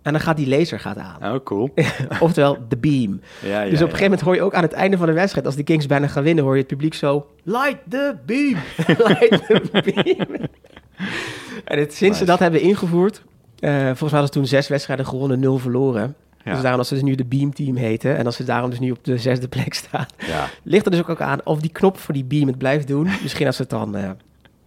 en 0.08 0.13
dan 0.13 0.22
gaat 0.22 0.38
die 0.38 0.48
laser 0.48 0.80
gaat 0.80 0.98
aan. 0.98 1.34
oh 1.34 1.43
cool. 1.43 1.74
Oftewel 2.20 2.58
de 2.70 2.78
beam. 2.78 3.22
Ja, 3.41 3.62
ja, 3.62 3.70
dus 3.70 3.74
op 3.74 3.74
een 3.74 3.80
gegeven 3.80 4.04
moment 4.04 4.22
hoor 4.22 4.36
je 4.36 4.41
ook 4.41 4.54
aan 4.54 4.62
het 4.62 4.74
einde 4.74 4.98
van 4.98 5.08
de 5.08 5.13
wedstrijd, 5.13 5.46
als 5.46 5.56
de 5.56 5.63
Kings 5.63 5.86
bijna 5.86 6.08
gaan 6.08 6.24
winnen, 6.24 6.43
hoor 6.43 6.54
je 6.54 6.60
het 6.60 6.67
publiek 6.67 6.93
zo, 6.93 7.28
light 7.43 7.78
the 7.89 8.15
beam, 8.26 8.56
light 9.08 9.46
the 9.48 9.91
beam. 9.93 10.50
en 11.72 11.80
het, 11.80 11.93
sinds 11.93 12.17
ze 12.17 12.26
dat 12.26 12.39
hebben 12.39 12.62
ingevoerd, 12.62 13.24
eh, 13.60 13.72
volgens 13.72 14.00
mij 14.00 14.10
hadden 14.10 14.28
ze 14.28 14.34
toen 14.34 14.46
zes 14.48 14.67
wedstrijden 14.67 15.06
gewonnen, 15.06 15.39
nul 15.39 15.58
verloren. 15.58 16.15
Ja. 16.43 16.54
Dus 16.54 16.62
daarom 16.62 16.80
dat 16.80 16.88
ze 16.88 16.93
dus 16.93 17.04
nu 17.04 17.15
de 17.15 17.26
beam 17.26 17.54
team 17.54 17.76
heten 17.76 18.17
en 18.17 18.26
als 18.26 18.36
ze 18.36 18.43
daarom 18.43 18.70
dus 18.70 18.80
nu 18.80 18.91
op 18.91 19.04
de 19.04 19.17
zesde 19.17 19.48
plek 19.48 19.74
staan, 19.74 20.06
Ja, 20.17 20.48
ligt 20.63 20.86
er 20.86 20.91
dus 20.91 21.00
ook, 21.00 21.10
ook 21.10 21.22
aan 21.22 21.39
of 21.43 21.60
die 21.60 21.72
knop 21.72 21.98
voor 21.98 22.13
die 22.13 22.24
beam 22.26 22.48
het 22.48 22.58
blijft 22.58 22.88
doen. 22.88 23.08
Misschien 23.22 23.46
als 23.46 23.56
ze 23.56 23.62
het 23.62 23.72
dan, 23.72 23.96
eh, 23.96 24.10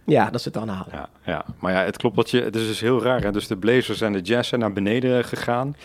ja, 0.05 0.29
dat 0.29 0.41
ze 0.41 0.47
het 0.49 0.57
dan 0.57 0.67
halen. 0.67 0.87
ja, 0.91 1.09
ja. 1.25 1.45
Maar 1.59 1.71
ja, 1.73 1.83
het 1.83 1.97
klopt 1.97 2.15
dat 2.15 2.29
je... 2.29 2.41
Het 2.41 2.55
is 2.55 2.67
dus 2.67 2.79
heel 2.79 3.03
raar. 3.03 3.21
Hè? 3.21 3.31
Dus 3.31 3.47
de 3.47 3.57
Blazers 3.57 4.01
en 4.01 4.13
de 4.13 4.21
Jazz 4.21 4.49
zijn 4.49 4.61
naar 4.61 4.73
beneden 4.73 5.23
gegaan. 5.23 5.75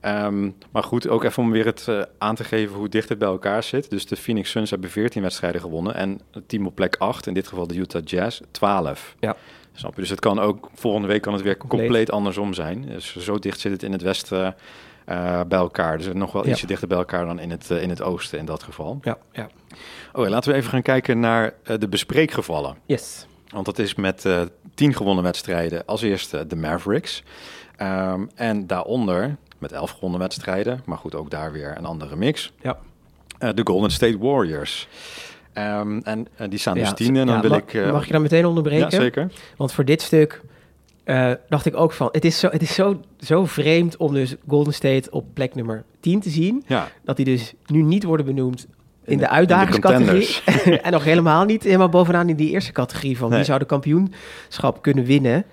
Ehm, 0.00 0.50
maar 0.70 0.82
goed, 0.82 1.08
ook 1.08 1.24
even 1.24 1.42
om 1.42 1.50
weer 1.50 1.64
het 1.66 1.88
eh, 1.88 2.02
aan 2.18 2.34
te 2.34 2.44
geven 2.44 2.76
hoe 2.76 2.88
dicht 2.88 3.08
het 3.08 3.18
bij 3.18 3.28
elkaar 3.28 3.62
zit. 3.62 3.90
Dus 3.90 4.06
de 4.06 4.16
Phoenix 4.16 4.50
Suns 4.50 4.70
hebben 4.70 4.90
14 4.90 5.22
wedstrijden 5.22 5.60
gewonnen. 5.60 5.94
En 5.94 6.20
het 6.30 6.48
team 6.48 6.66
op 6.66 6.74
plek 6.74 6.96
8, 6.98 7.26
in 7.26 7.34
dit 7.34 7.48
geval 7.48 7.66
de 7.66 7.74
Utah 7.76 8.02
Jazz, 8.04 8.40
12. 8.50 9.14
Ja. 9.20 9.36
Snap 9.72 9.94
je? 9.94 10.00
Dus 10.00 10.10
het 10.10 10.20
kan 10.20 10.38
ook, 10.38 10.68
volgende 10.74 11.08
week 11.08 11.22
kan 11.22 11.32
het 11.32 11.42
weer 11.42 11.56
Compleet. 11.56 11.80
compleet, 11.80 12.10
andersom 12.10 12.54
zijn. 12.54 12.82
Dus 12.86 13.16
zo 13.16 13.38
dicht 13.38 13.60
zit 13.60 13.72
het 13.72 13.82
in 13.82 13.92
het 13.92 14.02
westen 14.02 14.54
eh, 15.04 15.40
bij 15.48 15.58
elkaar. 15.58 15.96
Dus 15.98 16.08
nog 16.12 16.32
wel 16.32 16.44
Ja. 16.44 16.50
ietsje 16.50 16.66
dichter 16.66 16.88
bij 16.88 16.98
elkaar 16.98 17.26
dan 17.26 17.38
in 17.38 17.50
het, 17.50 17.70
eh, 17.70 17.82
in 17.82 17.88
het 17.90 18.02
oosten 18.02 18.38
in 18.38 18.44
dat 18.44 18.62
geval. 18.62 18.98
Ja, 19.02 19.18
ja. 19.32 19.48
Oh, 20.12 20.28
laten 20.28 20.50
we 20.52 20.56
even 20.56 20.70
gaan 20.70 20.82
kijken 20.82 21.20
naar 21.20 21.54
de 21.78 21.88
bespreekgevallen. 21.88 22.76
Yes. 22.86 23.26
Want 23.50 23.66
dat 23.66 23.78
is 23.78 23.94
met 23.94 24.24
eh 24.24 24.42
tien 24.74 24.94
gewonnen 24.94 25.24
wedstrijden 25.24 25.86
als 25.86 26.02
eerste 26.02 26.46
de 26.46 26.56
Mavericks. 26.56 27.22
Ehm, 27.76 28.26
en 28.34 28.66
daaronder 28.66 29.36
met 29.58 29.72
elf 29.72 29.90
gewonnen 29.90 30.20
wedstrijden, 30.20 30.82
maar 30.84 30.98
goed, 30.98 31.14
ook 31.14 31.30
daar 31.30 31.52
weer 31.52 31.74
een 31.76 31.84
andere 31.84 32.16
mix. 32.16 32.52
Ja. 32.62 32.78
Eh, 33.38 33.50
de 33.54 33.62
Golden 33.64 33.90
State 33.90 34.18
Warriors. 34.18 34.88
Ehm, 35.52 35.98
en 36.02 36.26
eh, 36.36 36.48
die 36.48 36.58
staan 36.58 36.74
dus 36.74 36.88
Ja, 36.88 36.92
tien 36.94 37.16
en 37.16 37.26
dan 37.26 37.34
ja, 37.34 37.40
wil 37.40 37.50
mag, 37.50 37.60
ik... 37.60 37.92
mag 37.92 38.06
je 38.06 38.12
dan 38.12 38.22
meteen 38.22 38.46
onderbreken? 38.46 38.90
ja, 38.90 39.00
zeker. 39.00 39.32
Want 39.56 39.72
voor 39.72 39.84
dit 39.84 40.02
stuk 40.02 40.40
dacht 41.48 41.66
ik 41.66 41.76
ook 41.76 41.92
van... 41.92 42.08
Het 42.12 42.24
is, 42.24 42.38
zo, 42.38 42.48
het 42.48 42.62
is 42.62 42.74
zo, 42.74 43.00
zo 43.20 43.44
vreemd 43.44 43.96
om 43.96 44.14
dus 44.14 44.34
Golden 44.48 44.74
State 44.74 45.10
op 45.10 45.24
plek 45.34 45.54
nummer 45.54 45.84
10 46.00 46.20
te 46.20 46.30
zien. 46.30 46.64
Ja, 46.66 46.88
Dat 47.04 47.16
die 47.16 47.24
dus 47.24 47.54
nu 47.66 47.82
niet 47.82 48.04
worden 48.04 48.26
benoemd 48.26 48.66
in, 49.10 49.18
de, 49.18 49.24
in 49.24 49.30
uitdagingscategorie. 49.30 50.40
en 50.82 50.92
nog 50.92 51.04
helemaal 51.04 51.44
niet 51.44 51.62
helemaal 51.62 51.88
bovenaan 51.88 52.28
in 52.28 52.36
die 52.36 52.50
eerste 52.50 52.72
categorie 52.72 53.18
van... 53.18 53.28
Nee. 53.28 53.36
wie 53.36 53.46
zou 53.46 53.58
de 53.58 53.64
kampioenschap 53.64 54.82
kunnen 54.82 55.04
winnen... 55.04 55.44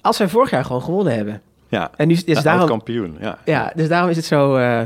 als 0.00 0.16
zij 0.16 0.28
vorig 0.28 0.50
jaar 0.50 0.64
gewoon 0.64 0.82
gewonnen 0.82 1.14
hebben. 1.14 1.42
ja. 1.68 1.90
En 1.96 2.08
nu 2.08 2.14
is 2.14 2.24
dus 2.24 2.42
daarom... 2.42 2.66
kampioen. 2.66 3.16
Ja. 3.20 3.38
Ja, 3.44 3.72
dus 3.74 3.88
daarom 3.88 4.10
is 4.10 4.16
het 4.16 4.24
zo... 4.24 4.56
eh, 4.56 4.80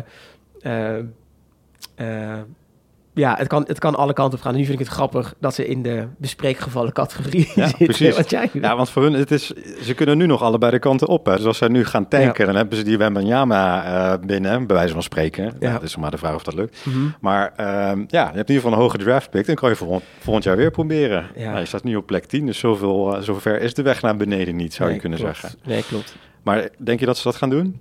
ja, 3.16 3.34
het 3.38 3.48
kan, 3.48 3.64
het 3.66 3.78
kan 3.78 3.94
alle 3.94 4.12
kanten 4.12 4.38
op 4.38 4.44
gaan. 4.44 4.52
En 4.52 4.58
nu 4.58 4.64
vind 4.64 4.80
ik 4.80 4.84
het 4.86 4.94
grappig 4.94 5.34
dat 5.40 5.54
ze 5.54 5.66
in 5.66 5.82
de 5.82 6.06
bespreekgevallen 6.18 6.92
categorie 6.92 7.50
Ja, 7.54 7.66
zitten. 7.66 7.86
precies. 7.86 8.16
Wat 8.16 8.30
jij 8.30 8.50
Ja, 8.52 8.76
want 8.76 8.90
voor 8.90 9.02
hun, 9.02 9.12
het 9.12 9.30
is, 9.30 9.46
ze 9.82 9.94
kunnen 9.94 10.18
nu 10.18 10.26
nog 10.26 10.42
allebei 10.42 10.72
de 10.72 10.78
kanten 10.78 11.08
op. 11.08 11.26
Hè. 11.26 11.36
Dus 11.36 11.44
als 11.44 11.58
zij 11.58 11.68
nu 11.68 11.84
gaan 11.84 12.08
tanken, 12.08 12.46
dan 12.46 12.56
hebben 12.56 12.78
ze 12.78 12.84
die 12.84 12.98
Wembanyama 12.98 13.84
eh 13.84 14.26
binnen, 14.26 14.66
bij 14.66 14.76
wijze 14.76 14.92
van 14.92 15.02
spreken. 15.02 15.44
Ja. 15.44 15.50
Ja. 15.60 15.72
het 15.72 15.82
is 15.82 15.96
maar 15.96 16.10
de 16.10 16.18
vraag 16.18 16.34
of 16.34 16.42
dat 16.42 16.54
lukt. 16.54 16.86
Mhm. 16.86 16.98
Maar 17.20 17.52
ehm, 17.56 18.04
ja, 18.06 18.28
je 18.30 18.36
hebt 18.36 18.48
in 18.48 18.54
ieder 18.54 18.54
geval 18.54 18.72
een 18.72 18.78
hoge 18.78 18.98
draft 18.98 19.30
pick. 19.30 19.46
Dan 19.46 19.54
kan 19.54 19.68
je 19.68 19.76
volgend, 19.76 20.02
volgend 20.18 20.44
jaar 20.44 20.56
weer 20.56 20.70
proberen. 20.70 21.26
Ja. 21.36 21.46
Nou, 21.48 21.58
je 21.58 21.66
staat 21.66 21.84
nu 21.84 21.96
op 21.96 22.06
plek 22.06 22.24
10, 22.24 22.46
dus 22.46 22.58
zoveel, 22.58 23.16
eh, 23.16 23.22
zover 23.22 23.60
is 23.60 23.74
de 23.74 23.82
weg 23.82 24.02
naar 24.02 24.16
beneden 24.16 24.56
niet, 24.56 24.74
zou 24.74 24.84
Nee, 24.84 24.94
je 24.94 25.00
kunnen 25.00 25.18
klopt. 25.18 25.36
zeggen. 25.38 25.58
Nee, 25.64 25.82
klopt. 25.84 26.16
Maar 26.42 26.68
denk 26.78 27.00
je 27.00 27.06
dat 27.06 27.16
ze 27.16 27.22
dat 27.22 27.36
gaan 27.36 27.50
doen? 27.50 27.80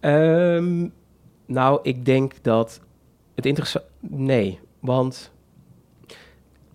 Ehm, 0.00 0.88
nou, 1.46 1.78
ik 1.82 2.04
denk 2.04 2.32
dat 2.42 2.80
het 3.34 3.46
interessant... 3.46 3.84
Nee, 4.00 4.58
want... 4.82 5.30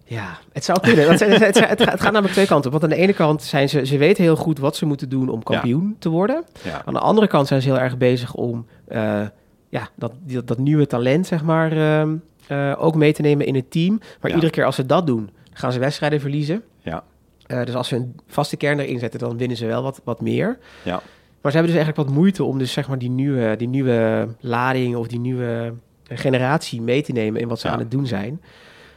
Ja, 0.04 0.38
het 0.54 0.64
zou 0.64 0.80
kunnen. 0.80 1.10
Het, 1.10 1.20
het, 1.20 1.40
het, 1.40 1.60
het 1.60 1.84
gaat, 1.84 2.02
namelijk 2.02 2.34
twee 2.34 2.46
kanten 2.46 2.66
op. 2.74 2.80
Want 2.80 2.84
aan 2.92 2.98
de 2.98 3.04
ene 3.04 3.14
kant 3.14 3.44
zijn 3.44 3.70
ze... 3.70 3.86
Ze 3.86 3.98
weten 3.98 4.24
heel 4.24 4.36
goed 4.36 4.60
wat 4.60 4.76
ze 4.76 4.86
moeten 4.86 5.10
doen 5.10 5.30
om 5.30 5.44
kampioen 5.44 5.96
te 6.00 6.10
worden. 6.10 6.44
Ja. 6.64 6.82
Aan 6.86 6.94
de 6.94 7.00
andere 7.00 7.28
kant 7.28 7.48
zijn 7.48 7.62
ze 7.62 7.68
heel 7.70 7.80
erg 7.80 7.98
bezig 7.98 8.34
om... 8.34 8.66
eh, 8.88 9.22
ja, 9.70 9.90
dat, 9.96 10.12
dat, 10.46 10.58
nieuwe 10.58 10.88
talent, 10.88 11.28
zeg 11.28 11.44
maar... 11.44 11.72
ehm, 11.72 12.16
eh, 12.48 12.74
ook 12.78 12.96
mee 12.96 13.14
te 13.14 13.22
nemen 13.22 13.46
in 13.46 13.56
het 13.56 13.72
team. 13.72 13.98
Maar 14.22 14.30
Ja. 14.30 14.36
iedere 14.36 14.52
keer 14.52 14.66
als 14.66 14.76
ze 14.76 14.86
dat 14.86 15.08
doen... 15.08 15.30
gaan 15.54 15.72
ze 15.72 15.80
wedstrijden 15.80 16.20
verliezen. 16.20 16.64
Ja. 16.80 17.04
Eh, 17.48 17.64
dus 17.66 17.76
als 17.76 17.88
ze 17.88 17.96
een 17.96 18.16
vaste 18.28 18.58
kern 18.58 18.80
erin 18.80 19.00
zetten... 19.00 19.20
dan 19.20 19.38
winnen 19.38 19.58
ze 19.58 19.66
wel 19.66 19.84
wat, 19.84 20.02
wat 20.04 20.22
meer. 20.22 20.58
Ja. 20.84 21.02
Maar 21.42 21.52
ze 21.52 21.58
hebben 21.58 21.76
dus 21.76 21.84
eigenlijk 21.84 22.10
wat 22.10 22.18
moeite 22.18 22.44
om 22.44 22.58
dus 22.58 22.72
zeg 22.72 22.88
maar 22.88 22.98
die 22.98 23.10
nieuwe, 23.10 23.56
die 23.58 23.68
nieuwe 23.68 24.28
lading 24.40 24.96
of 24.96 25.08
die 25.08 25.20
nieuwe 25.20 25.74
generatie 26.10 26.82
mee 26.82 27.02
te 27.04 27.12
nemen 27.12 27.42
in 27.42 27.48
wat 27.48 27.60
ze 27.60 27.68
Ja. 27.68 27.74
aan 27.74 27.80
het 27.80 27.92
doen 27.92 28.06
zijn. 28.08 28.42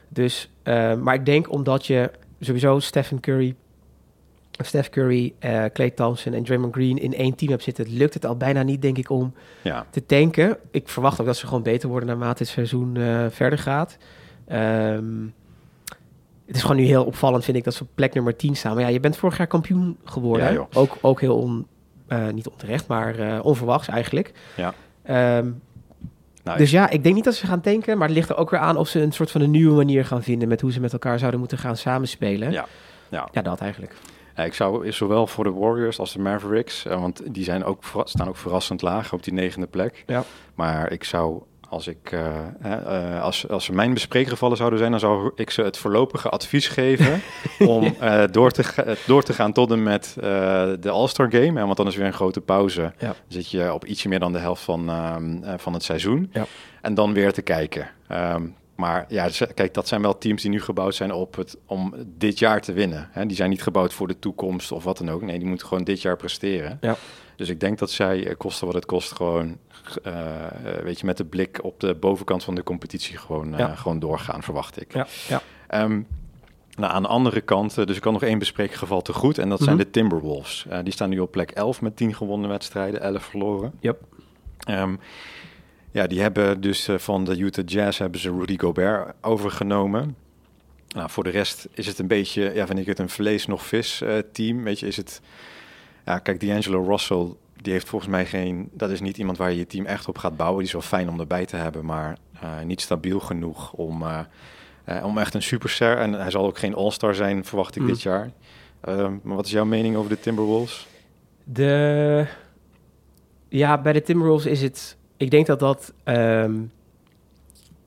Dus, 0.08 0.50
eh, 0.62 0.94
maar 0.94 1.14
ik 1.14 1.26
denk 1.26 1.52
omdat 1.52 1.86
je 1.86 2.10
sowieso 2.40 2.78
Stephen 2.78 3.20
Curry, 3.20 3.54
Steph 4.50 4.88
Curry, 4.88 5.34
eh 5.38 5.64
Clay 5.72 5.90
Thompson 5.90 6.32
en 6.32 6.44
Draymond 6.44 6.74
Green 6.74 6.98
in 6.98 7.14
één 7.14 7.34
team 7.34 7.50
hebt 7.50 7.62
zitten, 7.62 7.88
lukt 7.96 8.14
het 8.14 8.26
al 8.26 8.36
bijna 8.36 8.62
niet 8.62 8.82
denk 8.82 8.98
ik 8.98 9.10
om 9.10 9.34
Ja. 9.62 9.86
te 9.90 10.06
tanken. 10.06 10.56
Ik 10.70 10.88
verwacht 10.88 11.20
ook 11.20 11.26
dat 11.26 11.36
ze 11.36 11.46
gewoon 11.46 11.62
beter 11.62 11.88
worden 11.88 12.08
naarmate 12.08 12.42
het 12.42 12.52
seizoen 12.52 12.96
eh, 12.96 13.26
verder 13.30 13.58
gaat. 13.58 13.96
Ehm, 14.46 15.04
het 16.46 16.56
is 16.56 16.60
gewoon 16.62 16.76
nu 16.76 16.82
heel 16.84 17.04
opvallend, 17.04 17.44
vind 17.44 17.56
ik, 17.56 17.64
dat 17.64 17.74
ze 17.74 17.82
op 17.82 17.88
plek 17.94 18.14
nummer 18.14 18.36
10 18.36 18.56
staan. 18.56 18.74
Maar 18.74 18.82
ja, 18.82 18.88
je 18.88 19.00
bent 19.00 19.16
vorig 19.16 19.36
jaar 19.38 19.46
kampioen 19.46 19.96
geworden. 20.04 20.52
Ja, 20.52 20.66
ook, 20.72 20.96
ook 21.00 21.20
heel 21.20 21.36
on, 21.38 21.66
niet 22.32 22.48
onterecht, 22.48 22.86
maar 22.86 23.40
onverwachts 23.42 23.88
eigenlijk. 23.88 24.32
Ja. 24.56 24.74
Ehm, 25.02 25.50
Dus 26.42 26.70
ja, 26.70 26.90
ik 26.90 27.02
denk 27.02 27.14
niet 27.14 27.24
dat 27.24 27.34
ze 27.34 27.46
gaan 27.46 27.60
tanken, 27.60 27.98
maar 27.98 28.06
het 28.06 28.16
ligt 28.16 28.28
er 28.28 28.36
ook 28.36 28.50
weer 28.50 28.60
aan 28.60 28.76
of 28.76 28.88
ze 28.88 29.00
een 29.00 29.12
soort 29.12 29.30
van 29.30 29.40
een 29.40 29.50
nieuwe 29.50 29.74
manier 29.74 30.04
gaan 30.04 30.22
vinden 30.22 30.48
met 30.48 30.60
hoe 30.60 30.72
ze 30.72 30.80
met 30.80 30.92
elkaar 30.92 31.18
zouden 31.18 31.40
moeten 31.40 31.58
gaan 31.58 31.76
samenspelen. 31.76 32.50
Ja. 32.50 32.66
Ja. 33.08 33.28
ja 33.32 33.42
dat 33.42 33.60
eigenlijk. 33.60 33.94
Ja, 34.36 34.44
ik 34.44 34.54
zou 34.54 34.92
zowel 34.92 35.26
voor 35.26 35.44
de 35.44 35.52
Warriors 35.52 35.98
als 35.98 36.12
de 36.12 36.18
Mavericks, 36.18 36.86
eh, 36.86 37.00
want 37.00 37.34
die 37.34 37.44
zijn 37.44 37.64
ook, 37.64 37.82
staan 38.04 38.28
ook 38.28 38.36
verrassend 38.36 38.82
laag 38.82 39.12
op 39.12 39.22
die 39.22 39.32
negende 39.32 39.66
plek. 39.66 40.04
Ja. 40.06 40.24
Maar 40.54 40.92
ik 40.92 41.04
zou, 41.04 41.42
als, 41.70 41.86
ik, 41.86 42.10
hè, 42.60 42.76
eh, 42.76 43.22
als, 43.22 43.48
als 43.48 43.64
ze 43.64 43.72
mijn 43.72 43.94
bespreekgevallen 43.94 44.56
zouden 44.56 44.78
zijn, 44.78 44.90
dan 44.90 45.00
zou 45.00 45.30
ik 45.34 45.50
ze 45.50 45.62
het 45.62 45.76
voorlopige 45.76 46.28
advies 46.28 46.68
geven 46.68 47.22
om 47.58 47.94
eh, 48.00 48.22
door, 48.30 48.50
te 48.50 48.96
door 49.06 49.22
te 49.22 49.32
gaan 49.32 49.52
tot 49.52 49.70
en 49.70 49.82
met 49.82 50.14
de 50.80 50.90
All-Star 50.90 51.30
Game. 51.30 51.58
Hè, 51.58 51.64
want 51.64 51.76
dan 51.76 51.86
is 51.86 51.96
weer 51.96 52.06
een 52.06 52.12
grote 52.12 52.40
pauze. 52.40 52.80
Ja. 52.82 53.06
Dan 53.06 53.14
zit 53.28 53.50
je 53.50 53.72
op 53.72 53.84
ietsje 53.84 54.08
meer 54.08 54.18
dan 54.18 54.32
de 54.32 54.38
helft 54.38 54.62
van, 54.62 54.88
ehm, 54.88 55.42
eh, 55.42 55.54
van 55.56 55.72
het 55.72 55.82
seizoen. 55.82 56.30
Ja. 56.32 56.46
en 56.80 56.94
dan 56.94 57.12
weer 57.12 57.32
te 57.32 57.42
kijken. 57.42 57.90
Ehm, 58.08 58.46
maar 58.80 59.04
ja, 59.08 59.28
kijk, 59.54 59.74
dat 59.74 59.88
zijn 59.88 60.02
wel 60.02 60.18
teams 60.18 60.42
die 60.42 60.50
nu 60.50 60.60
gebouwd 60.60 60.94
zijn 60.94 61.12
op 61.12 61.36
het, 61.36 61.56
om 61.66 61.94
dit 62.06 62.38
jaar 62.38 62.60
te 62.60 62.72
winnen. 62.72 63.08
Hè? 63.12 63.26
Die 63.26 63.36
zijn 63.36 63.50
niet 63.50 63.62
gebouwd 63.62 63.92
voor 63.92 64.08
de 64.08 64.18
toekomst 64.18 64.72
of 64.72 64.84
wat 64.84 64.98
dan 64.98 65.10
ook. 65.10 65.22
Nee, 65.22 65.38
die 65.38 65.48
moeten 65.48 65.66
gewoon 65.66 65.84
dit 65.84 66.02
jaar 66.02 66.16
presteren. 66.16 66.78
Ja. 66.80 66.96
Dus 67.36 67.48
ik 67.48 67.60
denk 67.60 67.78
dat 67.78 67.90
zij, 67.90 68.26
eh, 68.26 68.36
kosten 68.36 68.66
wat 68.66 68.74
het 68.74 68.86
kost, 68.86 69.12
gewoon, 69.12 69.58
eh, 70.02 70.12
weet 70.82 71.00
je, 71.00 71.06
met 71.06 71.16
de 71.16 71.24
blik 71.24 71.58
op 71.64 71.80
de 71.80 71.94
bovenkant 71.94 72.44
van 72.44 72.54
de 72.54 72.62
competitie 72.62 73.16
gewoon, 73.16 73.54
Ja. 73.56 73.74
gewoon 73.74 73.98
doorgaan, 73.98 74.42
verwacht 74.42 74.80
ik. 74.80 74.92
Ja, 74.92 75.06
ja. 75.28 75.42
Ehm, 75.68 76.00
nou, 76.76 76.92
aan 76.92 77.02
de 77.02 77.08
andere 77.08 77.40
kant, 77.40 77.74
dus 77.86 77.96
ik 77.96 78.02
kan 78.02 78.12
nog 78.12 78.22
één 78.22 78.38
bespreken 78.38 78.78
geval 78.78 79.02
te 79.02 79.12
goed. 79.12 79.38
En 79.38 79.48
dat 79.48 79.60
zijn 79.60 79.74
Mhm. 79.76 79.84
de 79.84 79.90
Timberwolves. 79.90 80.66
Die 80.82 80.92
staan 80.92 81.08
nu 81.10 81.18
op 81.18 81.30
plek 81.30 81.50
11 81.50 81.80
met 81.80 81.96
10 81.96 82.14
gewonnen 82.14 82.50
wedstrijden, 82.50 83.00
11 83.00 83.22
verloren. 83.24 83.72
Yep. 83.80 84.00
Ehm, 84.58 84.96
ja, 85.90 86.06
die 86.06 86.20
hebben 86.20 86.60
dus 86.60 86.88
eh, 86.88 86.98
van 86.98 87.24
de 87.24 87.38
Utah 87.38 87.64
Jazz 87.66 87.98
hebben 87.98 88.20
ze 88.20 88.30
Rudy 88.30 88.58
Gobert 88.58 89.14
overgenomen. 89.20 90.16
Nou, 90.88 91.10
voor 91.10 91.24
de 91.24 91.30
rest 91.30 91.68
is 91.72 91.86
het 91.86 91.98
een 91.98 92.06
beetje, 92.06 92.52
ja, 92.54 92.66
vind 92.66 92.78
ik 92.78 92.86
het 92.86 92.98
een 92.98 93.08
vlees 93.08 93.46
nog 93.46 93.66
vis 93.66 94.00
eh, 94.00 94.18
team. 94.32 94.64
Weet 94.64 94.80
je, 94.80 94.86
is 94.86 94.96
het, 94.96 95.20
ja, 96.04 96.18
kijk, 96.18 96.40
D'Angelo 96.40 96.84
Russell, 96.84 97.26
die 97.56 97.72
heeft 97.72 97.88
volgens 97.88 98.10
mij 98.10 98.26
geen, 98.26 98.68
dat 98.72 98.90
is 98.90 99.00
niet 99.00 99.18
iemand 99.18 99.38
waar 99.38 99.50
je 99.50 99.58
je 99.58 99.66
team 99.66 99.86
echt 99.86 100.08
op 100.08 100.18
gaat 100.18 100.36
bouwen. 100.36 100.58
Die 100.58 100.66
is 100.66 100.72
wel 100.72 100.82
fijn 100.82 101.08
om 101.08 101.20
erbij 101.20 101.46
te 101.46 101.56
hebben, 101.56 101.84
maar 101.84 102.18
eh, 102.40 102.60
niet 102.64 102.80
stabiel 102.80 103.20
genoeg 103.20 103.72
om, 103.72 104.04
om 105.02 105.18
echt 105.18 105.34
een 105.34 105.42
superster. 105.42 105.96
En 105.98 106.12
hij 106.12 106.30
zal 106.30 106.46
ook 106.46 106.58
geen 106.58 106.74
All-Star 106.74 107.14
zijn, 107.14 107.44
verwacht 107.44 107.76
ik 107.76 107.82
Mm. 107.82 107.88
dit 107.88 108.02
jaar. 108.02 108.30
Ehm, 108.80 109.16
maar 109.22 109.36
wat 109.36 109.46
is 109.46 109.52
jouw 109.52 109.64
mening 109.64 109.96
over 109.96 110.10
de 110.10 110.20
Timberwolves? 110.20 110.86
De... 111.44 112.26
Ja, 113.48 113.80
bij 113.80 113.92
de 113.92 114.02
Timberwolves 114.02 114.46
is 114.46 114.62
het... 114.62 114.96
Ik 115.20 115.30
denk 115.30 115.46
dat 115.46 115.58
dat... 115.60 115.92
ehm, 116.04 116.54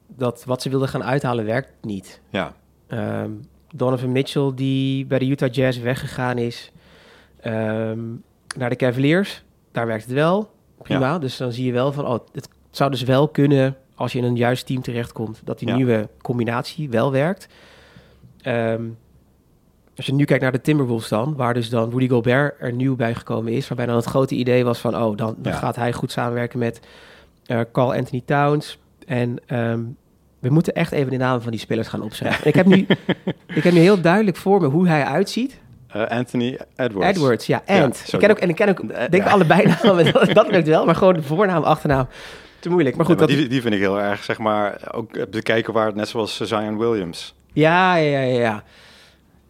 dat 0.08 0.43
wat 0.46 0.62
ze 0.62 0.69
wilden 0.69 0.88
gaan 0.88 1.04
uithalen 1.04 1.46
werkt 1.46 1.72
niet. 1.82 2.22
Ja, 2.30 2.54
Ehm, 2.88 3.32
Donovan 3.76 4.12
Mitchell, 4.12 4.52
die 4.56 5.06
bij 5.06 5.19
de 5.19 5.26
Utah 5.28 5.52
Jazz 5.54 5.80
weggegaan 5.80 6.38
is 6.38 6.72
ehm, 7.39 8.00
naar 8.58 8.69
de 8.69 8.76
Cavaliers. 8.76 9.43
Daar 9.72 9.88
werkt 9.88 10.04
het 10.04 10.13
wel. 10.13 10.52
Prima. 10.82 11.19
Dus 11.19 11.38
dan 11.38 11.52
zie 11.52 11.65
je 11.65 11.72
wel 11.72 11.91
van... 11.91 12.06
Oh, 12.08 12.19
het 12.34 12.50
zou 12.72 12.91
dus 12.91 13.04
wel 13.04 13.28
kunnen 13.28 13.78
als 13.96 14.12
je 14.12 14.17
in 14.17 14.24
een 14.24 14.36
juist 14.36 14.65
team 14.65 14.82
terechtkomt... 14.82 15.41
dat 15.43 15.60
die 15.60 15.67
Ja. 15.67 15.76
nieuwe 15.76 16.10
combinatie 16.22 16.89
wel 16.89 17.12
werkt. 17.12 17.48
Als 19.96 20.06
je 20.06 20.13
nu 20.13 20.26
kijkt 20.26 20.43
naar 20.43 20.52
de 20.52 20.62
Timberwolves 20.62 21.08
dan... 21.10 21.36
waar 21.36 21.54
dus 21.54 21.69
dan 21.69 21.89
Rudy 21.91 22.10
Gobert 22.10 22.56
er 22.60 22.74
nieuw 22.74 22.96
bij 22.96 23.15
gekomen 23.15 23.54
is... 23.54 23.67
waarbij 23.67 23.86
dan 23.86 23.96
het 23.96 24.06
grote 24.06 24.36
idee 24.36 24.63
was 24.63 24.80
van... 24.80 24.96
oh, 24.96 25.17
dan, 25.17 25.36
dan 25.38 25.52
Ja. 25.52 25.58
gaat 25.58 25.76
hij 25.76 25.93
goed 25.93 26.12
samenwerken 26.12 26.60
met 26.60 26.80
Carl 27.71 27.93
Anthony 27.93 28.21
Towns... 28.25 28.77
En 29.08 29.38
ehm, 29.47 29.79
we 30.39 30.49
moeten 30.49 30.73
echt 30.73 30.91
even 30.91 31.12
de 31.12 31.17
namen 31.17 31.41
van 31.41 31.51
die 31.51 31.60
spelers 31.60 31.88
gaan 31.88 32.01
opschrijven. 32.01 32.41
En 32.43 32.47
ik, 32.49 32.56
heb 32.56 32.65
nu, 32.65 32.86
ik 33.60 33.63
heb 33.63 33.73
nu 33.73 33.79
heel 33.79 34.01
duidelijk 34.01 34.38
voor 34.38 34.62
me 34.62 34.67
hoe 34.67 34.88
hij 34.88 35.03
uitziet. 35.03 35.60
Eh, 35.88 36.06
Anthony 36.08 36.60
Edwards. 36.75 37.17
Edwards, 37.17 37.45
ja, 37.45 37.62
Ant. 37.65 37.95
zo- 37.97 38.15
ik 38.15 38.21
ken 38.21 38.32
ook, 38.32 38.38
en 38.38 38.49
ik 38.49 38.56
ken 38.56 38.69
ook, 38.69 38.79
Eh, 38.79 39.10
denk 39.10 39.23
ja. 39.23 39.29
allebei 39.29 39.75
namen, 39.84 40.06
dat, 40.13 40.29
dat 40.34 40.47
lukt 40.51 40.67
wel. 40.67 40.86
Maar 40.86 40.95
gewoon 40.95 41.13
de 41.13 41.21
voornaam, 41.23 41.63
achternaam, 41.63 42.08
te 42.60 42.69
moeilijk. 42.69 42.95
Maar 42.95 43.06
goed, 43.06 43.19
Ja, 43.19 43.19
maar 43.25 43.29
dat, 43.29 43.38
die, 43.39 43.47
die 43.49 43.62
vind 43.62 43.73
ik 43.73 43.79
heel 43.79 43.99
erg, 44.01 44.23
zeg 44.23 44.38
maar, 44.38 44.82
ook 44.91 45.29
bekijken 45.29 45.73
waar 45.73 45.86
het 45.86 45.95
net 45.95 46.08
zoals 46.08 46.38
Zion 46.41 46.77
Williams. 46.77 47.36
ja, 47.53 47.95
ja, 47.95 48.19
ja, 48.19 48.39
ja. 48.39 48.63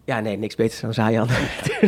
Ja, 0.06 0.20
nee, 0.20 0.38
niks 0.38 0.56
beters 0.56 0.80
dan 0.82 0.94
Zayan. 0.94 1.28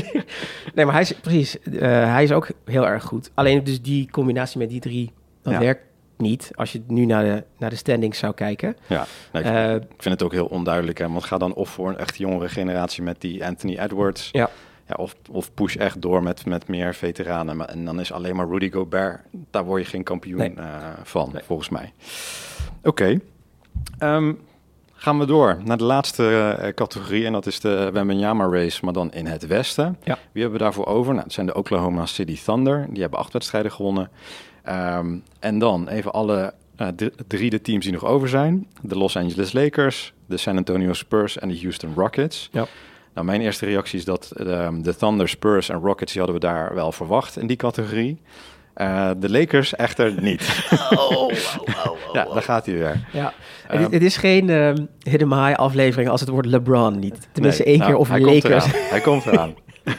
nee, 0.75 0.85
maar 0.85 0.93
hij 0.93 1.01
is, 1.01 1.13
precies, 1.13 1.59
eh, 1.59 1.79
hij 2.13 2.23
is 2.23 2.31
ook 2.31 2.47
heel 2.65 2.87
erg 2.87 3.03
goed. 3.03 3.31
Alleen 3.33 3.63
dus 3.63 3.81
die 3.81 4.09
combinatie 4.11 4.59
met 4.59 4.69
die 4.69 4.79
drie, 4.79 5.11
dat 5.41 5.53
Ja. 5.53 5.59
werkt 5.59 5.81
niet. 6.17 6.51
Als 6.55 6.71
je 6.71 6.81
nu 6.87 7.05
naar 7.05 7.23
de, 7.23 7.43
naar 7.57 7.69
de 7.69 7.75
standings 7.75 8.17
zou 8.19 8.33
kijken. 8.33 8.77
Ja, 8.87 9.05
nee, 9.31 9.43
ik, 9.43 9.49
Eh, 9.49 9.73
ik 9.75 9.81
vind 10.01 10.13
het 10.13 10.23
ook 10.23 10.31
heel 10.31 10.45
onduidelijk. 10.45 10.97
Hè, 10.97 11.09
want 11.09 11.23
ga 11.23 11.37
dan 11.37 11.53
of 11.53 11.69
voor 11.69 11.89
een 11.89 11.97
echt 11.97 12.17
jongere 12.17 12.49
generatie 12.49 13.03
met 13.03 13.21
die 13.21 13.45
Anthony 13.45 13.77
Edwards. 13.77 14.29
Ja. 14.31 14.49
Ja, 14.87 14.95
of, 14.97 15.15
of 15.31 15.53
push 15.53 15.75
echt 15.75 16.01
door 16.01 16.23
met, 16.23 16.45
met 16.45 16.67
meer 16.67 16.95
veteranen. 16.95 17.57
Maar, 17.57 17.67
en 17.67 17.85
dan 17.85 17.99
is 17.99 18.11
alleen 18.11 18.35
maar 18.35 18.47
Rudy 18.47 18.71
Gobert. 18.71 19.19
Daar 19.51 19.65
word 19.65 19.81
je 19.83 19.89
geen 19.89 20.03
kampioen 20.03 20.37
Nee. 20.37 20.53
eh, 20.55 20.65
van, 21.03 21.29
Nee. 21.33 21.43
volgens 21.43 21.69
mij. 21.69 21.93
Oké. 22.83 23.19
Ehm, 23.97 24.33
gaan 25.05 25.19
we 25.19 25.25
door 25.25 25.57
naar 25.63 25.77
de 25.77 25.83
laatste 25.83 26.55
eh, 26.59 26.73
categorie. 26.73 27.25
En 27.25 27.31
dat 27.31 27.45
is 27.45 27.59
de 27.59 27.89
Wembanyama 27.93 28.47
Race, 28.47 28.85
maar 28.85 28.93
dan 28.93 29.11
in 29.11 29.25
het 29.25 29.47
westen. 29.47 29.97
Ja. 30.03 30.17
Wie 30.31 30.41
hebben 30.41 30.59
we 30.59 30.65
daarvoor 30.65 30.85
over? 30.85 31.13
Nou, 31.13 31.23
het 31.23 31.33
zijn 31.33 31.45
de 31.45 31.55
Oklahoma 31.55 32.05
City 32.05 32.37
Thunder. 32.43 32.85
Die 32.89 33.01
hebben 33.01 33.19
acht 33.19 33.33
wedstrijden 33.33 33.71
gewonnen. 33.71 34.09
Ehm, 34.63 35.17
en 35.39 35.59
dan 35.59 35.87
even 35.87 36.13
alle 36.13 36.53
eh, 36.75 36.87
drie 37.27 37.49
de 37.49 37.61
teams 37.61 37.83
die 37.83 37.93
nog 37.93 38.05
over 38.05 38.29
zijn. 38.29 38.67
De 38.81 38.97
Los 38.97 39.17
Angeles 39.17 39.53
Lakers, 39.53 40.13
de 40.25 40.37
San 40.37 40.57
Antonio 40.57 40.93
Spurs 40.93 41.37
en 41.37 41.49
de 41.49 41.59
Houston 41.59 41.93
Rockets. 41.95 42.49
Ja. 42.51 42.65
Nou, 43.13 43.25
mijn 43.25 43.41
eerste 43.41 43.65
reactie 43.65 43.99
is 43.99 44.05
dat 44.05 44.31
ehm, 44.31 44.81
de 44.81 44.95
Thunder, 44.95 45.29
Spurs 45.29 45.69
en 45.69 45.79
Rockets... 45.79 46.11
die 46.13 46.21
hadden 46.21 46.41
we 46.41 46.47
daar 46.47 46.73
wel 46.73 46.91
verwacht 46.91 47.37
in 47.37 47.47
die 47.47 47.57
categorie. 47.57 48.21
Eh, 48.75 49.09
de 49.17 49.29
Lakers 49.31 49.75
echter 49.75 50.21
niet. 50.21 50.41
Oh, 50.95 51.31
ja, 52.13 52.25
daar 52.33 52.41
gaat 52.41 52.65
hij 52.65 52.75
weer. 52.75 53.07
Ja, 53.11 53.33
Ehm, 53.67 53.81
het, 53.83 53.91
het 53.91 54.03
is 54.03 54.17
geen 54.17 54.49
ehm 54.49 54.85
Hidden 54.99 55.45
High 55.45 55.59
aflevering 55.59 56.09
als 56.09 56.19
het 56.21 56.29
woord 56.29 56.45
LeBron 56.45 56.99
niet. 56.99 57.27
Tenminste 57.31 57.63
Nee, 57.63 57.71
één 57.71 57.79
nou, 57.79 57.91
keer 57.91 57.99
over 57.99 58.13
hij 58.13 58.21
komt 58.21 58.43
Lakers. 58.43 58.65
Hij 58.89 59.01
komt 59.01 59.25
eraan. 59.25 59.53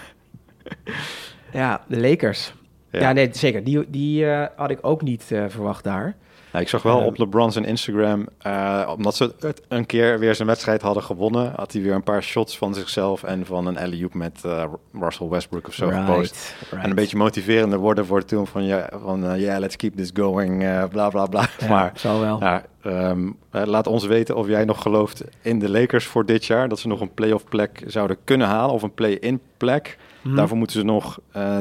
Ja, 1.53 1.81
de 1.89 2.01
Lakers. 2.01 2.53
Ja, 2.91 3.13
nee, 3.13 3.29
zeker. 3.33 3.65
Die, 3.65 3.91
die 3.91 4.31
eh, 4.31 4.47
had 4.57 4.71
ik 4.71 4.79
ook 4.83 5.03
niet 5.03 5.25
eh, 5.33 5.45
verwacht 5.49 5.85
daar. 5.85 6.17
Ja, 6.57 6.63
ik 6.63 6.69
zag 6.69 6.83
wel 6.83 7.01
op 7.01 7.19
LeBron 7.19 7.53
zijn 7.53 7.65
Instagram, 7.65 8.27
eh, 8.39 8.93
omdat 8.97 9.17
ze 9.17 9.35
het 9.41 9.63
een 9.69 9.87
keer 9.87 10.19
weer 10.19 10.35
zijn 10.35 10.49
wedstrijd 10.49 10.83
hadden 10.83 11.03
gewonnen, 11.03 11.53
had 11.57 11.73
hij 11.73 11.83
weer 11.83 11.95
een 11.95 12.03
paar 12.03 12.23
shots 12.23 12.59
van 12.59 12.75
zichzelf 12.75 13.23
en 13.23 13.47
van 13.47 13.67
een 13.67 13.79
alley-oop 13.79 14.15
met 14.15 14.41
eh, 14.45 14.65
Russell 14.93 15.29
Westbrook 15.29 15.69
of 15.69 15.75
zo 15.75 15.89
gepost. 15.89 16.55
right. 16.71 16.83
En 16.85 16.91
een 16.91 16.97
beetje 16.97 17.17
motiverende 17.17 17.77
woorden 17.77 18.07
voor 18.07 18.25
toen 18.25 18.47
van, 18.47 18.65
ja, 18.65 18.89
van 19.03 19.27
eh, 19.27 19.41
yeah, 19.41 19.59
let's 19.59 19.77
keep 19.77 19.97
this 19.97 20.11
going, 20.15 20.89
bla 20.89 21.09
bla 21.09 21.27
bla. 21.27 21.49
Ja, 21.59 21.69
maar 21.69 21.93
zal 21.95 22.21
wel. 22.21 22.41
ja, 22.41 22.65
ehm, 22.83 23.31
eh, 23.51 23.63
laat 23.65 23.87
ons 23.87 24.07
weten 24.07 24.37
of 24.37 24.47
jij 24.47 24.65
nog 24.65 24.83
gelooft 24.83 25.25
in 25.43 25.59
de 25.59 25.71
Lakers 25.71 26.07
voor 26.07 26.27
dit 26.27 26.45
jaar, 26.45 26.69
dat 26.69 26.79
ze 26.79 26.89
nog 26.89 27.01
een 27.01 27.15
playoff 27.15 27.45
plek 27.45 27.83
zouden 27.87 28.17
kunnen 28.25 28.47
halen 28.47 28.75
of 28.75 28.83
een 28.83 28.95
play-in 28.95 29.41
plek. 29.57 29.99
Mhm. 30.23 30.37
Daarvoor 30.37 30.57
moeten 30.57 30.79
ze 30.79 30.85
nog 30.85 31.19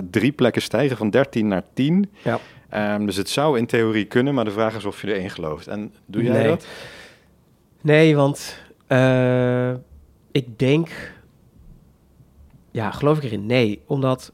drie 0.09 0.31
plekken 0.31 0.61
stijgen 0.61 0.97
van 0.97 1.09
13 1.09 1.47
naar 1.47 1.63
10. 1.73 2.11
Ja. 2.21 2.39
Ehm, 2.75 3.05
dus 3.05 3.15
het 3.15 3.29
zou 3.29 3.57
in 3.57 3.65
theorie 3.65 4.05
kunnen, 4.05 4.33
maar 4.33 4.45
de 4.45 4.51
vraag 4.51 4.75
is 4.75 4.85
of 4.85 5.01
je 5.01 5.13
erin 5.15 5.29
gelooft. 5.29 5.67
En 5.67 5.93
doe 6.05 6.23
jij 6.23 6.33
Nee. 6.33 6.47
dat? 6.47 6.67
Nee, 7.81 8.15
want 8.15 8.57
eh, 8.87 9.69
ik 10.31 10.59
denk... 10.59 11.13
Ja, 12.71 12.91
geloof 12.91 13.17
ik 13.17 13.23
erin? 13.23 13.45
Nee, 13.45 13.81
omdat 13.87 14.31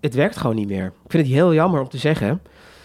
het 0.00 0.14
werkt 0.14 0.36
gewoon 0.36 0.56
niet 0.56 0.68
meer. 0.68 0.84
Ik 0.86 1.10
vind 1.10 1.22
het 1.26 1.32
heel 1.32 1.54
jammer 1.54 1.80
om 1.80 1.88
te 1.88 1.98
zeggen. 1.98 2.42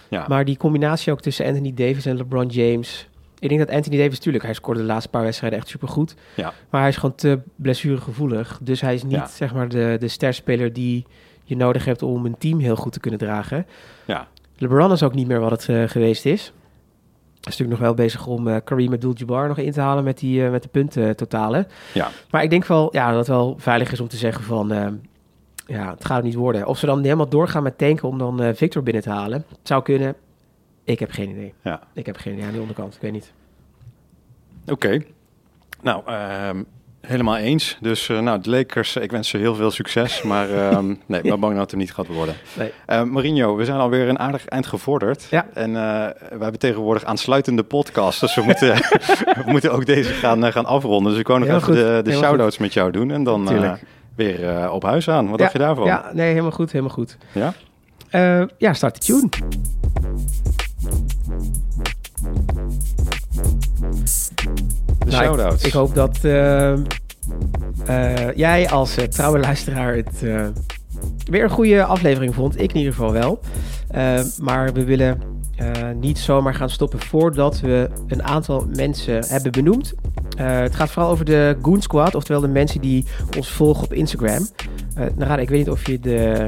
Ja. 0.09 0.25
Maar 0.27 0.45
die 0.45 0.57
combinatie 0.57 1.11
ook 1.11 1.21
tussen 1.21 1.45
Anthony 1.45 1.73
Davis 1.73 2.05
en 2.05 2.17
LeBron 2.17 2.47
James... 2.47 3.07
Ik 3.39 3.49
denk 3.49 3.61
dat 3.61 3.75
Anthony 3.75 3.97
Davis, 3.97 4.15
natuurlijk, 4.17 4.43
hij 4.43 4.53
scoorde 4.53 4.79
de 4.79 4.85
laatste 4.85 5.09
paar 5.09 5.23
wedstrijden 5.23 5.59
echt 5.59 5.67
supergoed. 5.67 6.15
Ja. 6.35 6.53
Maar 6.69 6.79
hij 6.81 6.89
is 6.89 6.95
gewoon 6.97 7.15
te 7.15 7.39
blessuregevoelig. 7.55 8.59
Dus 8.61 8.81
hij 8.81 8.93
is 8.93 9.03
niet, 9.03 9.11
Ja. 9.11 9.27
zeg 9.27 9.53
maar, 9.53 9.69
de, 9.69 9.95
de 9.99 10.07
sterspeler 10.07 10.73
die 10.73 11.05
je 11.43 11.55
nodig 11.55 11.85
hebt 11.85 12.01
om 12.01 12.25
een 12.25 12.37
team 12.37 12.59
heel 12.59 12.75
goed 12.75 12.91
te 12.93 12.99
kunnen 12.99 13.19
dragen. 13.19 13.65
ja. 14.05 14.27
LeBron 14.57 14.91
is 14.91 15.03
ook 15.03 15.13
niet 15.13 15.27
meer 15.27 15.39
wat 15.39 15.51
het 15.51 15.69
eh, 15.69 15.83
geweest 15.83 16.25
is. 16.25 16.43
Hij 16.43 17.51
is 17.51 17.57
natuurlijk 17.57 17.79
nog 17.79 17.79
wel 17.79 18.05
bezig 18.05 18.27
om 18.27 18.47
eh, 18.47 18.57
Kareem 18.63 18.93
Abdul-Jabbar 18.93 19.47
nog 19.47 19.57
in 19.57 19.71
te 19.71 19.81
halen 19.81 20.03
met, 20.03 20.19
die, 20.19 20.45
eh, 20.45 20.51
met 20.51 20.63
de 20.63 20.69
punten 20.69 21.15
totalen. 21.15 21.67
Ja. 21.93 22.09
Maar 22.29 22.43
ik 22.43 22.49
denk 22.49 22.65
wel 22.65 22.89
ja, 22.91 23.09
dat 23.09 23.17
het 23.17 23.27
wel 23.27 23.55
veilig 23.57 23.91
is 23.91 23.99
om 23.99 24.07
te 24.07 24.17
zeggen 24.17 24.43
van... 24.43 24.67
ja, 25.65 25.89
het 25.89 26.05
gaat 26.05 26.15
het 26.15 26.25
niet 26.25 26.35
worden. 26.35 26.67
Of 26.67 26.77
ze 26.77 26.85
dan 26.85 27.03
helemaal 27.03 27.29
doorgaan 27.29 27.63
met 27.63 27.77
tanken 27.77 28.07
om 28.07 28.17
dan 28.17 28.55
Victor 28.55 28.83
binnen 28.83 29.03
te 29.03 29.09
halen. 29.09 29.45
Het 29.49 29.67
zou 29.67 29.83
kunnen. 29.83 30.15
Ik 30.83 30.99
heb 30.99 31.11
geen 31.11 31.29
idee. 31.29 31.53
Ja. 31.61 31.81
Ik 31.93 32.05
heb 32.05 32.17
geen 32.17 32.33
idee 32.33 32.45
aan 32.45 32.51
die 32.51 32.61
onderkant. 32.61 32.95
Ik 32.95 33.01
weet 33.01 33.11
niet. 33.11 33.33
Oké. 34.67 35.03
Nou, 35.81 36.03
ehm, 36.05 36.63
helemaal 37.07 37.37
eens. 37.37 37.77
Dus 37.79 38.09
eh, 38.09 38.19
nou, 38.19 38.41
de 38.41 38.49
Lakers, 38.49 38.95
ik 38.95 39.11
wens 39.11 39.29
ze 39.29 39.37
heel 39.37 39.55
veel 39.55 39.71
succes. 39.71 40.21
Maar 40.21 40.49
ehm, 40.69 40.87
nee, 41.05 41.21
ik 41.21 41.29
ben 41.29 41.39
bang 41.39 41.53
dat 41.53 41.61
het 41.61 41.71
er 41.71 41.77
niet 41.77 41.93
gaat 41.93 42.07
worden. 42.07 42.35
Nee. 42.57 42.71
Eh, 42.85 43.03
Marinho, 43.03 43.55
we 43.55 43.65
zijn 43.65 43.79
alweer 43.79 44.09
een 44.09 44.19
aardig 44.19 44.45
eind 44.45 44.67
gevorderd. 44.67 45.27
Ja. 45.29 45.45
En 45.53 45.75
eh, 45.75 46.07
we 46.29 46.41
hebben 46.43 46.59
tegenwoordig 46.59 47.03
aansluitende 47.03 47.63
podcasts. 47.63 48.19
Dus 48.19 48.35
we 48.35 48.41
moeten, 48.49 48.75
we 49.25 49.43
moeten 49.45 49.71
ook 49.71 49.85
deze 49.85 50.13
gaan, 50.13 50.45
eh, 50.45 50.51
gaan 50.51 50.65
afronden. 50.65 51.11
Dus 51.11 51.21
ik 51.21 51.27
wou 51.27 51.39
nog 51.39 51.47
Heel 51.47 51.57
even 51.57 51.67
goed, 51.67 51.77
de, 51.77 52.01
de 52.03 52.17
shout-outs 52.17 52.57
met 52.57 52.73
jou 52.73 52.91
doen. 52.91 53.11
En 53.11 53.23
dan 53.23 53.51
eh, 53.51 53.73
weer 54.15 54.49
eh, 54.49 54.73
op 54.73 54.83
huis 54.83 55.09
aan. 55.09 55.29
Wat 55.29 55.39
dacht 55.39 55.51
je 55.51 55.57
daarvan? 55.57 55.85
Ja, 55.85 56.09
nee, 56.13 56.29
helemaal 56.29 56.51
goed. 56.51 56.71
Helemaal 56.71 56.93
goed. 56.93 57.17
Ja? 57.31 57.53
Eh, 58.09 58.43
ja, 58.57 58.73
start 58.73 58.95
de 58.95 59.01
tune. 59.01 59.29
Nou, 65.13 65.25
shout-outs. 65.25 65.61
Ik, 65.61 65.67
ik 65.67 65.73
hoop 65.73 65.95
dat 65.95 66.19
eh, 66.23 66.73
eh, 66.73 68.35
jij 68.35 68.69
als 68.69 68.97
eh, 68.97 69.05
trouwe 69.05 69.39
luisteraar 69.39 69.95
het, 69.95 70.21
weer 71.29 71.43
een 71.43 71.49
goede 71.49 71.83
aflevering 71.83 72.35
vond. 72.35 72.61
Ik 72.61 72.71
in 72.71 72.77
ieder 72.77 72.93
geval 72.93 73.11
wel. 73.11 73.39
Maar 74.41 74.73
we 74.73 74.83
willen 74.83 75.21
niet 75.99 76.19
zomaar 76.19 76.53
gaan 76.53 76.69
stoppen 76.69 76.99
voordat 76.99 77.59
we 77.59 77.89
een 78.07 78.23
aantal 78.23 78.67
mensen 78.75 79.25
hebben 79.27 79.51
benoemd. 79.51 79.93
Het 80.37 80.75
gaat 80.75 80.91
vooral 80.91 81.11
over 81.11 81.25
de 81.25 81.57
Goon 81.61 81.81
Squad, 81.81 82.15
oftewel 82.15 82.41
de 82.41 82.47
mensen 82.47 82.81
die 82.81 83.05
ons 83.37 83.49
volgen 83.49 83.83
op 83.83 83.93
Instagram. 83.93 84.47
nou, 85.15 85.41
ik 85.41 85.49
weet 85.49 85.59
niet 85.59 85.69
of 85.69 85.87
je 85.87 85.99
de 85.99 86.47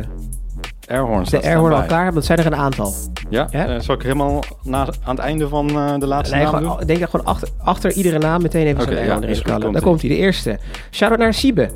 Airhorns. 0.87 1.29
De 1.29 1.41
Airhorn 1.41 1.73
al 1.73 1.83
klaar 1.83 2.13
dat 2.13 2.25
zijn 2.25 2.39
er 2.39 2.45
een 2.45 2.55
aantal. 2.55 2.93
Ja, 3.29 3.47
ja? 3.51 3.79
zal 3.79 3.95
ik 3.95 4.01
helemaal 4.01 4.43
na, 4.63 4.87
aan 5.03 5.15
het 5.15 5.19
einde 5.19 5.47
van 5.47 5.67
de 5.99 6.07
laatste 6.07 6.35
nee, 6.35 6.43
naam 6.43 6.53
gewoon, 6.55 6.81
Ik 6.81 6.87
denk 6.87 6.99
dat 6.99 7.09
gewoon 7.09 7.25
achter, 7.25 7.47
achter 7.63 7.91
iedere 7.91 8.17
naam 8.17 8.41
meteen 8.41 8.65
even 8.65 8.81
okay, 8.81 8.95
zo'n 8.95 9.05
ja, 9.05 9.27
erin. 9.27 9.71
Daar 9.71 9.81
komt 9.81 10.01
hij, 10.01 10.09
de 10.09 10.15
eerste. 10.15 10.59
Shout-out 10.91 11.19
naar 11.19 11.33
Siebe. 11.33 11.69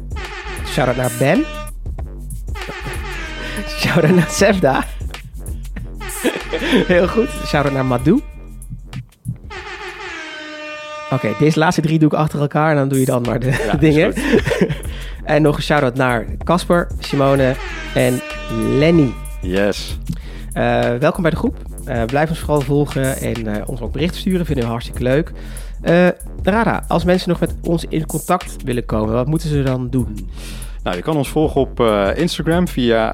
Shout-out 0.65 0.95
naar 0.95 1.11
Ben. 1.19 1.45
Shout-out 3.79 4.15
naar 4.15 4.29
Sevda. 4.29 4.83
Heel 6.87 7.07
goed. 7.07 7.29
Shout-out 7.45 7.73
naar 7.73 7.85
Madou. 7.85 8.21
Oké, 11.11 11.33
deze 11.39 11.59
laatste 11.59 11.81
drie 11.81 11.99
doe 11.99 12.09
ik 12.11 12.17
achter 12.17 12.39
elkaar 12.39 12.69
en 12.69 12.75
dan 12.75 12.87
doe 12.87 12.99
je 12.99 13.05
dan 13.05 13.21
maar 13.21 13.39
de 13.39 13.67
dingen. 13.79 14.13
en 15.23 15.41
nog 15.41 15.55
een 15.55 15.63
shout-out 15.63 15.95
naar 15.95 16.25
Casper, 16.43 16.87
Simone 16.99 17.55
en 17.93 18.21
Lenny. 18.77 19.13
Yes. 19.41 19.97
Uh, 20.53 20.95
welkom 20.95 21.21
bij 21.21 21.31
de 21.31 21.37
groep. 21.37 21.55
Uh, 21.87 22.03
blijf 22.03 22.29
ons 22.29 22.39
vooral 22.39 22.61
volgen 22.61 23.17
en 23.17 23.47
uh, 23.47 23.55
ons 23.65 23.81
ook 23.81 23.91
berichten 23.91 24.19
sturen. 24.19 24.45
Vinden 24.45 24.63
we 24.63 24.69
hartstikke 24.69 25.03
leuk. 25.03 25.31
Rara, 26.43 26.83
als 26.87 27.03
mensen 27.03 27.29
nog 27.29 27.39
met 27.39 27.55
ons 27.61 27.85
in 27.89 28.05
contact 28.05 28.63
willen 28.63 28.85
komen, 28.85 29.13
wat 29.13 29.27
moeten 29.27 29.49
ze 29.49 29.63
dan 29.63 29.89
doen? 29.89 30.29
Nou, 30.83 30.95
je 30.95 31.01
kan 31.01 31.17
ons 31.17 31.29
volgen 31.29 31.61
op 31.61 31.79
uh, 31.79 32.09
Instagram 32.15 32.67
via 32.67 33.13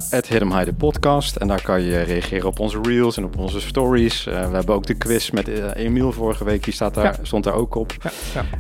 podcast 0.78 1.36
En 1.36 1.48
daar 1.48 1.62
kan 1.62 1.82
je 1.82 2.02
reageren 2.02 2.48
op 2.48 2.60
onze 2.60 2.80
reels 2.82 3.18
en 3.18 3.24
op 3.24 3.38
onze 3.38 3.62
stories. 3.62 4.28
Uh, 4.28 4.50
we 4.50 4.56
hebben 4.56 4.76
ook 4.76 4.86
de 4.86 4.94
quiz 4.94 5.30
met 5.30 5.50
uh, 5.50 5.56
Emiel 5.76 6.12
vorige 6.12 6.44
week. 6.44 6.64
Die 6.64 6.74
staat 6.74 6.94
daar, 6.94 7.20
stond 7.22 7.44
daar 7.44 7.54
ook 7.54 7.76
op. 7.76 7.94
Ja, 8.02 8.12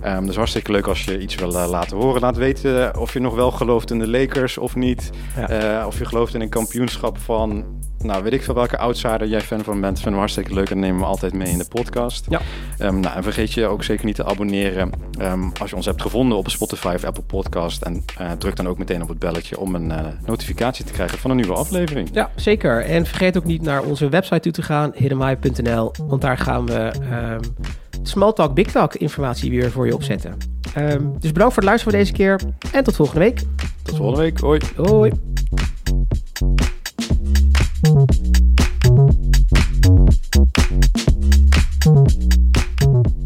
ja. 0.01 0.17
Um, 0.17 0.25
dus 0.25 0.35
hartstikke 0.35 0.71
leuk 0.71 0.87
als 0.87 1.03
je 1.03 1.19
iets 1.19 1.35
wil 1.35 1.47
laten 1.47 1.97
horen. 1.97 2.21
Laat 2.21 2.37
weten 2.37 2.99
of 2.99 3.13
je 3.13 3.19
nog 3.19 3.35
wel 3.35 3.51
gelooft 3.51 3.91
in 3.91 3.99
de 3.99 4.09
Lakers 4.09 4.57
of 4.57 4.75
niet. 4.75 5.09
of 5.85 5.97
je 5.97 6.05
gelooft 6.05 6.33
in 6.33 6.41
een 6.41 6.49
kampioenschap 6.49 7.17
van 7.17 7.65
nou, 7.99 8.23
weet 8.23 8.33
ik 8.33 8.43
veel 8.43 8.53
welke 8.53 8.77
outsider 8.77 9.27
jij 9.27 9.41
fan 9.41 9.63
van 9.63 9.81
bent. 9.81 9.95
Vinden 9.95 10.13
we 10.13 10.19
hartstikke 10.19 10.53
leuk 10.53 10.69
en 10.69 10.79
nemen 10.79 10.99
we 10.99 11.05
altijd 11.05 11.33
mee 11.33 11.51
in 11.51 11.57
de 11.57 11.67
podcast. 11.67 12.25
Ja. 12.29 12.41
Um, 12.79 12.99
nou, 12.99 13.15
en 13.15 13.23
vergeet 13.23 13.53
je 13.53 13.65
ook 13.65 13.83
zeker 13.83 14.05
niet 14.05 14.15
te 14.15 14.25
abonneren 14.25 14.89
um, 15.19 15.51
als 15.59 15.69
je 15.69 15.75
ons 15.75 15.85
hebt 15.85 16.01
gevonden 16.01 16.37
op 16.37 16.49
Spotify 16.49 16.93
of 16.95 17.03
Apple 17.03 17.23
Podcast. 17.23 17.81
En 17.81 18.03
uh, 18.21 18.31
druk 18.31 18.55
dan 18.55 18.67
ook 18.67 18.77
meteen 18.77 19.01
op 19.01 19.07
het 19.07 19.19
belletje 19.19 19.59
om 19.59 19.75
een 19.75 19.89
uh, 19.89 19.99
notificatie 20.25 20.85
te 20.85 20.91
krijgen 20.91 21.17
van 21.17 21.29
een 21.29 21.35
nieuwe 21.35 21.53
aflevering. 21.53 22.09
Ja, 22.13 22.29
zeker. 22.35 22.85
En 22.85 23.05
vergeet 23.05 23.37
ook 23.37 23.45
niet 23.45 23.61
naar 23.61 23.83
onze 23.83 24.09
website 24.09 24.39
toe 24.39 24.51
te 24.51 24.61
gaan, 24.61 24.91
hiddenmy.nl. 24.95 25.93
Want 26.07 26.21
daar 26.21 26.37
gaan 26.37 26.65
we 26.65 26.91
um, 27.11 27.39
Small 28.03 28.33
Talk, 28.33 28.53
Big 28.53 28.71
Talk 28.71 28.95
informatie 28.95 29.49
weer 29.49 29.71
voor 29.71 29.85
je 29.85 29.93
opzetten. 29.93 30.37
dus 31.19 31.31
bedankt 31.31 31.53
voor 31.53 31.63
het 31.63 31.63
luisteren 31.63 31.81
voor 31.81 31.91
deze 31.91 32.11
keer. 32.11 32.39
En 32.71 32.83
tot 32.83 32.95
volgende 32.95 33.19
week. 33.19 33.41
Tot 33.83 33.95
volgende 33.95 34.21
week. 34.21 34.39
Hoi. 34.39 34.59
Hoi. 34.75 35.11
Thank 37.85 38.11
you 42.81 43.24